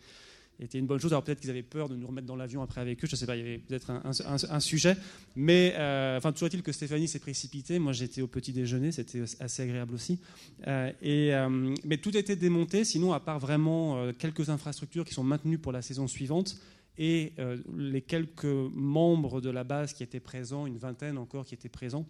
[0.60, 1.12] était une bonne chose.
[1.12, 3.16] Alors peut-être qu'ils avaient peur de nous remettre dans l'avion après avec eux, je ne
[3.16, 4.96] sais pas, il y avait peut-être un, sujet.
[5.36, 7.78] Mais euh, enfin, toujours est-il que Stéphanie s'est précipitée.
[7.78, 10.18] Moi, j'étais au petit déjeuner, c'était assez agréable aussi.
[10.66, 15.58] Euh, euh, mais tout était démonté, sinon, à part vraiment quelques infrastructures qui sont maintenues
[15.58, 16.56] pour la saison suivante
[16.98, 17.32] et
[17.76, 22.06] les quelques membres de la base qui étaient présents, une vingtaine encore qui étaient présents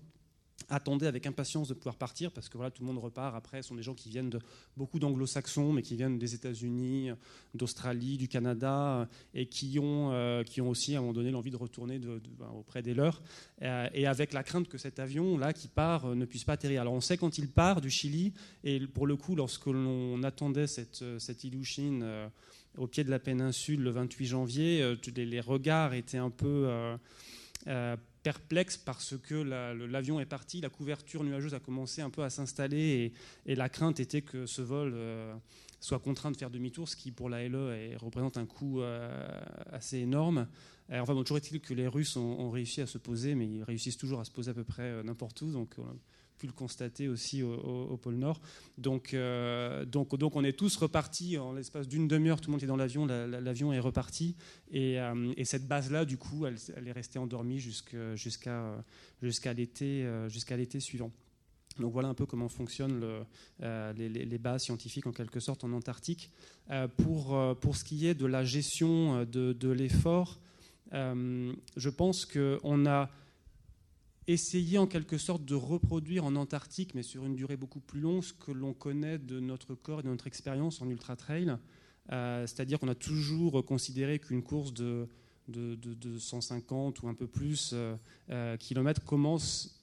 [0.69, 3.35] attendaient avec impatience de pouvoir partir parce que voilà, tout le monde repart.
[3.35, 4.39] Après, ce sont des gens qui viennent de
[4.77, 7.11] beaucoup d'anglo-saxons, mais qui viennent des États-Unis,
[7.55, 11.51] d'Australie, du Canada, et qui ont, euh, qui ont aussi à un moment donné l'envie
[11.51, 13.23] de retourner ben, auprès des leurs,
[13.63, 16.55] euh, et avec la crainte que cet avion là qui part euh, ne puisse pas
[16.55, 16.81] atterrir.
[16.83, 18.33] Alors on sait quand il part du Chili,
[18.65, 22.31] et pour le coup, lorsque l'on attendait cette, cette Ilushin
[22.77, 26.69] au pied de la péninsule le 28 janvier, les regards étaient un peu
[28.23, 33.13] perplexe parce que l'avion est parti, la couverture nuageuse a commencé un peu à s'installer
[33.47, 35.35] et, la crainte était que ce vol euh,
[35.81, 39.41] soit contraint de faire demi-tour, ce qui pour la LE représente un coût euh,
[39.73, 40.47] assez énorme.
[40.91, 43.97] enfin, bon, toujours est-il que les Russes ont, réussi à se poser, mais ils réussissent
[43.97, 45.51] toujours à se poser à peu près euh, n'importe où.
[45.53, 45.77] Donc,
[46.39, 48.41] pu le constater aussi au, pôle Nord.
[48.79, 52.63] Donc, euh, donc, donc on est tous repartis en l'espace d'une demi-heure, tout le monde
[52.63, 54.37] est dans l'avion, l'avion est reparti.
[54.71, 56.57] Et, euh, et cette base-là, du coup, elle,
[56.87, 58.15] est restée endormie jusqu'à
[59.53, 61.11] l'été jusqu'à l'été suivant.
[61.79, 66.31] Donc voilà un peu comment fonctionnent le, les, bases scientifiques en quelque sorte en Antarctique.
[66.71, 70.41] Euh, pour, pour ce qui est de la gestion de, de l'effort,
[70.93, 73.11] je pense qu'on a
[74.29, 78.23] essayer en quelque sorte de reproduire en Antarctique, mais sur une durée beaucoup plus longue,
[78.23, 81.57] ce que l'on connaît de notre corps et de notre expérience en ultra-trail.
[82.13, 85.09] Euh, c'est-à-dire qu'on a toujours considéré qu'une course de,
[85.49, 87.97] de, 150 ou un peu plus euh,
[88.31, 89.75] euh, kilomètres commence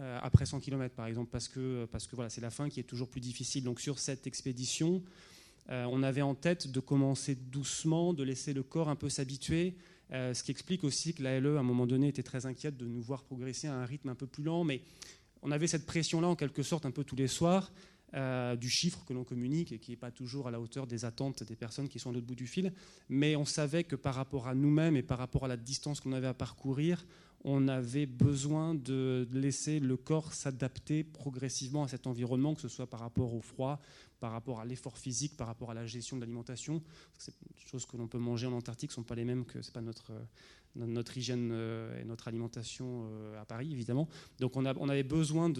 [0.00, 2.84] après 100 km, par exemple, parce que, parce que voilà, c'est la fin qui est
[2.84, 3.64] toujours plus difficile.
[3.64, 5.02] Donc sur cette expédition,
[5.70, 9.76] on avait en tête de commencer doucement, de laisser le corps un peu s'habituer,
[10.10, 12.86] ce qui explique aussi que la LE, à un moment donné, était très inquiète de
[12.86, 14.64] nous voir progresser à un rythme un peu plus lent.
[14.64, 14.82] Mais
[15.42, 17.72] on avait cette pression-là, en quelque sorte, un peu tous les soirs,
[18.14, 21.04] euh, du chiffre que l'on communique et qui n'est pas toujours à la hauteur des
[21.04, 22.72] attentes des personnes qui sont à l'autre bout du fil.
[23.08, 26.12] Mais on savait que par rapport à nous-mêmes et par rapport à la distance qu'on
[26.12, 27.04] avait à parcourir,
[27.42, 32.86] on avait besoin de laisser le corps s'adapter progressivement à cet environnement, que ce soit
[32.86, 33.80] par rapport au froid,
[34.24, 36.82] par rapport à l'effort physique, par rapport à la gestion de l'alimentation.
[37.26, 39.74] Les choses que l'on peut manger en Antarctique ne sont pas les mêmes que c'est
[39.74, 44.08] pas notre, euh, notre hygiène euh, et notre alimentation euh, à Paris, évidemment.
[44.40, 45.52] Donc on, a, on avait besoin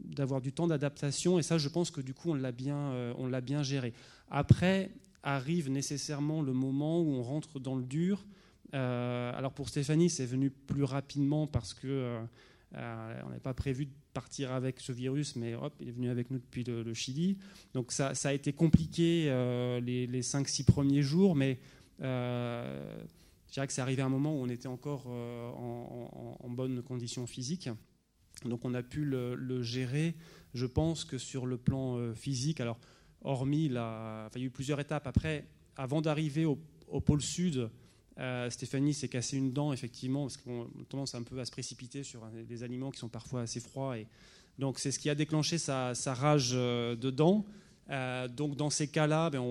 [0.00, 3.26] d'avoir du temps d'adaptation et ça, je pense que du coup, on l'a bien, on
[3.26, 3.92] l'a bien géré.
[4.30, 4.90] Après
[5.22, 8.24] arrive nécessairement le moment où on rentre dans le dur.
[8.72, 12.24] alors pour Stéphanie, c'est venu plus rapidement parce que
[12.74, 16.30] on n'avait pas prévu de partir avec ce virus, mais hop, il est venu avec
[16.30, 17.38] nous depuis le, Chili.
[17.74, 21.58] Donc ça, a été compliqué euh, les, les 5-6 premiers jours, mais
[22.02, 23.04] euh,
[23.48, 26.82] je dirais que c'est arrivé à un moment où on était encore euh, en, bonne
[26.82, 27.68] condition physique.
[28.44, 30.14] Donc on a pu le, gérer.
[30.54, 32.78] Je pense que sur le plan physique, alors
[33.22, 35.06] hormis il y a eu plusieurs étapes.
[35.06, 36.56] Après, avant d'arriver au,
[37.00, 37.70] pôle sud,
[38.20, 42.02] euh, Stéphanie s'est cassé une dent, effectivement, parce qu'on tendance un peu à se précipiter
[42.02, 43.98] sur des aliments qui sont parfois assez froids.
[43.98, 44.06] Et
[44.58, 47.44] donc, c'est ce qui a déclenché sa, rage euh, de dents.
[47.90, 49.42] Euh, donc dans ces cas-là, ben,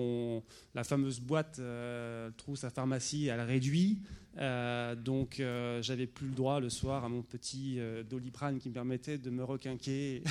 [0.74, 3.98] la fameuse boîte euh, trousse à pharmacie, elle réduit.
[4.38, 5.42] Euh, donc
[5.80, 7.78] j'avais plus le droit le soir à mon petit
[8.08, 10.22] doliprane qui me permettait de me requinquer.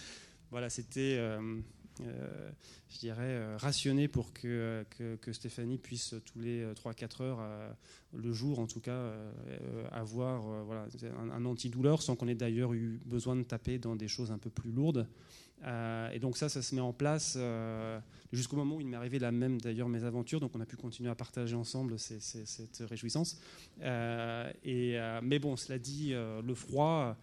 [0.50, 1.20] voilà, c'était,
[2.00, 4.84] je dirais, rationné pour que,
[5.20, 7.40] que, Stéphanie puisse tous les 3-4 heures,
[8.14, 9.12] le jour en tout cas,
[9.90, 14.30] avoir un, un antidouleur sans qu'on ait d'ailleurs eu besoin de taper dans des choses
[14.30, 15.06] un peu plus lourdes.
[15.64, 17.98] Euh, et donc ça, ça se met en place euh,
[18.32, 20.76] jusqu'au moment où il m'est arrivé la même d'ailleurs mes aventures, donc on a pu
[20.76, 23.40] continuer à partager ensemble cette réjouissance.
[23.82, 24.52] Euh,
[25.22, 27.16] mais bon, cela dit, le froid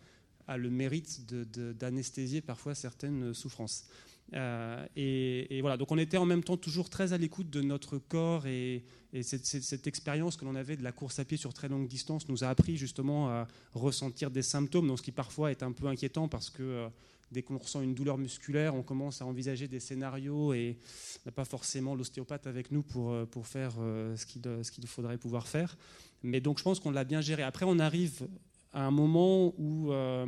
[0.48, 3.88] a le mérite d'anesthésier parfois certaines souffrances.
[4.34, 8.48] Et, voilà, donc on était en même temps toujours très à l'écoute de notre corps
[8.48, 8.84] et,
[9.22, 12.44] cette, expérience que l'on avait de la course à pied sur très longue distance nous
[12.44, 16.28] a appris justement à ressentir des symptômes, donc ce qui parfois est un peu inquiétant
[16.28, 16.90] parce que
[17.32, 20.78] dès qu'on ressent une douleur musculaire, on commence à envisager des scénarios et
[21.26, 24.26] on n'a pas forcément l'ostéopathe avec nous pour, euh, faire euh, ce
[24.72, 25.78] qu'il faudrait pouvoir faire.
[26.24, 27.44] Mais donc je pense qu'on l'a bien géré.
[27.44, 28.28] Après, on arrive
[28.74, 30.26] à un moment où, euh,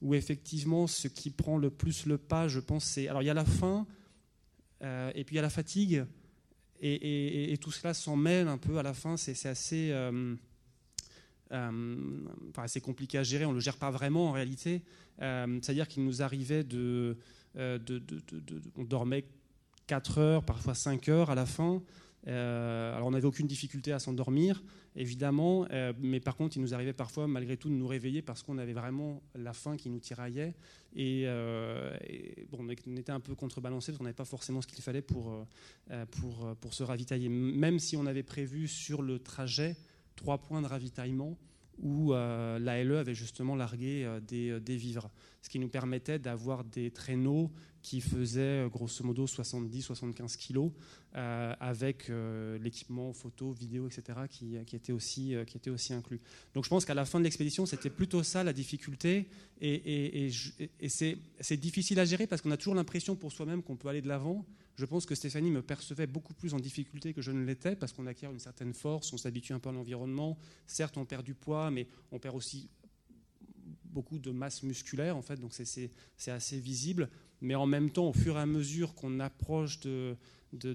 [0.00, 3.08] où effectivement, ce qui prend le plus le pas, je pense, c'est.
[3.08, 3.86] Alors il y a la faim,
[4.80, 6.04] et puis il y a la fatigue,
[6.80, 9.16] et, tout cela s'en mêle un peu à la fin.
[9.16, 9.92] C'est assez.
[11.50, 14.82] enfin, compliqué à gérer, on ne le gère pas vraiment en réalité.
[15.20, 17.16] Euh, c'est-à-dire qu'il nous arrivait de,
[17.56, 18.02] euh, de,
[18.76, 19.24] On dormait
[19.86, 21.82] 4 heures, parfois 5 heures à la fin.
[22.28, 24.62] Euh, alors on n'avait aucune difficulté à s'endormir,
[24.96, 25.66] évidemment,
[25.98, 28.72] mais par contre il nous arrivait parfois malgré tout de nous réveiller parce qu'on avait
[28.72, 30.54] vraiment la faim qui nous tiraillait
[30.94, 31.26] et,
[32.50, 35.46] bon, on était un peu contrebalancé parce qu'on n'avait pas forcément ce qu'il fallait pour,
[36.10, 37.28] pour, pour se ravitailler.
[37.28, 39.76] Même si on avait prévu sur le trajet
[40.16, 41.38] trois points de ravitaillement,
[41.80, 45.10] où euh, l'ALE avait justement largué euh, euh, des, vivres,
[45.42, 47.50] ce qui nous permettait d'avoir des traîneaux
[47.88, 50.70] qui faisaient grosso modo 70-75 kilos,
[51.14, 52.10] avec
[52.60, 56.20] l'équipement photo, vidéo, etc., qui, était aussi, qui était aussi inclus.
[56.52, 59.26] Donc je pense qu'à la fin de l'expédition, c'était plutôt ça la difficulté,
[59.62, 63.88] et, et c'est difficile à gérer parce qu'on a toujours l'impression pour soi-même qu'on peut
[63.88, 64.44] aller de l'avant,
[64.76, 67.94] je pense que Stéphanie me percevait beaucoup plus en difficulté que je ne l'étais, parce
[67.94, 70.38] qu'on acquiert une certaine force, on s'habitue un peu à l'environnement.
[70.66, 72.68] Certes, on perd du poids, mais on perd aussi
[73.86, 77.08] beaucoup de masse musculaire, en fait, donc c'est assez visible.
[77.40, 80.16] Mais en même temps, au fur et à mesure qu'on approche de,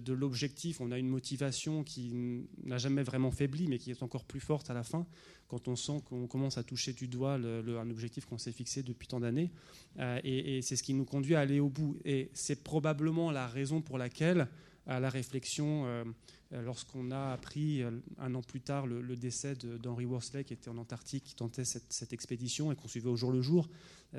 [0.07, 4.40] l'objectif, on a une motivation qui n'a jamais vraiment faibli, mais qui est encore plus
[4.40, 5.06] forte à la fin
[5.53, 9.07] quand on sent qu'on commence à toucher du doigt un objectif qu'on s'est fixé depuis
[9.07, 9.52] tant d'années.
[9.99, 11.99] Euh, et, c'est ce qui nous conduit à aller au bout.
[12.06, 14.48] Et c'est probablement la raison pour laquelle,
[14.88, 16.03] à la réflexion, euh,
[16.52, 20.77] lorsqu'on a appris euh, un an plus tard le, décès d'Henry Worsley, qui était en
[20.77, 23.69] Antarctique, qui tentait cette, expédition et qu'on suivait au jour le jour,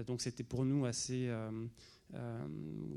[0.07, 1.31] donc c'était pour nous assez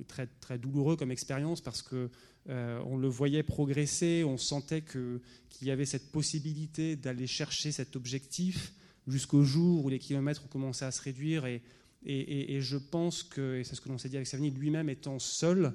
[0.08, 2.10] très, très douloureux comme expérience parce que
[2.50, 7.96] euh, on le voyait progresser, on sentait qu'il y avait cette possibilité d'aller chercher cet
[7.96, 8.74] objectif
[9.08, 11.46] jusqu'au jour où les kilomètres ont commencé à se réduire.
[11.46, 11.62] Et,
[12.06, 15.20] et, je pense que, et c'est ce que l'on s'est dit avec Savigny, lui-même étant
[15.20, 15.74] seul,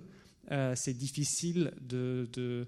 [0.51, 2.64] euh, c'est difficile de ne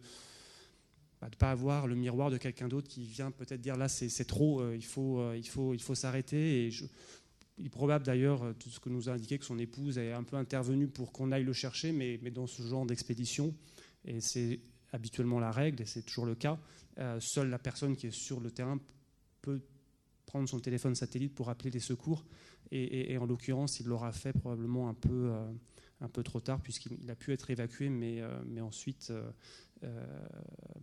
[1.21, 4.61] bah, pas avoir le miroir de quelqu'un d'autre qui vient peut-être dire là c'est trop,
[4.61, 6.71] euh, il faut, il faut, il faut s'arrêter.
[7.59, 10.25] Il est probable d'ailleurs, tout ce que nous a indiqué, que son épouse est un
[10.25, 13.55] peu intervenue pour qu'on aille le chercher, mais, dans ce genre d'expédition,
[14.05, 14.61] et c'est
[14.93, 16.59] habituellement la règle, et c'est toujours le cas,
[16.99, 18.79] euh, seule la personne qui est sur le terrain
[19.43, 19.61] peut
[20.27, 22.25] prendre son téléphone satellite pour appeler les secours.
[22.71, 25.53] Et, en l'occurrence, il l'aura fait probablement un peu, euh,
[26.01, 29.13] un peu trop tard, puisqu'il a pu être évacué, mais, euh, mais, ensuite,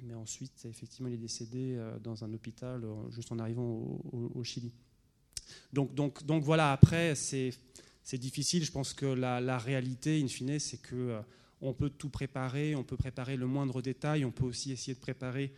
[0.04, 3.66] mais ensuite, effectivement, il est décédé dans un hôpital juste en arrivant
[4.14, 4.72] au, Chili.
[5.74, 7.54] Donc, voilà, après, c'est
[8.14, 8.64] difficile.
[8.64, 11.22] Je pense que la, réalité, in fine, c'est que
[11.62, 15.00] on peut tout préparer, on peut préparer le moindre détail, on peut aussi essayer de
[15.00, 15.54] préparer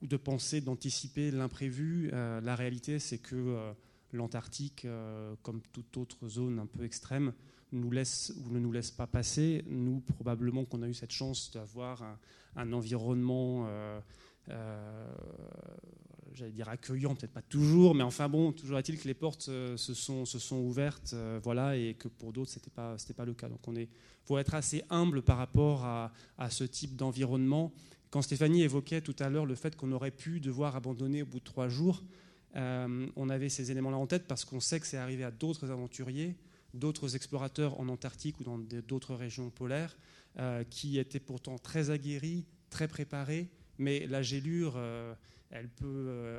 [0.00, 2.10] ou de penser, d'anticiper l'imprévu.
[2.12, 3.72] Euh, la réalité, c'est que euh,
[4.12, 7.32] l'Antarctique, euh, comme toute autre zone un peu extrême,
[7.72, 9.64] nous laisse ou ne nous laisse pas passer.
[9.68, 12.02] Nous, probablement qu'on a eu cette chance d'avoir
[12.56, 13.68] un, environnement
[16.34, 19.76] j'allais dire accueillant, peut-être pas toujours, mais enfin bon, toujours est-il que les portes se,
[19.76, 23.48] sont, se sont ouvertes, voilà, et que pour d'autres, c'était pas, c'était pas le cas.
[23.48, 23.88] Donc on est,
[24.28, 26.10] faut être assez humble par rapport à,
[26.50, 27.72] ce type d'environnement.
[28.10, 31.40] Quand Stéphanie évoquait tout à l'heure le fait qu'on aurait pu devoir abandonner au bout
[31.40, 32.02] de trois jours,
[32.56, 35.70] euh, on avait ces éléments-là en tête parce qu'on sait que c'est arrivé à d'autres
[35.70, 36.36] aventuriers,
[36.74, 39.96] d'autres explorateurs en Antarctique ou dans d'autres régions polaires,
[40.38, 43.48] euh, qui étaient pourtant très aguerris, très préparés,
[43.78, 45.14] mais la gélure, euh,
[45.50, 46.38] elle peut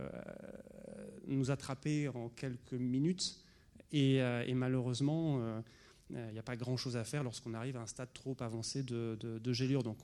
[1.28, 3.40] nous attraper en quelques minutes.
[3.92, 5.64] Et, et malheureusement,
[6.12, 9.18] il n'y a pas grand-chose à faire lorsqu'on arrive à un stade trop avancé de,
[9.20, 9.82] de, gélure.
[9.82, 9.98] Donc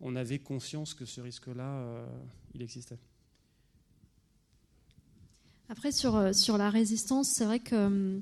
[0.00, 2.04] on, avait conscience que ce risque-là,
[2.54, 2.98] il existait.
[5.68, 8.20] Après, sur, sur la résistance, c'est vrai que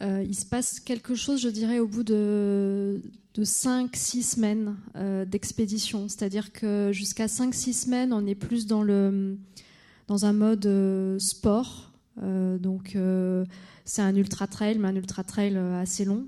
[0.00, 3.00] euh, il se passe quelque chose, je dirais, au bout de,
[3.34, 6.08] de 5-6 semaines euh, d'expédition.
[6.08, 11.92] C'est-à-dire que jusqu'à 5-6 semaines, on est plus dans, un mode euh, sport.
[12.20, 12.96] donc,
[13.84, 16.26] c'est un ultra-trail, mais un ultra-trail assez long.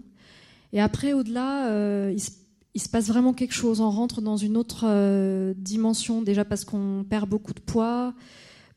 [0.73, 3.81] Et après, au-delà, il, se passe vraiment quelque chose.
[3.81, 8.15] On rentre dans une autre dimension, déjà parce qu'on perd beaucoup de poids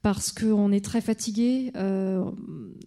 [0.02, 1.72] parce qu'on est très fatigué.
[1.76, 2.24] Euh,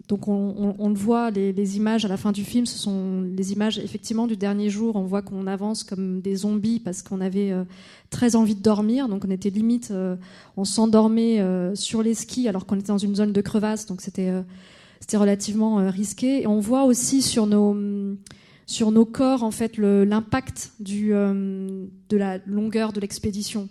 [0.09, 3.79] donc on, le voit, les, images à la fin du film, ce sont les images
[3.79, 4.97] effectivement du dernier jour.
[4.97, 7.65] On voit qu'on avance comme des zombies parce qu'on avait euh,
[8.11, 9.09] très envie de dormir.
[9.09, 10.17] Donc on était limite, euh,
[10.57, 11.41] on s'endormait
[11.75, 13.87] sur les skis alors qu'on était dans une zone de crevasse.
[13.87, 14.33] Donc c'était
[15.15, 16.43] relativement risqué.
[16.43, 17.77] Et on voit aussi sur nos
[18.67, 23.69] sur nos corps en fait l'impact de la longueur de l'expédition.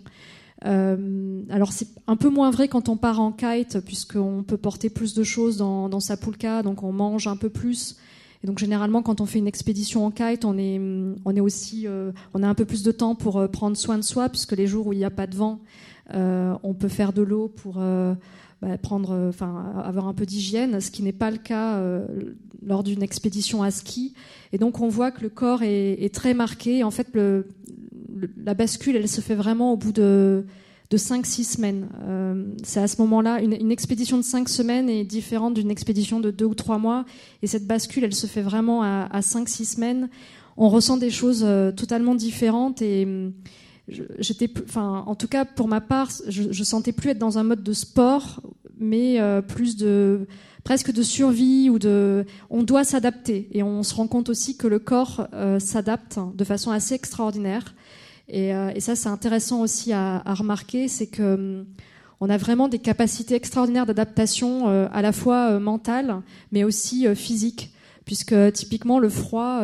[0.66, 4.90] Euh, alors c'est un peu moins vrai quand on part en kite, puisqu'on peut porter
[4.90, 7.96] plus de choses dans, sa poulka, donc on mange un peu plus.
[8.42, 10.80] Et donc généralement, quand on fait une expédition en kite, on est,
[11.24, 13.98] on est aussi, euh, on a un peu plus de temps pour euh, prendre soin
[13.98, 15.60] de soi, puisque les jours où il n'y a pas de vent,
[16.12, 21.02] on peut faire de l'eau pour bah, prendre, enfin, avoir un peu d'hygiène, ce qui
[21.02, 21.80] n'est pas le cas
[22.66, 24.14] lors d'une expédition à ski.
[24.52, 26.84] Et donc on voit que le corps est, très marqué.
[26.84, 27.48] En fait, le,
[28.36, 30.44] la bascule, elle se fait vraiment au bout de,
[30.90, 31.88] de 5-6 semaines.
[32.02, 36.30] Euh, c'est à ce moment-là, une, expédition de 5 semaines est différente d'une expédition de
[36.30, 37.04] 2 ou 3 mois.
[37.42, 40.08] Et cette bascule, elle se fait vraiment à, à 5-6 semaines.
[40.56, 42.82] On ressent des choses euh, totalement différentes.
[42.82, 43.32] Et hum,
[44.18, 47.62] j'étais, enfin, en tout cas, pour ma part, je, sentais plus être dans un mode
[47.62, 48.40] de sport,
[48.78, 50.26] mais euh, plus de
[50.64, 54.66] presque de survie ou de on doit s'adapter et on se rend compte aussi que
[54.66, 55.28] le corps
[55.58, 57.74] s'adapte de façon assez extraordinaire
[58.32, 61.34] euh, et, ça, c'est intéressant aussi à, remarquer, c'est que
[62.20, 66.22] hum, a vraiment des capacités extraordinaires d'adaptation, euh, à la fois euh, mentales,
[66.52, 67.70] mais aussi physiques.
[68.06, 69.62] Puisque typiquement, le froid,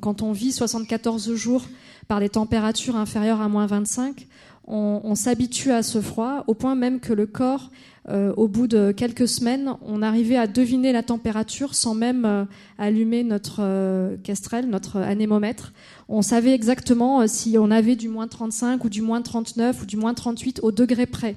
[0.00, 1.66] quand on vit 74 jours
[2.08, 4.26] par des températures inférieures à moins 25,
[4.66, 7.70] on, s'habitue à ce froid, au point même que le corps,
[8.08, 12.46] au bout de quelques semaines, on arrivait à deviner la température sans même
[12.78, 15.72] allumer notre kestrel, notre anémomètre
[16.08, 19.86] on savait exactement euh, si on avait du moins 35 ou du moins 39 ou
[19.86, 21.36] du moins 38 au degré près.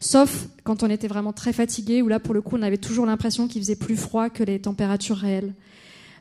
[0.00, 3.06] Sauf quand on était vraiment très fatigué, où là, pour le coup, on avait toujours
[3.06, 5.54] l'impression qu'il faisait plus froid que les températures réelles.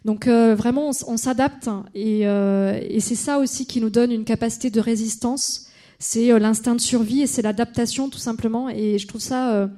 [0.03, 4.69] Donc euh, vraiment, on, s'adapte euh, et, c'est ça aussi qui nous donne une capacité
[4.69, 5.65] de résistance.
[6.00, 8.70] C'est l'instinct de survie et c'est l'adaptation tout simplement.
[8.70, 9.70] Et je trouve ça,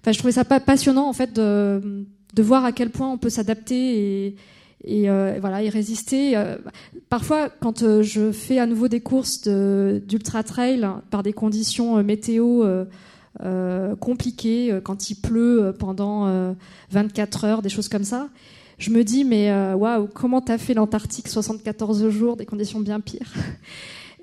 [0.00, 2.06] enfin, je trouvais ça passionnant en fait de,
[2.38, 4.36] voir à quel point on peut s'adapter et,
[4.84, 6.36] et euh, voilà y résister.
[6.36, 6.56] Euh,
[7.08, 12.64] parfois, quand euh, je fais à nouveau des courses d'ultra trail par des conditions météo
[14.00, 16.54] compliquées, quand il pleut pendant
[16.90, 18.28] 24 heures, des choses comme ça,
[18.78, 23.32] je me dis mais waouh, comment t'as fait l'Antarctique 74 jours, des conditions bien pires?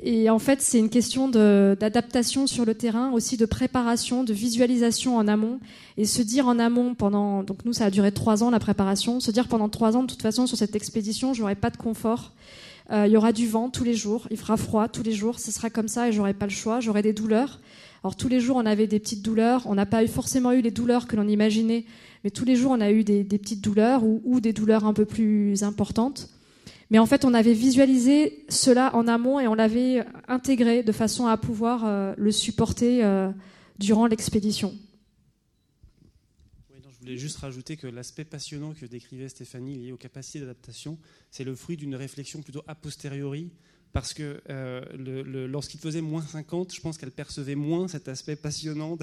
[0.03, 5.17] Et en fait, c'est une question d'adaptation sur le terrain, aussi de préparation, de visualisation
[5.17, 5.59] en amont.
[5.97, 9.19] Et se dire en amont pendant, donc nous, ça a duré trois ans la préparation,
[9.19, 12.31] se dire pendant trois ans, de toute façon, sur cette expédition, j'aurai pas de confort.
[12.91, 15.39] Euh, il y aura du vent tous les jours, il fera froid tous les jours,
[15.39, 17.59] ce sera comme ça et j'aurai pas le choix, j'aurai des douleurs.
[18.03, 20.71] Alors tous les jours, on avait des petites douleurs, on n'a pas forcément eu les
[20.71, 21.85] douleurs que l'on imaginait,
[22.23, 24.93] mais tous les jours, on a eu des, petites douleurs ou, ou des douleurs un
[24.93, 26.29] peu plus importantes.
[26.91, 31.25] Mais en fait, on avait visualisé cela en amont et on l'avait intégré de façon
[31.25, 33.31] à pouvoir euh, le supporter euh,
[33.79, 34.77] durant l'expédition.
[36.69, 40.99] je voulais juste rajouter que l'aspect passionnant que décrivait Stéphanie lié aux capacités d'adaptation,
[41.31, 43.49] c'est le fruit d'une réflexion plutôt a posteriori
[43.93, 48.97] parce que euh, lorsqu'il faisait moins 50, je pense qu'elle percevait moins cet aspect passionnant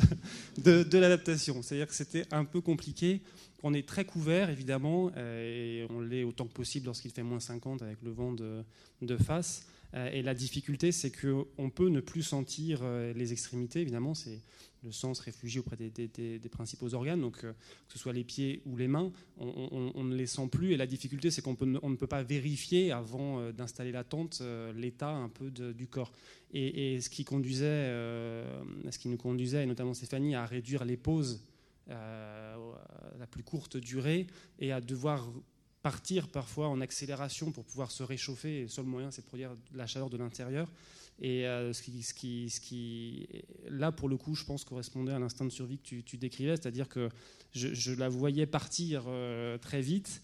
[0.58, 1.62] de, de l'adaptation.
[1.62, 3.22] C'est-à-dire que c'était un peu compliqué.
[3.64, 7.40] On est très couvert, évidemment, euh, et on l'est autant que possible lorsqu'il fait moins
[7.40, 9.66] 50 avec le vent de, face.
[9.94, 14.40] Euh, et la difficulté, c'est qu'on peut ne plus sentir euh, les extrémités, évidemment, c'est
[14.84, 17.52] le sang se auprès des, principaux organes, donc que
[17.88, 20.72] ce soit les pieds ou les mains, on, ne les sent plus.
[20.72, 24.40] Et la difficulté, c'est qu'on ne peut pas vérifier avant d'installer la tente
[24.76, 26.12] l'état un peu du corps.
[26.54, 27.90] Et, ce qui conduisait,
[28.88, 31.42] ce qui nous conduisait, et notamment Stéphanie, à réduire les pauses
[31.90, 32.72] euh,
[33.18, 34.26] la plus courte durée
[34.58, 35.26] et à devoir
[35.82, 38.58] partir parfois en accélération pour pouvoir se réchauffer.
[38.58, 40.70] Et le seul moyen, c'est de produire la chaleur de l'intérieur.
[41.20, 43.26] Et euh, ce, qui, ce, qui, ce, qui,
[43.70, 46.88] là, pour le coup, je pense, correspondait à l'instinct de survie que tu, décrivais, c'est-à-dire
[46.88, 47.08] que
[47.52, 50.20] je, la voyais partir euh, très vite,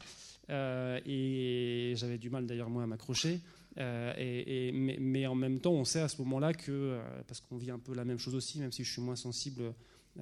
[0.50, 3.40] et j'avais du mal d'ailleurs moi à m'accrocher.
[3.78, 7.78] et, mais, en même temps, on sait à ce moment-là que, parce qu'on vit un
[7.78, 9.72] peu la même chose aussi, même si je suis moins sensible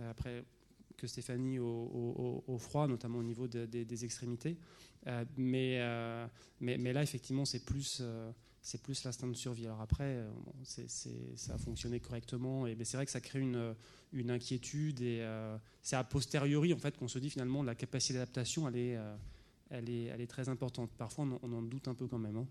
[0.08, 0.44] après
[1.02, 4.56] que Stéphanie au, froid, notamment au niveau des extrémités.
[5.36, 5.80] mais,
[6.60, 8.02] mais, mais, là, effectivement, c'est plus
[8.62, 9.66] c'est plus l'instinct de survie.
[9.66, 10.30] Alors après, euh,
[11.34, 15.96] ça a fonctionné correctement, et c'est vrai que ça crée une, inquiétude, et euh, c'est
[15.96, 19.16] a posteriori en fait qu'on se dit finalement la capacité d'adaptation, elle est, euh,
[19.70, 20.90] elle, est, très importante.
[20.96, 22.36] Parfois, on, en doute un peu quand même.
[22.36, 22.46] Hein.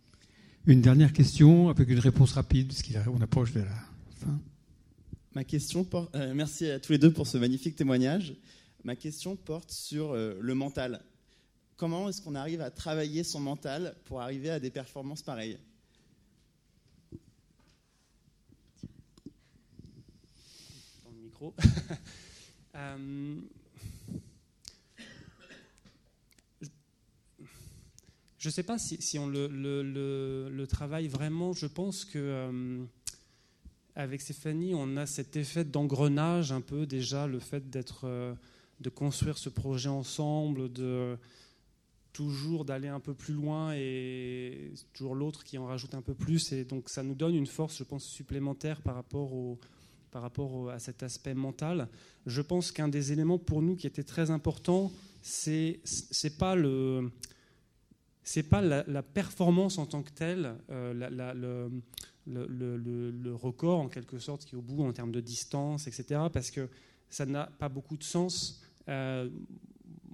[0.67, 3.75] Une dernière question, avec une réponse rapide, puisqu'on approche de la
[4.15, 4.39] fin.
[5.33, 8.33] Ma question porte, merci à tous les deux pour ce magnifique témoignage.
[8.83, 11.01] Ma question porte sur le mental.
[11.77, 15.57] Comment est-ce qu'on arrive à travailler son mental pour arriver à des performances pareilles?
[22.73, 23.41] Euh,
[28.37, 31.51] je ne sais pas si, on le, travaille vraiment.
[31.51, 32.85] Je pense que euh,
[33.95, 38.33] avec Stéphanie, on a cet effet d'engrenage un peu déjà, le fait d'être, euh,
[38.79, 41.17] de construire ce projet ensemble, de
[42.13, 46.51] toujours d'aller un peu plus loin et toujours l'autre qui en rajoute un peu plus.
[46.51, 49.59] Et donc ça nous donne une force, je pense, supplémentaire par rapport au,
[50.11, 51.87] par rapport à cet aspect mental.
[52.25, 54.91] Je pense qu'un des éléments pour nous qui était très important,
[55.21, 57.11] c'est c'est pas le
[58.23, 61.69] c'est pas la, performance en tant que telle, euh,
[62.27, 66.21] le, record en quelque sorte qui est au bout en termes de distance, etc.
[66.31, 66.69] Parce que
[67.09, 68.61] ça n'a pas beaucoup de sens.
[68.89, 69.29] Euh,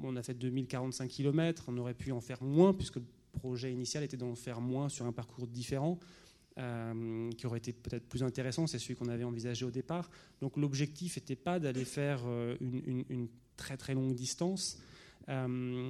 [0.03, 4.03] on a fait 2045 km, on aurait pu en faire moins puisque le projet initial
[4.03, 5.99] était d'en faire moins sur un parcours différent.
[6.59, 10.09] Euh, qui aurait été peut-être plus intéressant, c'est celui qu'on avait envisagé au départ.
[10.41, 13.27] Donc l'objectif n'était pas d'aller faire euh, une,
[13.57, 14.79] très très longue distance.
[15.29, 15.87] Euh,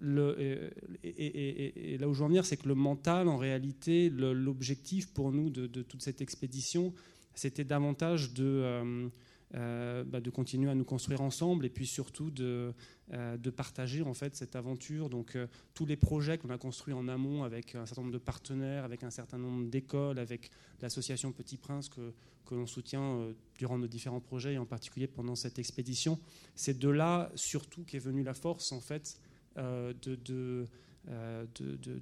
[0.00, 0.70] le,
[1.02, 5.32] et, là où je veux en venir, c'est que le mental, en réalité, l'objectif pour
[5.32, 6.92] nous de, de, toute cette expédition,
[7.34, 9.10] c'était davantage de
[9.54, 12.74] euh, bah, de continuer à nous construire ensemble et puis surtout de,
[13.12, 15.08] euh, de partager en fait cette aventure.
[15.08, 18.18] Donc euh, tous les projets qu'on a construits en amont avec un certain nombre de
[18.18, 20.50] partenaires, avec un certain nombre d'écoles, avec
[20.82, 22.12] l'association Petit Prince que,
[22.44, 23.20] que l'on soutient
[23.56, 26.18] durant nos différents projets et en particulier pendant cette expédition,
[26.56, 29.20] c'est de là surtout qu'est venue la force en fait
[29.56, 30.66] de, de,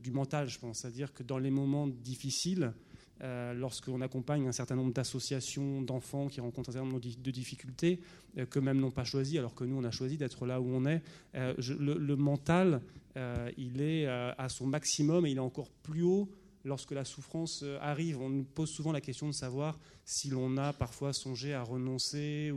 [0.02, 0.78] du mental, je pense.
[0.78, 2.72] C'est-à-dire que dans les moments difficiles,
[3.22, 8.00] euh, lorsqu'on accompagne un certain nombre d'associations d'enfants qui rencontrent un certain nombre de difficultés,
[8.38, 10.66] euh, que même n'ont pas choisi, alors que nous, on a choisi d'être là où
[10.66, 11.00] on est.
[11.36, 12.80] Euh, le, mental,
[13.56, 16.28] il est à son maximum et il est encore plus haut
[16.64, 18.20] lorsque la souffrance arrive.
[18.20, 22.52] On nous pose souvent la question de savoir si l'on a parfois songé à renoncer.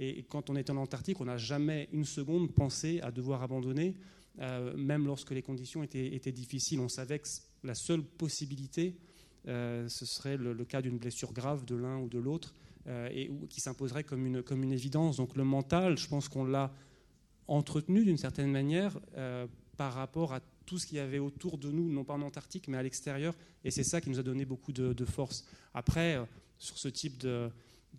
[0.00, 3.94] Et, quand on est en Antarctique, on n'a jamais une seconde pensé à devoir abandonner.
[4.38, 7.28] même lorsque les conditions étaient, difficiles, on savait que
[7.62, 9.09] la seule possibilité, euh,
[9.46, 12.54] ce serait le, cas d'une blessure grave de l'un ou de l'autre,
[12.86, 15.18] euh, et qui s'imposerait comme une, comme une évidence.
[15.18, 16.72] Donc le mental, je pense qu'on l'a
[17.46, 19.46] entretenu d'une certaine manière euh,
[19.76, 22.68] par rapport à tout ce qu'il y avait autour de nous, non pas en Antarctique,
[22.68, 23.34] mais à l'extérieur,
[23.64, 25.44] et c'est ça qui nous a donné beaucoup de, force.
[25.74, 26.18] Après,
[26.58, 27.18] sur ce type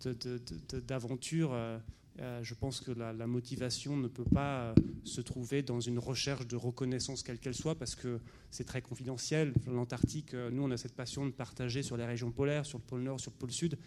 [0.00, 1.78] d'aventure, de,
[2.20, 4.74] euh, je pense que la, motivation ne peut pas euh,
[5.04, 8.20] se trouver dans une recherche de reconnaissance quelle qu'elle soit, parce que
[8.50, 9.54] c'est très confidentiel.
[9.66, 12.84] L'Antarctique, euh, nous, on a cette passion de partager sur les régions polaires, sur le
[12.84, 13.78] pôle Nord, sur le pôle Sud.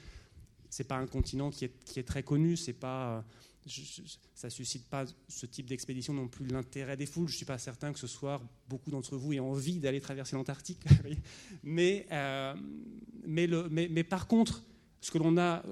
[0.71, 2.57] C'est pas un continent qui est, très connu.
[2.57, 3.23] C'est pas,
[4.33, 7.29] ça suscite pas ce type d'expédition non plus l'intérêt des foules.
[7.29, 10.83] Je suis pas certain que ce soit beaucoup d'entre vous aient envie d'aller traverser l'Antarctique.
[11.63, 12.07] mais,
[13.27, 14.63] mais, par contre,
[14.99, 15.63] ce que l'on a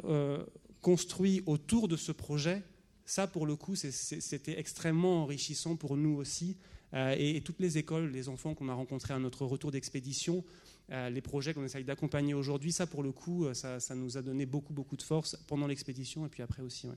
[0.83, 2.61] construit autour de ce projet,
[3.05, 6.57] ça, pour le coup, c'était extrêmement enrichissant pour nous aussi.
[6.93, 10.43] Euh, et, toutes les écoles, les enfants qu'on a rencontrés à notre retour d'expédition,
[10.91, 14.21] euh, les projets qu'on essaye d'accompagner aujourd'hui, ça, pour le coup, euh, ça, nous a
[14.21, 16.87] donné beaucoup, beaucoup de force pendant l'expédition et puis après aussi.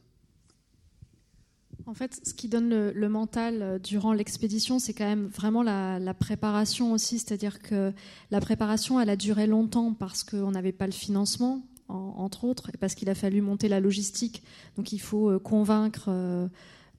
[1.87, 6.15] En fait, ce qui donne le, mental durant l'expédition, c'est quand même vraiment la, la
[6.15, 7.19] préparation aussi.
[7.19, 7.93] C'est-à-dire que
[8.31, 12.95] la préparation, elle a duré longtemps parce qu'on n'avait pas le financement entre autres, parce
[12.95, 14.43] qu'il a fallu monter la logistique.
[14.77, 16.47] Donc il faut euh, convaincre euh,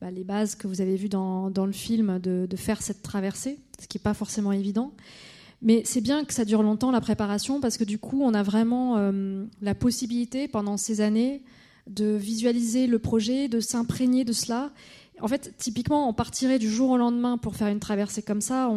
[0.01, 3.87] bah, les bases que vous avez vues dans, le film de, faire cette traversée, ce
[3.87, 4.93] qui n'est pas forcément évident.
[5.61, 8.43] Mais c'est bien que ça dure longtemps, la préparation, parce que du coup, on a
[8.43, 11.41] vraiment euh, la possibilité, pendant ces années,
[11.87, 14.71] de visualiser le projet, de s'imprégner de cela.
[15.19, 18.69] En fait, typiquement, on partirait du jour au lendemain pour faire une traversée comme ça.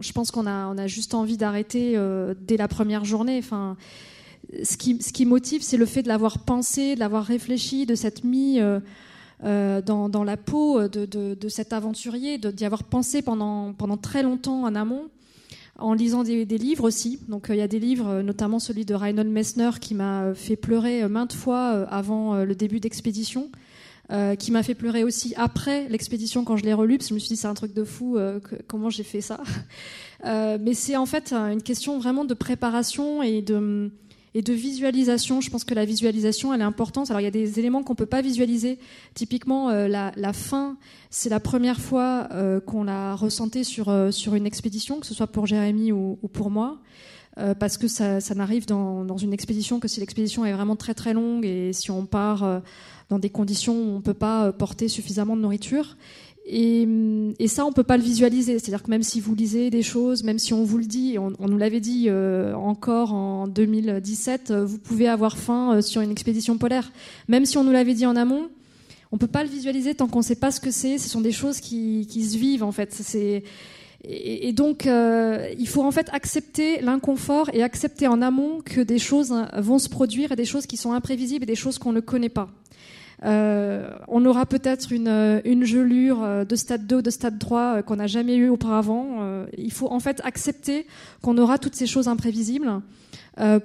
[0.00, 1.96] je pense qu'on a, juste envie d'arrêter
[2.40, 3.38] dès la première journée.
[3.38, 3.76] Enfin,
[4.62, 8.60] ce qui, motive, c'est le fait de l'avoir pensé, de l'avoir réfléchi, de s'être mis
[8.60, 15.08] euh, dans, la peau de, cet aventurier, d'y avoir pensé pendant, très longtemps en amont
[15.78, 17.18] en lisant des, livres aussi.
[17.28, 21.08] Donc il y a des livres, notamment celui de Reinhold Messner, qui m'a fait pleurer
[21.08, 23.50] maintes fois avant le début d'expédition.
[24.12, 27.14] Euh, qui m'a fait pleurer aussi après l'expédition quand je l'ai relu, parce que je
[27.14, 29.40] me suis dit c'est un truc de fou, euh, comment j'ai fait ça.
[30.24, 33.90] Euh, mais c'est en fait une question vraiment de préparation et de,
[34.34, 35.40] et de visualisation.
[35.40, 37.10] Je pense que la visualisation, elle est importante.
[37.10, 38.78] Alors il y a des éléments qu'on peut pas visualiser.
[39.14, 40.76] Typiquement, la, la, fin,
[41.10, 42.28] c'est la première fois
[42.66, 46.50] qu'on l'a ressenté sur, sur une expédition, que ce soit pour Jérémy ou, ou pour
[46.50, 46.78] moi.
[47.58, 50.94] parce que ça, ça n'arrive dans, dans, une expédition que si l'expédition est vraiment très
[50.94, 52.62] très longue et si on part
[53.12, 55.98] dans des conditions où on ne peut pas euh, porter suffisamment de nourriture.
[56.44, 58.58] Et, ça, on peut pas le visualiser.
[58.58, 61.48] C'est-à-dire que même si vous lisez des choses, même si on vous le dit, on,
[61.48, 66.58] nous l'avait dit euh, encore en 2017, euh, vous pouvez avoir faim sur une expédition
[66.58, 66.90] polaire.
[67.28, 68.48] Même si on nous l'avait dit en amont,
[69.12, 70.98] on peut pas le visualiser tant qu'on ne sait pas ce que c'est.
[70.98, 72.98] Ce sont des choses qui, se vivent en fait.
[74.04, 79.32] Et, donc, il faut en fait accepter l'inconfort et accepter en amont que des choses
[79.58, 82.30] vont se produire et des choses qui sont imprévisibles et des choses qu'on ne connaît
[82.30, 82.48] pas.
[83.24, 87.38] Euh, on aura peut-être une, euh, une, gelure euh, de stade 2 ou de stade
[87.38, 89.46] 3 qu'on n'a jamais eu auparavant.
[89.56, 90.86] il faut en fait accepter
[91.20, 92.80] qu'on aura toutes ces choses imprévisibles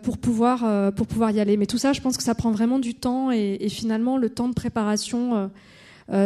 [0.04, 1.58] pour, pouvoir, pour pouvoir y aller.
[1.58, 4.48] Mais tout ça, je pense que ça prend vraiment du temps et, finalement, le temps
[4.48, 5.50] de préparation,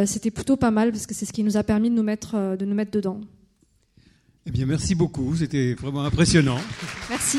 [0.04, 2.56] c'était plutôt pas mal parce que c'est ce qui nous a permis de nous mettre,
[2.56, 3.20] de nous mettre dedans.
[4.46, 5.36] Eh bien, merci beaucoup.
[5.36, 6.58] C'était vraiment impressionnant.
[7.08, 7.38] Merci.